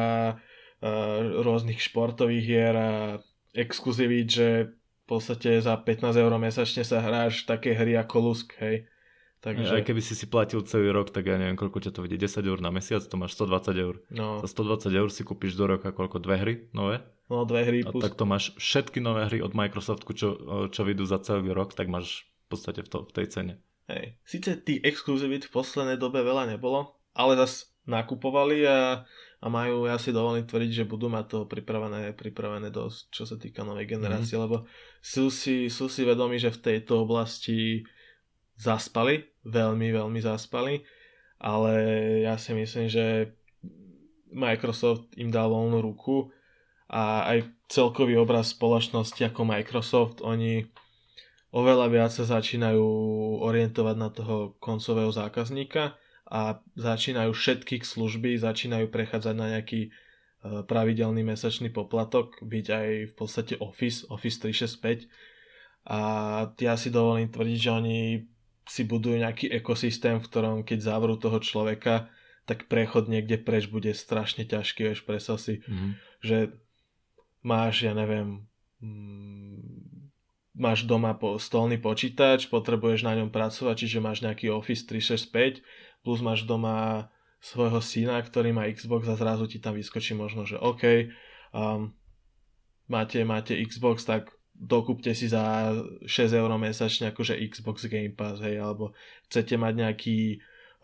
rôznych 1.45 1.77
športových 1.77 2.45
hier 2.45 2.73
a 2.73 2.89
exkluzivít, 3.53 4.29
že 4.33 4.47
v 4.73 5.05
podstate 5.05 5.61
za 5.61 5.77
15 5.77 6.13
eur 6.17 6.33
mesačne 6.41 6.81
sa 6.81 7.03
hráš 7.03 7.45
také 7.45 7.75
hry 7.77 7.93
ako 7.99 8.31
Lusk, 8.31 8.57
hej. 8.63 8.89
Takže... 9.41 9.73
Aj 9.73 9.81
keby 9.81 10.05
si 10.05 10.13
si 10.13 10.29
platil 10.29 10.61
celý 10.69 10.93
rok, 10.93 11.09
tak 11.09 11.25
ja 11.25 11.33
neviem, 11.33 11.57
koľko 11.57 11.81
ťa 11.81 11.91
to 11.97 12.05
vidie, 12.05 12.21
10 12.21 12.45
eur 12.45 12.61
na 12.61 12.69
mesiac, 12.69 13.01
to 13.01 13.17
máš 13.17 13.33
120 13.41 13.73
eur. 13.73 13.95
No. 14.13 14.37
Za 14.45 14.53
120 14.53 14.93
eur 14.93 15.09
si 15.09 15.25
kúpiš 15.25 15.57
do 15.57 15.65
roka 15.65 15.89
koľko? 15.89 16.21
Dve 16.21 16.37
hry 16.37 16.53
nové? 16.77 17.01
No, 17.25 17.41
dve 17.49 17.65
hry. 17.65 17.81
A 17.81 17.89
tak 17.89 18.13
to 18.13 18.29
máš 18.29 18.53
všetky 18.61 19.01
nové 19.01 19.25
hry 19.25 19.41
od 19.41 19.57
Microsoftu, 19.57 20.13
čo, 20.13 20.29
čo 20.69 20.81
vyjdú 20.85 21.09
za 21.09 21.17
celý 21.25 21.49
rok, 21.57 21.73
tak 21.73 21.89
máš 21.89 22.29
v 22.45 22.47
podstate 22.53 22.85
v, 22.85 22.89
to, 22.93 22.97
v 23.01 23.11
tej 23.17 23.27
cene. 23.33 23.53
Hej. 23.89 24.13
Sice 24.29 24.61
tých 24.61 24.85
exkluzivít 24.85 25.49
v 25.49 25.53
poslednej 25.57 25.97
dobe 25.97 26.21
veľa 26.21 26.45
nebolo, 26.45 27.01
ale 27.17 27.33
zas 27.33 27.73
nakupovali 27.89 28.61
a, 28.69 29.09
a 29.41 29.47
majú, 29.49 29.89
ja 29.89 29.97
si 29.97 30.13
dovolím 30.13 30.45
tvrdiť, 30.45 30.85
že 30.85 30.89
budú 30.89 31.09
mať 31.09 31.25
to 31.25 31.39
pripravené, 31.49 32.13
pripravené 32.13 32.69
dosť, 32.69 33.09
čo 33.09 33.23
sa 33.25 33.41
týka 33.41 33.65
novej 33.65 33.89
generácie, 33.89 34.37
mm. 34.37 34.43
lebo 34.45 34.69
sú 35.01 35.33
si, 35.33 35.65
sú 35.65 35.89
si 35.89 36.05
vedomi, 36.05 36.37
že 36.37 36.53
v 36.53 36.61
tejto 36.61 37.09
oblasti 37.09 37.81
zaspali, 38.57 39.25
veľmi, 39.45 39.91
veľmi 39.91 40.19
zaspali, 40.21 40.83
ale 41.41 41.73
ja 42.25 42.37
si 42.37 42.53
myslím, 42.53 42.87
že 42.87 43.35
Microsoft 44.31 45.11
im 45.19 45.27
dal 45.33 45.51
voľnú 45.51 45.83
ruku 45.83 46.31
a 46.87 47.27
aj 47.35 47.51
celkový 47.67 48.19
obraz 48.19 48.51
spoločnosti 48.55 49.19
ako 49.31 49.47
Microsoft, 49.47 50.23
oni 50.23 50.67
oveľa 51.51 51.87
viac 51.91 52.11
sa 52.11 52.23
začínajú 52.23 52.83
orientovať 53.43 53.95
na 53.99 54.09
toho 54.11 54.55
koncového 54.59 55.11
zákazníka 55.11 55.99
a 56.31 56.63
začínajú 56.79 57.35
všetky 57.35 57.83
služby, 57.83 58.39
začínajú 58.39 58.87
prechádzať 58.87 59.35
na 59.35 59.57
nejaký 59.57 59.91
pravidelný 60.41 61.21
mesačný 61.21 61.69
poplatok, 61.69 62.41
byť 62.41 62.65
aj 62.71 62.87
v 63.11 63.13
podstate 63.13 63.53
Office, 63.61 64.09
Office 64.09 64.41
365 64.41 65.05
a 65.85 65.99
ja 66.57 66.73
si 66.77 66.89
dovolím 66.93 67.29
tvrdiť, 67.29 67.59
že 67.61 67.71
oni 67.71 67.99
si 68.71 68.87
budujú 68.87 69.19
nejaký 69.19 69.51
ekosystém, 69.51 70.23
v 70.23 70.27
ktorom 70.31 70.63
keď 70.63 70.79
zavrú 70.79 71.19
toho 71.19 71.43
človeka, 71.43 72.07
tak 72.47 72.71
prechod 72.71 73.11
niekde 73.11 73.35
preč 73.35 73.67
bude 73.67 73.91
strašne 73.91 74.47
ťažký, 74.47 74.87
vieš, 74.87 75.03
predstav 75.03 75.43
si, 75.43 75.59
mm-hmm. 75.59 75.91
že 76.23 76.37
máš, 77.43 77.83
ja 77.83 77.91
neviem, 77.91 78.47
mm, 78.79 80.07
máš 80.55 80.87
doma 80.87 81.11
po, 81.19 81.35
stolný 81.35 81.83
počítač, 81.83 82.47
potrebuješ 82.47 83.03
na 83.03 83.19
ňom 83.19 83.27
pracovať, 83.27 83.75
čiže 83.85 83.99
máš 83.99 84.23
nejaký 84.23 84.47
Office 84.47 84.87
365, 84.87 85.59
plus 86.07 86.19
máš 86.23 86.47
doma 86.47 87.11
svojho 87.43 87.83
syna, 87.83 88.23
ktorý 88.23 88.55
má 88.55 88.71
Xbox 88.71 89.11
a 89.11 89.19
zrazu 89.19 89.51
ti 89.51 89.59
tam 89.59 89.75
vyskočí 89.75 90.15
možno, 90.15 90.47
že 90.47 90.55
OK, 90.55 91.11
um, 91.51 91.91
máte, 92.87 93.19
máte 93.27 93.57
Xbox, 93.67 94.07
tak 94.07 94.31
dokúpte 94.55 95.15
si 95.17 95.31
za 95.31 95.73
6 96.05 96.07
eur 96.31 96.51
mesačne 96.59 97.09
akože 97.09 97.39
Xbox 97.49 97.89
Game 97.89 98.13
Pass, 98.13 98.39
hej, 98.43 98.61
alebo 98.61 98.93
chcete 99.27 99.57
mať 99.57 99.73
nejaký 99.73 100.19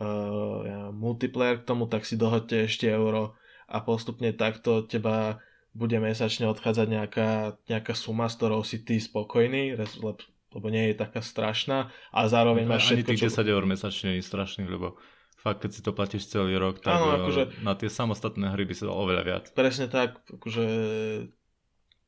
uh, 0.01 0.89
multiplayer 0.95 1.61
k 1.61 1.67
tomu, 1.67 1.85
tak 1.85 2.07
si 2.07 2.17
dohodte 2.17 2.65
ešte 2.65 2.89
euro 2.89 3.37
a 3.67 3.83
postupne 3.83 4.31
takto 4.33 4.87
teba 4.87 5.43
bude 5.77 6.01
mesačne 6.01 6.49
odchádzať 6.49 6.87
nejaká, 6.89 7.29
nejaká 7.69 7.93
suma, 7.93 8.25
s 8.25 8.39
ktorou 8.39 8.65
si 8.65 8.81
ty 8.81 8.97
spokojný, 8.97 9.77
lebo 9.77 10.67
nie 10.73 10.89
je 10.89 10.95
taká 10.97 11.21
strašná 11.21 11.93
a 12.09 12.19
zároveň 12.25 12.65
máš 12.65 12.89
všetko, 12.89 13.13
Ani 13.13 13.13
tých 13.13 13.29
10 13.29 13.53
eur 13.53 13.63
mesačne 13.69 14.09
je 14.17 14.25
strašný, 14.25 14.65
lebo 14.65 14.97
fakt, 15.37 15.61
keď 15.61 15.71
si 15.77 15.81
to 15.85 15.93
platíš 15.93 16.33
celý 16.33 16.57
rok, 16.57 16.81
tak 16.81 16.97
ano, 16.97 17.21
akože, 17.21 17.61
na 17.61 17.77
tie 17.77 17.93
samostatné 17.93 18.49
hry 18.57 18.65
by 18.65 18.73
sa 18.73 18.89
dalo 18.89 19.05
oveľa 19.05 19.23
viac. 19.23 19.43
Presne 19.53 19.85
tak, 19.85 20.17
akože 20.25 20.65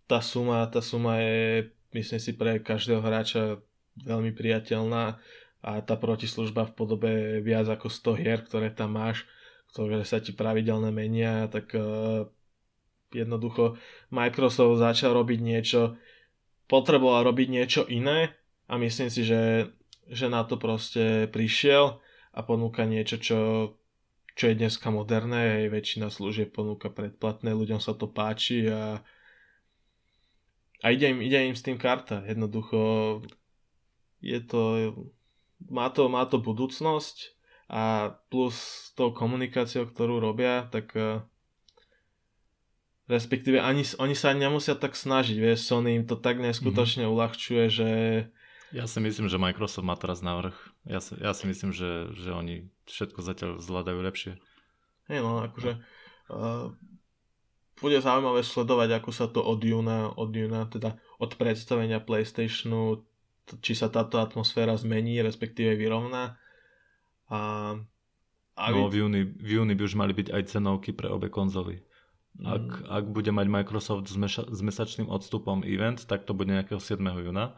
tá 0.10 0.26
suma, 0.26 0.66
tá 0.66 0.82
suma 0.82 1.22
je, 1.22 1.70
myslím 1.93 2.18
si, 2.18 2.34
pre 2.34 2.57
každého 2.57 2.97
hráča 2.97 3.62
veľmi 4.01 4.34
priateľná 4.34 5.22
a 5.62 5.72
tá 5.86 5.93
protislužba 5.93 6.66
v 6.66 6.74
podobe 6.74 7.12
viac 7.45 7.70
ako 7.70 7.93
100 7.93 8.18
hier, 8.18 8.41
ktoré 8.41 8.74
tam 8.74 8.97
máš, 8.97 9.30
ktoré 9.70 10.01
sa 10.01 10.18
ti 10.18 10.34
pravidelne 10.34 10.89
menia, 10.89 11.45
tak 11.45 11.78
uh, 11.78 12.26
jednoducho 13.14 13.78
Microsoft 14.10 14.82
začal 14.82 15.14
robiť 15.14 15.39
niečo, 15.45 15.99
potreboval 16.66 17.30
robiť 17.30 17.47
niečo 17.53 17.82
iné 17.86 18.34
a 18.66 18.82
myslím 18.82 19.14
si, 19.14 19.22
že, 19.22 19.70
že 20.10 20.26
na 20.26 20.41
to 20.41 20.57
proste 20.57 21.30
prišiel 21.30 22.01
a 22.34 22.39
ponúka 22.41 22.88
niečo, 22.88 23.22
čo, 23.22 23.39
čo 24.34 24.43
je 24.49 24.57
dneska 24.57 24.89
moderné, 24.89 25.68
aj 25.68 25.76
väčšina 25.76 26.07
služieb 26.10 26.49
ponúka 26.49 26.89
predplatné, 26.89 27.53
ľuďom 27.53 27.78
sa 27.78 27.93
to 27.93 28.10
páči 28.10 28.66
a, 28.70 29.03
a 30.80 30.91
ide, 30.91 31.11
im, 31.11 31.19
ide 31.19 31.39
im 31.51 31.55
s 31.55 31.65
tým 31.65 31.75
karta. 31.75 32.23
Jednoducho 32.23 33.21
je 34.23 34.39
to, 34.43 34.61
má 35.67 35.91
to, 35.91 36.07
má 36.07 36.23
to 36.27 36.39
budúcnosť 36.39 37.36
a 37.69 38.15
plus 38.34 38.55
s 38.57 38.97
tou 38.97 39.13
komunikáciou, 39.13 39.86
ktorú 39.86 40.17
robia, 40.17 40.65
tak 40.73 40.89
uh, 40.97 41.21
respektíve 43.05 43.61
ani, 43.61 43.86
oni 44.01 44.15
sa 44.17 44.34
nemusia 44.34 44.73
tak 44.73 44.97
snažiť, 44.97 45.38
vieš, 45.38 45.69
Sony 45.69 46.01
im 46.01 46.05
to 46.09 46.17
tak 46.17 46.41
neskutočne 46.41 47.05
mm-hmm. 47.05 47.13
uľahčuje, 47.13 47.63
že 47.69 47.89
ja 48.69 48.86
si 48.86 49.01
myslím, 49.01 49.25
že 49.25 49.41
Microsoft 49.41 49.82
má 49.82 49.97
teraz 49.97 50.21
návrh. 50.21 50.53
Ja 50.86 51.01
si, 51.01 51.17
ja 51.17 51.34
si 51.34 51.49
myslím, 51.49 51.73
že, 51.73 52.13
že 52.13 52.30
oni 52.30 52.69
všetko 52.86 53.19
zatiaľ 53.25 53.51
zvládajú 53.57 53.97
lepšie. 53.97 54.38
Hej, 55.09 55.25
no 55.25 55.41
akože 55.41 55.82
uh, 56.30 56.69
bude 57.80 57.97
zaujímavé 57.99 58.43
sledovať, 58.43 58.99
ako 58.99 59.11
sa 59.11 59.25
to 59.32 59.39
od 59.43 59.59
júna, 59.63 60.11
od 60.15 60.32
júna, 60.32 60.67
teda 60.67 60.99
od 61.19 61.32
predstavenia 61.36 62.03
PlayStationu, 62.03 63.03
či 63.59 63.73
sa 63.73 63.89
táto 63.89 64.21
atmosféra 64.21 64.77
zmení, 64.77 65.19
respektíve 65.23 65.73
vyrovná. 65.73 66.38
A, 67.32 67.39
a 68.53 68.63
no, 68.69 68.91
v 68.91 69.05
júni, 69.05 69.21
v 69.25 69.49
júni 69.61 69.73
by 69.73 69.84
už 69.88 69.95
mali 69.97 70.13
byť 70.13 70.27
aj 70.30 70.43
cenovky 70.51 70.91
pre 70.93 71.09
obe 71.09 71.32
konzoly. 71.32 71.82
Ak, 72.39 72.61
mm. 72.61 72.88
ak 72.88 73.05
bude 73.09 73.32
mať 73.34 73.47
Microsoft 73.51 74.07
s, 74.07 74.15
meša, 74.15 74.47
s 74.47 74.59
mesačným 74.63 75.09
odstupom 75.11 75.65
event, 75.65 76.05
tak 76.07 76.23
to 76.23 76.32
bude 76.32 76.47
nejakého 76.53 76.80
7. 76.80 77.01
júna 77.01 77.57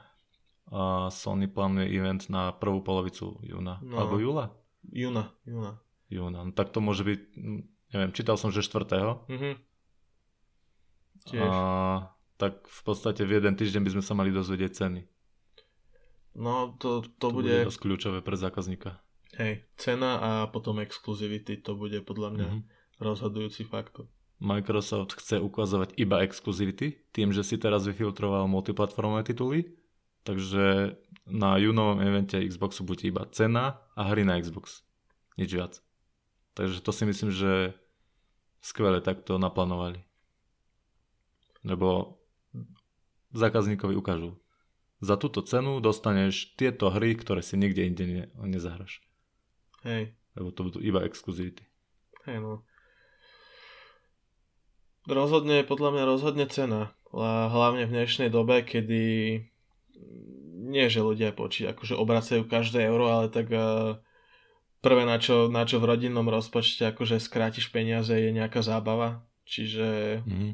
a 0.71 1.11
Sony 1.11 1.51
plánuje 1.51 1.91
event 1.91 2.31
na 2.31 2.55
prvú 2.55 2.79
polovicu 2.79 3.35
júna. 3.43 3.83
No, 3.83 3.99
Alebo 3.99 4.17
júla? 4.17 4.55
Júna, 4.87 5.35
júna. 5.43 5.77
Júna. 6.07 6.39
No, 6.47 6.51
tak 6.55 6.71
to 6.71 6.79
môže 6.79 7.03
byť, 7.03 7.21
neviem, 7.91 8.11
čítal 8.15 8.39
som, 8.39 8.49
že 8.49 8.63
4. 8.63 9.27
Mhm. 9.27 9.70
Tiež. 11.27 11.45
A, 11.45 12.09
tak 12.39 12.65
v 12.65 12.81
podstate 12.81 13.21
v 13.27 13.37
jeden 13.37 13.53
týždeň 13.53 13.81
by 13.85 13.91
sme 13.97 14.03
sa 14.03 14.13
mali 14.17 14.33
dozvedieť 14.33 14.71
ceny. 14.73 15.01
No, 16.37 16.73
to, 16.79 17.05
to, 17.05 17.09
to 17.19 17.27
bude... 17.35 17.51
bude 17.51 17.67
dosť 17.67 17.81
kľúčové 17.81 18.19
pre 18.23 18.39
zákazníka. 18.39 18.97
Hej, 19.37 19.63
cena 19.79 20.19
a 20.19 20.29
potom 20.49 20.79
exclusivity, 20.83 21.59
to 21.59 21.75
bude 21.75 22.03
podľa 22.03 22.29
mňa 22.35 22.47
mm-hmm. 22.47 22.63
rozhodujúci 22.99 23.67
faktor. 23.67 24.07
Microsoft 24.41 25.21
chce 25.21 25.37
ukazovať 25.37 25.95
iba 26.01 26.25
exclusivity, 26.25 26.97
tým, 27.13 27.29
že 27.29 27.45
si 27.45 27.61
teraz 27.61 27.85
vyfiltroval 27.85 28.49
multiplatformové 28.49 29.21
tituly 29.21 29.69
Takže 30.21 30.97
na 31.25 31.57
júnovom 31.57 31.97
evente 31.97 32.37
Xboxu 32.45 32.85
bude 32.85 33.09
iba 33.09 33.25
cena 33.33 33.81
a 33.97 34.05
hry 34.13 34.21
na 34.21 34.37
Xbox. 34.37 34.85
Nič 35.37 35.49
viac. 35.49 35.73
Takže 36.53 36.83
to 36.85 36.91
si 36.93 37.03
myslím, 37.09 37.33
že 37.33 37.73
skvele 38.61 39.01
takto 39.01 39.41
naplánovali. 39.41 40.05
Lebo 41.61 42.17
zákazníkovi 43.31 43.95
ukážu. 43.95 44.37
Za 45.01 45.17
túto 45.17 45.41
cenu 45.41 45.81
dostaneš 45.81 46.53
tieto 46.53 46.93
hry, 46.93 47.17
ktoré 47.17 47.41
si 47.41 47.57
nikde 47.57 47.81
inde 47.85 48.05
ne, 48.05 48.23
nezahraš. 48.45 49.01
Hej. 49.81 50.13
Lebo 50.37 50.53
to 50.53 50.61
budú 50.69 50.79
iba 50.81 51.01
exkluzivity. 51.01 51.65
Hej 52.29 52.37
no. 52.37 52.53
Rozhodne, 55.09 55.65
podľa 55.65 55.89
mňa 55.97 56.03
rozhodne 56.05 56.45
cena. 56.45 56.93
Hlavne 57.11 57.89
v 57.89 57.93
dnešnej 57.97 58.29
dobe, 58.29 58.61
kedy 58.61 59.03
nie, 60.61 60.85
že 60.87 61.01
ľudia 61.01 61.33
poči, 61.33 61.65
akože 61.65 61.97
obracajú 61.97 62.45
každé 62.45 62.85
euro, 62.85 63.09
ale 63.09 63.27
tak 63.33 63.49
uh, 63.49 63.97
prvé, 64.79 65.03
na 65.03 65.17
čo, 65.17 65.49
na 65.49 65.65
čo 65.65 65.81
v 65.81 65.89
rodinnom 65.89 66.29
rozpočte 66.29 66.93
akože 66.93 67.17
skrátiš 67.17 67.73
peniaze, 67.73 68.13
je 68.13 68.29
nejaká 68.31 68.61
zábava. 68.61 69.25
Čiže 69.49 70.21
mm-hmm. 70.23 70.51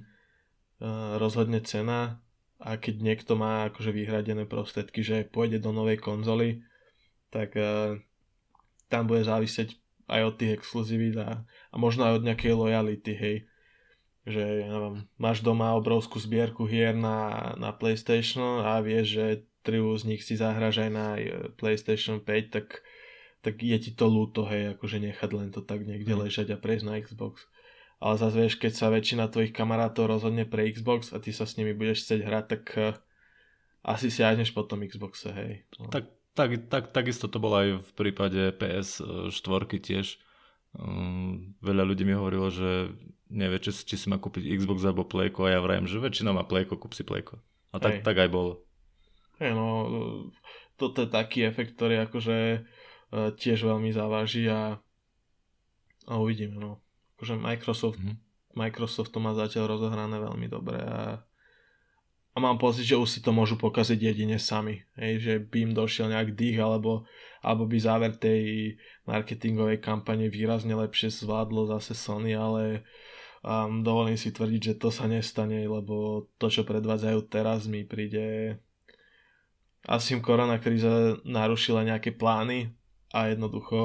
Uh, 0.81 1.17
rozhodne 1.21 1.61
cena 1.63 2.21
a 2.57 2.77
keď 2.77 3.01
niekto 3.01 3.37
má 3.37 3.69
akože 3.69 3.93
vyhradené 3.93 4.49
prostriedky, 4.49 5.05
že 5.05 5.29
pôjde 5.29 5.61
do 5.61 5.69
novej 5.69 6.01
konzoly, 6.01 6.65
tak 7.29 7.53
uh, 7.53 8.01
tam 8.89 9.05
bude 9.05 9.21
závisieť 9.23 9.77
aj 10.07 10.21
od 10.23 10.35
tých 10.39 10.51
exkluzivít 10.57 11.19
a, 11.19 11.43
a 11.43 11.75
možno 11.75 12.07
aj 12.07 12.23
od 12.23 12.25
nejakej 12.25 12.53
lojality, 12.55 13.13
hej. 13.13 13.37
Že, 14.27 14.43
ja 14.43 14.67
neviem, 14.67 15.07
máš 15.15 15.39
doma 15.39 15.71
obrovskú 15.79 16.19
zbierku 16.19 16.67
hier 16.67 16.91
na, 16.91 17.51
na 17.55 17.71
PlayStation 17.71 18.59
a 18.59 18.83
vieš, 18.83 19.15
že 19.15 19.25
triu 19.63 19.91
z 19.95 20.03
nich 20.07 20.23
si 20.23 20.35
zahraš 20.35 20.83
aj 20.83 20.91
na 20.91 21.15
e, 21.15 21.51
PlayStation 21.55 22.19
5, 22.23 22.55
tak, 22.55 22.83
tak 23.43 23.55
je 23.59 23.77
ti 23.79 23.91
to 23.95 24.07
ľúto, 24.07 24.47
hej, 24.47 24.75
akože 24.75 24.99
nechať 24.99 25.29
len 25.31 25.51
to 25.51 25.63
tak 25.63 25.83
niekde 25.83 26.11
mm. 26.11 26.27
ležať 26.27 26.55
a 26.55 26.57
prejsť 26.59 26.85
na 26.87 26.99
Xbox. 26.99 27.47
Ale 27.97 28.13
zase 28.21 28.37
vieš, 28.37 28.55
keď 28.61 28.73
sa 28.77 28.93
väčšina 28.93 29.25
tvojich 29.33 29.53
kamarátov 29.53 30.05
rozhodne 30.05 30.45
pre 30.45 30.69
Xbox 30.69 31.09
a 31.13 31.17
ty 31.17 31.33
sa 31.33 31.49
s 31.49 31.57
nimi 31.57 31.73
budeš 31.73 32.05
chcieť 32.05 32.21
hrať, 32.21 32.45
tak 32.45 32.63
uh, 32.77 32.93
asi 33.81 34.13
si 34.13 34.21
siahneš 34.21 34.53
po 34.53 34.61
tom 34.67 34.85
Xboxe, 34.85 35.33
hej. 35.33 35.65
No. 35.81 35.89
Tak, 35.89 36.05
tak, 36.37 36.69
tak, 36.69 36.83
takisto 36.93 37.25
to 37.25 37.41
bolo 37.41 37.57
aj 37.57 37.69
v 37.81 37.91
prípade 37.97 38.53
PS4 38.53 39.63
tiež. 39.81 40.21
Um, 40.77 41.57
veľa 41.65 41.89
ľudí 41.89 42.05
mi 42.05 42.13
hovorilo, 42.13 42.53
že 42.53 42.93
nevie, 43.33 43.57
či, 43.57 43.73
či 43.73 43.95
si 43.97 44.05
má 44.11 44.21
kúpiť 44.21 44.45
Xbox 44.61 44.85
alebo 44.85 45.07
Playko 45.07 45.49
a 45.49 45.57
ja 45.57 45.59
vrajem, 45.63 45.89
že 45.89 45.97
väčšina 45.97 46.37
má 46.37 46.45
Playko, 46.45 46.77
kúp 46.77 46.93
si 46.93 47.01
Playko. 47.01 47.41
A 47.73 47.81
tak, 47.81 48.05
tak 48.05 48.13
aj 48.13 48.29
bolo. 48.29 48.61
Hey, 49.41 49.53
no, 49.53 49.85
toto 50.77 51.05
je 51.05 51.09
taký 51.09 51.45
efekt, 51.45 51.77
ktorý 51.77 52.05
akože 52.09 52.37
e, 52.37 52.59
tiež 53.37 53.69
veľmi 53.69 53.89
závaží 53.93 54.49
a, 54.49 54.81
a 56.05 56.13
uvidíme, 56.17 56.57
no. 56.57 56.81
Akože 57.17 57.33
Microsoft, 57.33 57.97
mm-hmm. 57.97 58.17
Microsoft 58.53 59.09
to 59.09 59.17
má 59.17 59.33
zatiaľ 59.33 59.77
rozohrané 59.77 60.21
veľmi 60.21 60.47
dobre 60.49 60.77
a, 60.77 61.25
a 62.33 62.37
mám 62.37 62.61
pocit, 62.61 62.85
že 62.85 62.93
už 62.93 63.09
si 63.09 63.19
to 63.25 63.33
môžu 63.33 63.57
pokaziť 63.57 63.97
jedine 63.97 64.37
sami. 64.37 64.85
Hej, 64.93 65.13
že 65.25 65.33
by 65.41 65.57
im 65.65 65.73
došiel 65.73 66.13
nejak 66.13 66.37
dých 66.37 66.61
alebo, 66.61 67.09
alebo 67.41 67.65
by 67.65 67.77
záver 67.81 68.13
tej 68.13 68.77
marketingovej 69.09 69.81
kampane 69.81 70.29
výrazne 70.29 70.77
lepšie 70.77 71.09
zvládlo 71.09 71.65
zase 71.73 71.97
Sony, 71.97 72.37
ale 72.37 72.85
um, 73.41 73.81
dovolím 73.81 74.17
si 74.21 74.29
tvrdiť, 74.29 74.61
že 74.61 74.77
to 74.77 74.93
sa 74.93 75.09
nestane, 75.09 75.65
lebo 75.65 76.29
to, 76.37 76.53
čo 76.53 76.61
predvádzajú 76.61 77.19
teraz, 77.33 77.65
mi 77.65 77.81
príde 77.81 78.61
asi 79.87 80.19
im 80.19 80.21
korona 80.21 80.59
kríza 80.59 81.15
narušila 81.23 81.87
nejaké 81.87 82.11
plány 82.11 82.75
a 83.15 83.31
jednoducho 83.31 83.79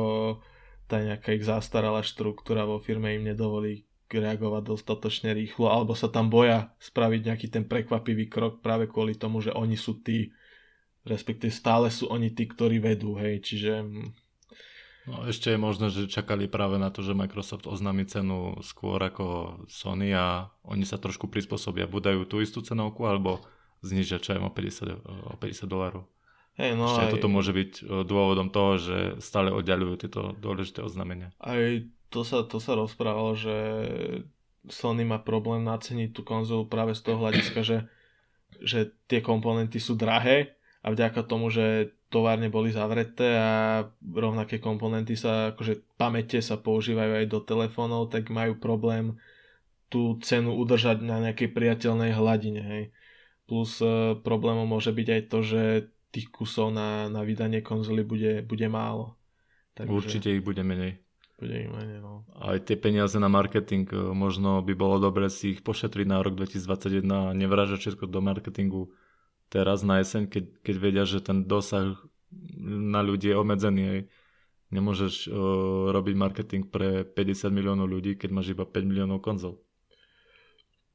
tá 0.93 1.01
nejaká 1.01 1.33
ich 1.33 1.49
zastaralá 1.49 2.05
štruktúra 2.05 2.69
vo 2.69 2.77
firme 2.77 3.17
im 3.17 3.25
nedovolí 3.25 3.89
reagovať 4.13 4.77
dostatočne 4.77 5.33
rýchlo, 5.33 5.73
alebo 5.73 5.97
sa 5.97 6.13
tam 6.13 6.29
boja 6.29 6.77
spraviť 6.85 7.21
nejaký 7.33 7.47
ten 7.49 7.65
prekvapivý 7.65 8.29
krok 8.29 8.61
práve 8.61 8.85
kvôli 8.85 9.17
tomu, 9.17 9.41
že 9.41 9.57
oni 9.57 9.81
sú 9.81 10.05
tí, 10.05 10.37
respektíve 11.09 11.49
stále 11.49 11.89
sú 11.89 12.13
oni 12.13 12.29
tí, 12.37 12.45
ktorí 12.45 12.77
vedú, 12.77 13.17
hej, 13.17 13.41
čiže... 13.41 13.73
Hm. 13.81 14.13
No, 15.03 15.27
ešte 15.27 15.51
je 15.51 15.59
možné, 15.59 15.91
že 15.91 16.13
čakali 16.13 16.47
práve 16.47 16.79
na 16.79 16.93
to, 16.93 17.03
že 17.03 17.17
Microsoft 17.17 17.67
oznámi 17.67 18.07
cenu 18.07 18.61
skôr 18.63 19.03
ako 19.03 19.59
Sony 19.67 20.15
a 20.15 20.53
oni 20.63 20.87
sa 20.87 20.95
trošku 20.95 21.27
prispôsobia. 21.27 21.91
Budajú 21.91 22.23
tú 22.23 22.39
istú 22.39 22.63
cenovku 22.63 23.03
alebo 23.03 23.43
znižia 23.83 24.23
čo 24.23 24.39
o 24.39 24.47
50, 24.47 25.35
o 25.35 25.35
50 25.43 25.67
dolárov. 25.67 26.07
Hey, 26.53 26.77
no 26.77 26.85
Ešte 26.85 27.09
aj 27.09 27.13
toto 27.17 27.33
môže 27.33 27.57
byť 27.57 27.71
e, 27.81 27.83
dôvodom 28.05 28.53
toho, 28.53 28.77
že 28.77 28.97
stále 29.25 29.49
oddalujú 29.49 30.05
tieto 30.05 30.37
dôležité 30.37 30.85
oznámenia. 30.85 31.33
Aj 31.41 31.81
to 32.13 32.21
sa, 32.29 32.45
to 32.45 32.61
sa 32.61 32.77
rozprávalo, 32.77 33.33
že 33.33 33.57
Sony 34.69 35.03
má 35.03 35.17
problém 35.19 35.65
naceniť 35.65 36.13
tú 36.13 36.23
konzolu 36.23 36.69
práve 36.69 36.93
z 36.93 37.03
toho 37.09 37.19
hľadiska, 37.25 37.61
že, 37.65 37.79
že 38.61 38.93
tie 39.09 39.25
komponenty 39.25 39.81
sú 39.81 39.97
drahé 39.97 40.55
a 40.85 40.93
vďaka 40.93 41.25
tomu, 41.25 41.49
že 41.49 41.97
továrne 42.13 42.53
boli 42.53 42.69
zavreté 42.69 43.33
a 43.41 43.89
rovnaké 44.05 44.61
komponenty 44.61 45.17
sa, 45.17 45.57
akože 45.57 45.97
pamäte 45.97 46.45
sa 46.45 46.61
používajú 46.61 47.25
aj 47.25 47.27
do 47.33 47.41
telefónov, 47.41 48.13
tak 48.13 48.29
majú 48.29 48.61
problém 48.61 49.17
tú 49.89 50.21
cenu 50.21 50.53
udržať 50.53 51.01
na 51.01 51.17
nejakej 51.25 51.49
priateľnej 51.49 52.13
hladine. 52.13 52.61
Hej. 52.61 52.85
Plus 53.49 53.81
e, 53.81 54.17
problémom 54.21 54.69
môže 54.69 54.93
byť 54.93 55.09
aj 55.09 55.23
to, 55.33 55.39
že 55.41 55.63
tých 56.13 56.29
kusov 56.29 56.71
na, 56.71 57.09
na 57.09 57.25
vydanie 57.25 57.65
konzoly 57.65 58.05
bude, 58.05 58.45
bude 58.45 58.69
málo. 58.69 59.17
Takže 59.73 59.93
Určite 59.93 60.29
ich 60.29 60.45
bude 60.45 60.61
menej. 60.61 61.01
Bude 61.41 61.65
ich 61.65 61.71
menej, 61.73 62.05
no. 62.05 62.29
Aj 62.37 62.61
tie 62.61 62.77
peniaze 62.77 63.17
na 63.17 63.33
marketing, 63.33 63.89
e, 63.89 64.13
možno 64.13 64.61
by 64.61 64.77
bolo 64.77 65.01
dobre 65.01 65.33
si 65.33 65.57
ich 65.57 65.65
pošetriť 65.65 66.07
na 66.07 66.21
rok 66.21 66.37
2021 66.37 67.09
a 67.09 67.33
nevražať 67.33 67.79
všetko 67.81 68.05
do 68.13 68.21
marketingu 68.21 68.93
teraz 69.49 69.81
na 69.81 70.05
jeseň, 70.05 70.29
keď, 70.29 70.45
keď 70.61 70.75
vedia, 70.77 71.05
že 71.09 71.25
ten 71.25 71.49
dosah 71.49 71.97
na 72.61 73.01
ľudí 73.01 73.33
je 73.33 73.37
obmedzený. 73.37 73.83
Aj. 73.85 74.01
Nemôžeš 74.73 75.29
uh, 75.29 75.93
robiť 75.93 76.15
marketing 76.17 76.63
pre 76.73 77.05
50 77.05 77.53
miliónov 77.53 77.93
ľudí, 77.93 78.17
keď 78.17 78.33
máš 78.33 78.57
iba 78.57 78.65
5 78.65 78.89
miliónov 78.89 79.21
konzol. 79.21 79.61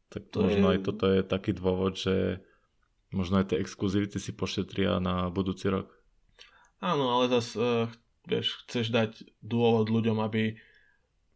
Tak 0.09 0.34
to 0.34 0.49
možno 0.49 0.65
je... 0.70 0.74
aj 0.74 0.80
toto 0.82 1.05
je 1.05 1.22
taký 1.22 1.53
dôvod, 1.53 1.93
že 1.93 2.41
Možno 3.16 3.39
aj 3.39 3.55
tie 3.55 3.62
exkluzivity 3.64 4.20
si 4.20 4.36
pošetria 4.36 4.99
na 4.99 5.32
budúci 5.32 5.72
rok. 5.72 5.88
Áno, 6.84 7.10
ale 7.10 7.32
zase 7.32 7.55
uh, 7.58 7.88
vieš, 8.28 8.68
chceš 8.68 8.91
dať 8.91 9.12
dôvod 9.39 9.88
ľuďom, 9.88 10.20
aby 10.22 10.60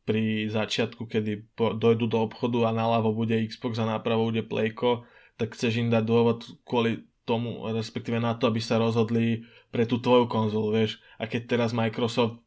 pri 0.04 0.52
začiatku, 0.52 1.08
kedy 1.08 1.56
po, 1.56 1.72
dojdu 1.72 2.12
do 2.12 2.20
obchodu 2.20 2.68
a 2.68 2.76
naľavo 2.76 3.16
bude 3.16 3.38
Xbox 3.48 3.80
a 3.80 3.88
nápravo 3.88 4.28
bude 4.28 4.44
Playko, 4.44 5.08
tak 5.40 5.56
chceš 5.56 5.82
im 5.82 5.90
dať 5.90 6.04
dôvod 6.04 6.40
kvôli 6.68 7.08
tomu, 7.24 7.64
respektíve 7.72 8.20
na 8.20 8.36
to, 8.36 8.50
aby 8.52 8.60
sa 8.60 8.82
rozhodli 8.82 9.48
pre 9.72 9.88
tú 9.88 10.04
tvoju 10.04 10.28
konzolu, 10.28 10.76
vieš. 10.76 11.00
A 11.16 11.30
keď 11.30 11.56
teraz 11.56 11.72
Microsoft 11.72 12.44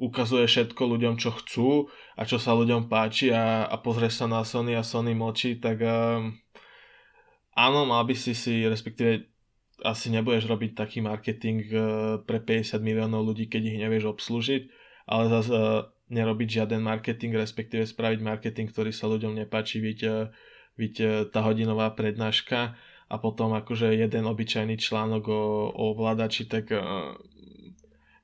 ukazuje 0.00 0.50
všetko 0.50 0.82
ľuďom, 0.90 1.14
čo 1.20 1.30
chcú 1.38 1.86
a 2.18 2.26
čo 2.26 2.42
sa 2.42 2.56
ľuďom 2.56 2.90
páči 2.90 3.30
a, 3.30 3.68
a 3.68 3.76
pozrieš 3.78 4.24
sa 4.24 4.26
na 4.26 4.42
Sony 4.42 4.74
a 4.74 4.82
Sony 4.82 5.14
močí, 5.14 5.62
tak 5.62 5.78
uh, 5.86 6.34
áno, 7.54 7.86
mal 7.86 8.02
by 8.06 8.14
si 8.14 8.34
si, 8.34 8.66
respektíve 8.66 9.34
asi 9.82 10.08
nebudeš 10.12 10.46
robiť 10.46 10.78
taký 10.78 11.02
marketing 11.02 11.58
eh, 11.70 11.82
pre 12.22 12.38
50 12.38 12.78
miliónov 12.78 13.26
ľudí, 13.26 13.50
keď 13.50 13.62
ich 13.74 13.78
nevieš 13.80 14.14
obslúžiť, 14.14 14.62
ale 15.10 15.24
zase 15.32 15.50
eh, 15.50 15.82
nerobiť 16.14 16.48
žiaden 16.62 16.84
marketing, 16.84 17.34
respektíve 17.34 17.82
spraviť 17.88 18.20
marketing, 18.22 18.70
ktorý 18.70 18.94
sa 18.94 19.10
ľuďom 19.10 19.34
nepáči, 19.34 19.82
byť, 19.82 20.00
eh, 20.06 20.30
byť 20.74 20.94
tá 21.30 21.40
hodinová 21.42 21.90
prednáška 21.94 22.74
a 23.06 23.14
potom 23.18 23.54
akože 23.54 23.94
jeden 23.94 24.24
obyčajný 24.26 24.74
článok 24.78 25.24
o, 25.30 25.42
o 25.70 25.82
ovládači, 25.94 26.50
tak 26.50 26.72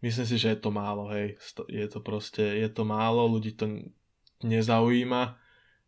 myslím 0.03 0.27
si, 0.27 0.35
že 0.35 0.57
je 0.57 0.59
to 0.59 0.75
málo, 0.75 1.07
hej. 1.15 1.39
Je 1.71 1.87
to 1.87 2.03
proste, 2.03 2.43
je 2.43 2.67
to 2.67 2.83
málo, 2.83 3.29
ľudí 3.31 3.55
to 3.55 3.71
nezaujíma 4.43 5.39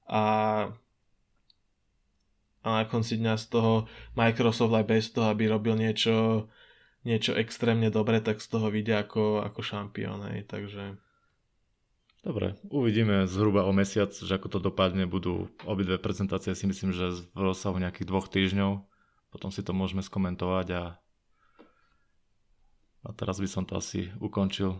a 0.07 0.23
a 2.63 2.83
na 2.83 2.83
konci 2.87 3.19
dňa 3.19 3.35
z 3.39 3.47
toho 3.51 3.73
Microsoft 4.15 4.71
aj 4.71 4.87
bez 4.87 5.11
toho, 5.11 5.35
aby 5.35 5.51
robil 5.51 5.75
niečo, 5.75 6.47
niečo 7.03 7.35
extrémne 7.35 7.91
dobre, 7.91 8.23
tak 8.23 8.39
z 8.39 8.47
toho 8.47 8.71
vidia 8.71 9.03
ako, 9.03 9.43
ako 9.43 9.61
šampión. 9.63 10.23
Hej. 10.31 10.47
Takže... 10.47 10.95
Dobre, 12.23 12.55
uvidíme 12.71 13.27
zhruba 13.27 13.67
o 13.67 13.75
mesiac, 13.75 14.15
že 14.15 14.31
ako 14.31 14.47
to 14.47 14.59
dopadne. 14.63 15.11
Budú 15.11 15.51
obidve 15.67 15.99
prezentácie 15.99 16.55
si 16.55 16.71
myslím, 16.71 16.95
že 16.95 17.27
v 17.35 17.41
rozsahu 17.51 17.83
nejakých 17.83 18.07
dvoch 18.07 18.31
týždňov. 18.31 18.79
Potom 19.35 19.51
si 19.51 19.67
to 19.67 19.75
môžeme 19.75 20.07
skomentovať 20.07 20.67
a, 20.79 20.85
a 23.03 23.09
teraz 23.19 23.43
by 23.43 23.49
som 23.51 23.67
to 23.67 23.75
asi 23.75 24.15
ukončil. 24.23 24.79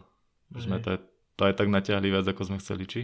Už 0.55 0.71
sme 0.71 0.79
to, 0.79 1.03
to 1.35 1.43
aj 1.49 1.59
tak 1.59 1.67
natiahli 1.67 2.13
viac, 2.13 2.29
ako 2.29 2.47
sme 2.47 2.63
chceli, 2.63 2.85
či? 2.87 3.01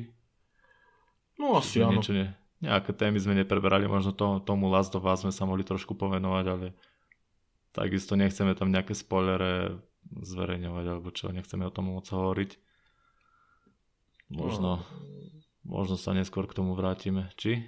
No 1.41 1.59
asi 1.59 1.83
áno. 1.83 1.99
Niečo 1.99 2.15
nie, 2.15 2.29
nejaké 2.59 2.91
témy 2.91 3.19
sme 3.23 3.39
nepreberali, 3.39 3.87
možno 3.87 4.11
to, 4.11 4.43
tomu 4.43 4.67
Last 4.67 4.95
of 4.99 5.07
Us 5.07 5.23
sme 5.23 5.31
sa 5.31 5.47
mohli 5.47 5.63
trošku 5.63 5.95
povenovať, 5.95 6.45
ale 6.51 6.67
takisto 7.71 8.19
nechceme 8.19 8.59
tam 8.59 8.75
nejaké 8.75 8.99
spoilere 8.99 9.79
zverejňovať, 10.11 10.85
alebo 10.89 11.09
čo, 11.15 11.31
nechceme 11.31 11.69
o 11.69 11.75
tom 11.75 11.95
moc 11.95 12.07
hovoriť. 12.09 12.51
Možno, 14.29 14.85
no. 14.85 14.87
možno 15.65 15.97
sa 15.97 16.13
neskôr 16.13 16.45
k 16.45 16.57
tomu 16.59 16.77
vrátime, 16.77 17.33
či? 17.39 17.65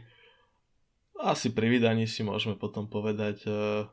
Asi 1.20 1.52
pri 1.52 1.68
vydaní 1.68 2.08
si 2.08 2.24
môžeme 2.24 2.56
potom 2.56 2.88
povedať, 2.88 3.44
eh, 3.48 3.88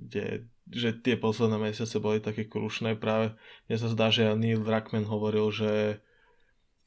kde, 0.00 0.48
že 0.70 0.96
tie 0.96 1.14
posledné 1.18 1.60
mesiace 1.60 2.00
boli 2.00 2.22
také 2.22 2.48
krušné 2.48 2.96
práve. 2.96 3.36
Mne 3.68 3.76
sa 3.76 3.88
zdá, 3.92 4.08
že 4.08 4.32
Neil 4.32 4.64
Druckmann 4.64 5.04
hovoril, 5.04 5.52
že 5.52 6.00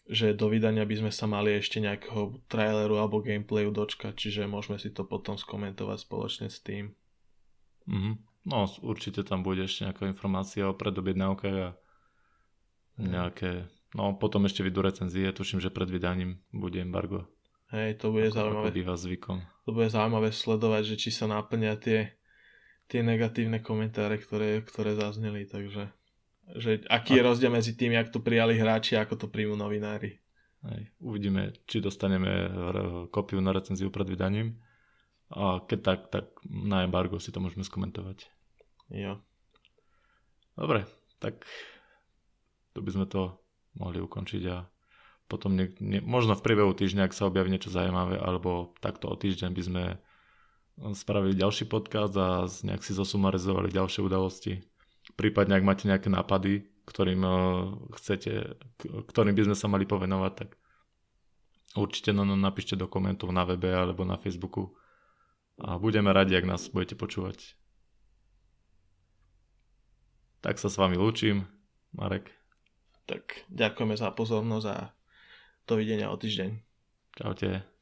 že 0.04 0.36
do 0.36 0.52
vydania 0.52 0.84
by 0.84 0.96
sme 1.00 1.12
sa 1.16 1.26
mali 1.32 1.56
ešte 1.56 1.80
nejakého 1.80 2.44
traileru 2.52 3.00
alebo 3.00 3.24
gameplayu 3.24 3.72
dočkať, 3.72 4.20
čiže 4.20 4.52
môžeme 4.52 4.76
si 4.76 4.92
to 4.92 5.08
potom 5.08 5.40
skomentovať 5.40 5.98
spoločne 6.04 6.48
s 6.52 6.60
tým. 6.60 6.92
Mm-hmm. 7.88 8.16
No 8.44 8.68
určite 8.84 9.24
tam 9.24 9.48
bude 9.48 9.64
ešte 9.64 9.88
nejaká 9.88 10.04
informácia 10.12 10.68
o 10.68 10.76
predobjednávke 10.76 11.48
a 11.48 11.70
nejaké, 13.00 13.72
no 13.96 14.20
potom 14.20 14.44
ešte 14.44 14.60
vidú 14.60 14.84
recenzie, 14.84 15.32
tuším, 15.32 15.64
že 15.64 15.72
pred 15.72 15.88
vydaním 15.88 16.44
bude 16.52 16.84
embargo. 16.84 17.24
Hej, 17.72 18.04
to 18.04 18.12
bude 18.12 18.30
ako, 18.30 18.36
zaujímavé. 18.36 18.68
Ako 18.70 18.76
býva 18.76 18.96
zvykom. 19.00 19.38
To 19.66 19.72
bude 19.72 19.90
zaujímavé 19.90 20.30
sledovať, 20.36 20.84
že 20.94 20.96
či 21.00 21.10
sa 21.10 21.26
naplňa 21.32 21.74
tie, 21.80 22.12
tie 22.92 23.02
negatívne 23.02 23.64
komentáre, 23.64 24.20
ktoré, 24.20 24.62
ktoré 24.62 24.94
zazneli, 25.00 25.48
takže 25.48 25.90
že 26.60 26.84
aký 26.92 27.18
je 27.20 27.24
rozdiel 27.24 27.52
medzi 27.52 27.74
tým, 27.74 27.96
jak 27.96 28.12
to 28.12 28.20
prijali 28.20 28.60
hráči 28.60 29.00
a 29.00 29.08
ako 29.08 29.16
to 29.16 29.28
príjmu 29.32 29.56
novinári. 29.56 30.20
Hej. 30.64 30.82
Uvidíme, 31.00 31.56
či 31.68 31.84
dostaneme 31.84 32.52
kopiu 33.12 33.40
na 33.44 33.52
recenziu 33.52 33.92
pred 33.92 34.08
vydaním. 34.08 34.60
A 35.34 35.64
keď 35.66 35.80
tak, 35.82 36.00
tak 36.12 36.26
na 36.46 36.86
embargo 36.86 37.18
si 37.18 37.34
to 37.34 37.42
môžeme 37.42 37.66
skomentovať. 37.66 38.30
Jo. 38.94 39.20
Dobre, 40.54 40.86
tak 41.18 41.44
tu 42.76 42.80
by 42.86 42.92
sme 42.94 43.06
to 43.10 43.42
mohli 43.74 43.98
ukončiť 43.98 44.44
a 44.54 44.70
potom 45.26 45.58
ne, 45.58 45.74
ne, 45.82 45.98
možno 46.04 46.38
v 46.38 46.46
priebehu 46.46 46.78
týždňa, 46.78 47.10
ak 47.10 47.18
sa 47.18 47.26
objaví 47.26 47.50
niečo 47.50 47.74
zaujímavé, 47.74 48.22
alebo 48.22 48.78
takto 48.78 49.10
o 49.10 49.16
týždeň 49.18 49.50
by 49.56 49.64
sme 49.66 49.84
spravili 50.94 51.34
ďalší 51.34 51.66
podcast 51.66 52.14
a 52.14 52.46
nejak 52.46 52.86
si 52.86 52.94
zosumarizovali 52.94 53.74
ďalšie 53.74 54.06
udalosti 54.06 54.62
Prípadne, 55.14 55.58
ak 55.58 55.68
máte 55.68 55.86
nejaké 55.86 56.10
nápady, 56.10 56.66
ktorým 56.90 57.22
uh, 57.24 57.36
chcete, 57.96 58.60
ktorým 59.10 59.38
by 59.38 59.44
sme 59.52 59.56
sa 59.58 59.68
mali 59.70 59.86
povenovať, 59.86 60.34
tak 60.36 60.50
určite 61.78 62.12
no, 62.12 62.26
no, 62.26 62.34
napíšte 62.34 62.74
do 62.74 62.90
komentov 62.90 63.30
na 63.32 63.46
webe 63.46 63.70
alebo 63.70 64.04
na 64.04 64.18
Facebooku 64.18 64.74
a 65.62 65.78
budeme 65.78 66.10
radi, 66.10 66.34
ak 66.34 66.50
nás 66.50 66.70
budete 66.70 66.98
počúvať. 66.98 67.54
Tak 70.44 70.60
sa 70.60 70.68
s 70.68 70.76
vami 70.76 71.00
lúčim, 71.00 71.48
Marek. 71.96 72.34
Tak 73.08 73.48
ďakujeme 73.48 73.96
za 73.96 74.12
pozornosť 74.12 74.68
a 74.68 74.92
dovidenia 75.70 76.12
o 76.12 76.20
týždeň. 76.20 76.52
Čaute. 77.16 77.73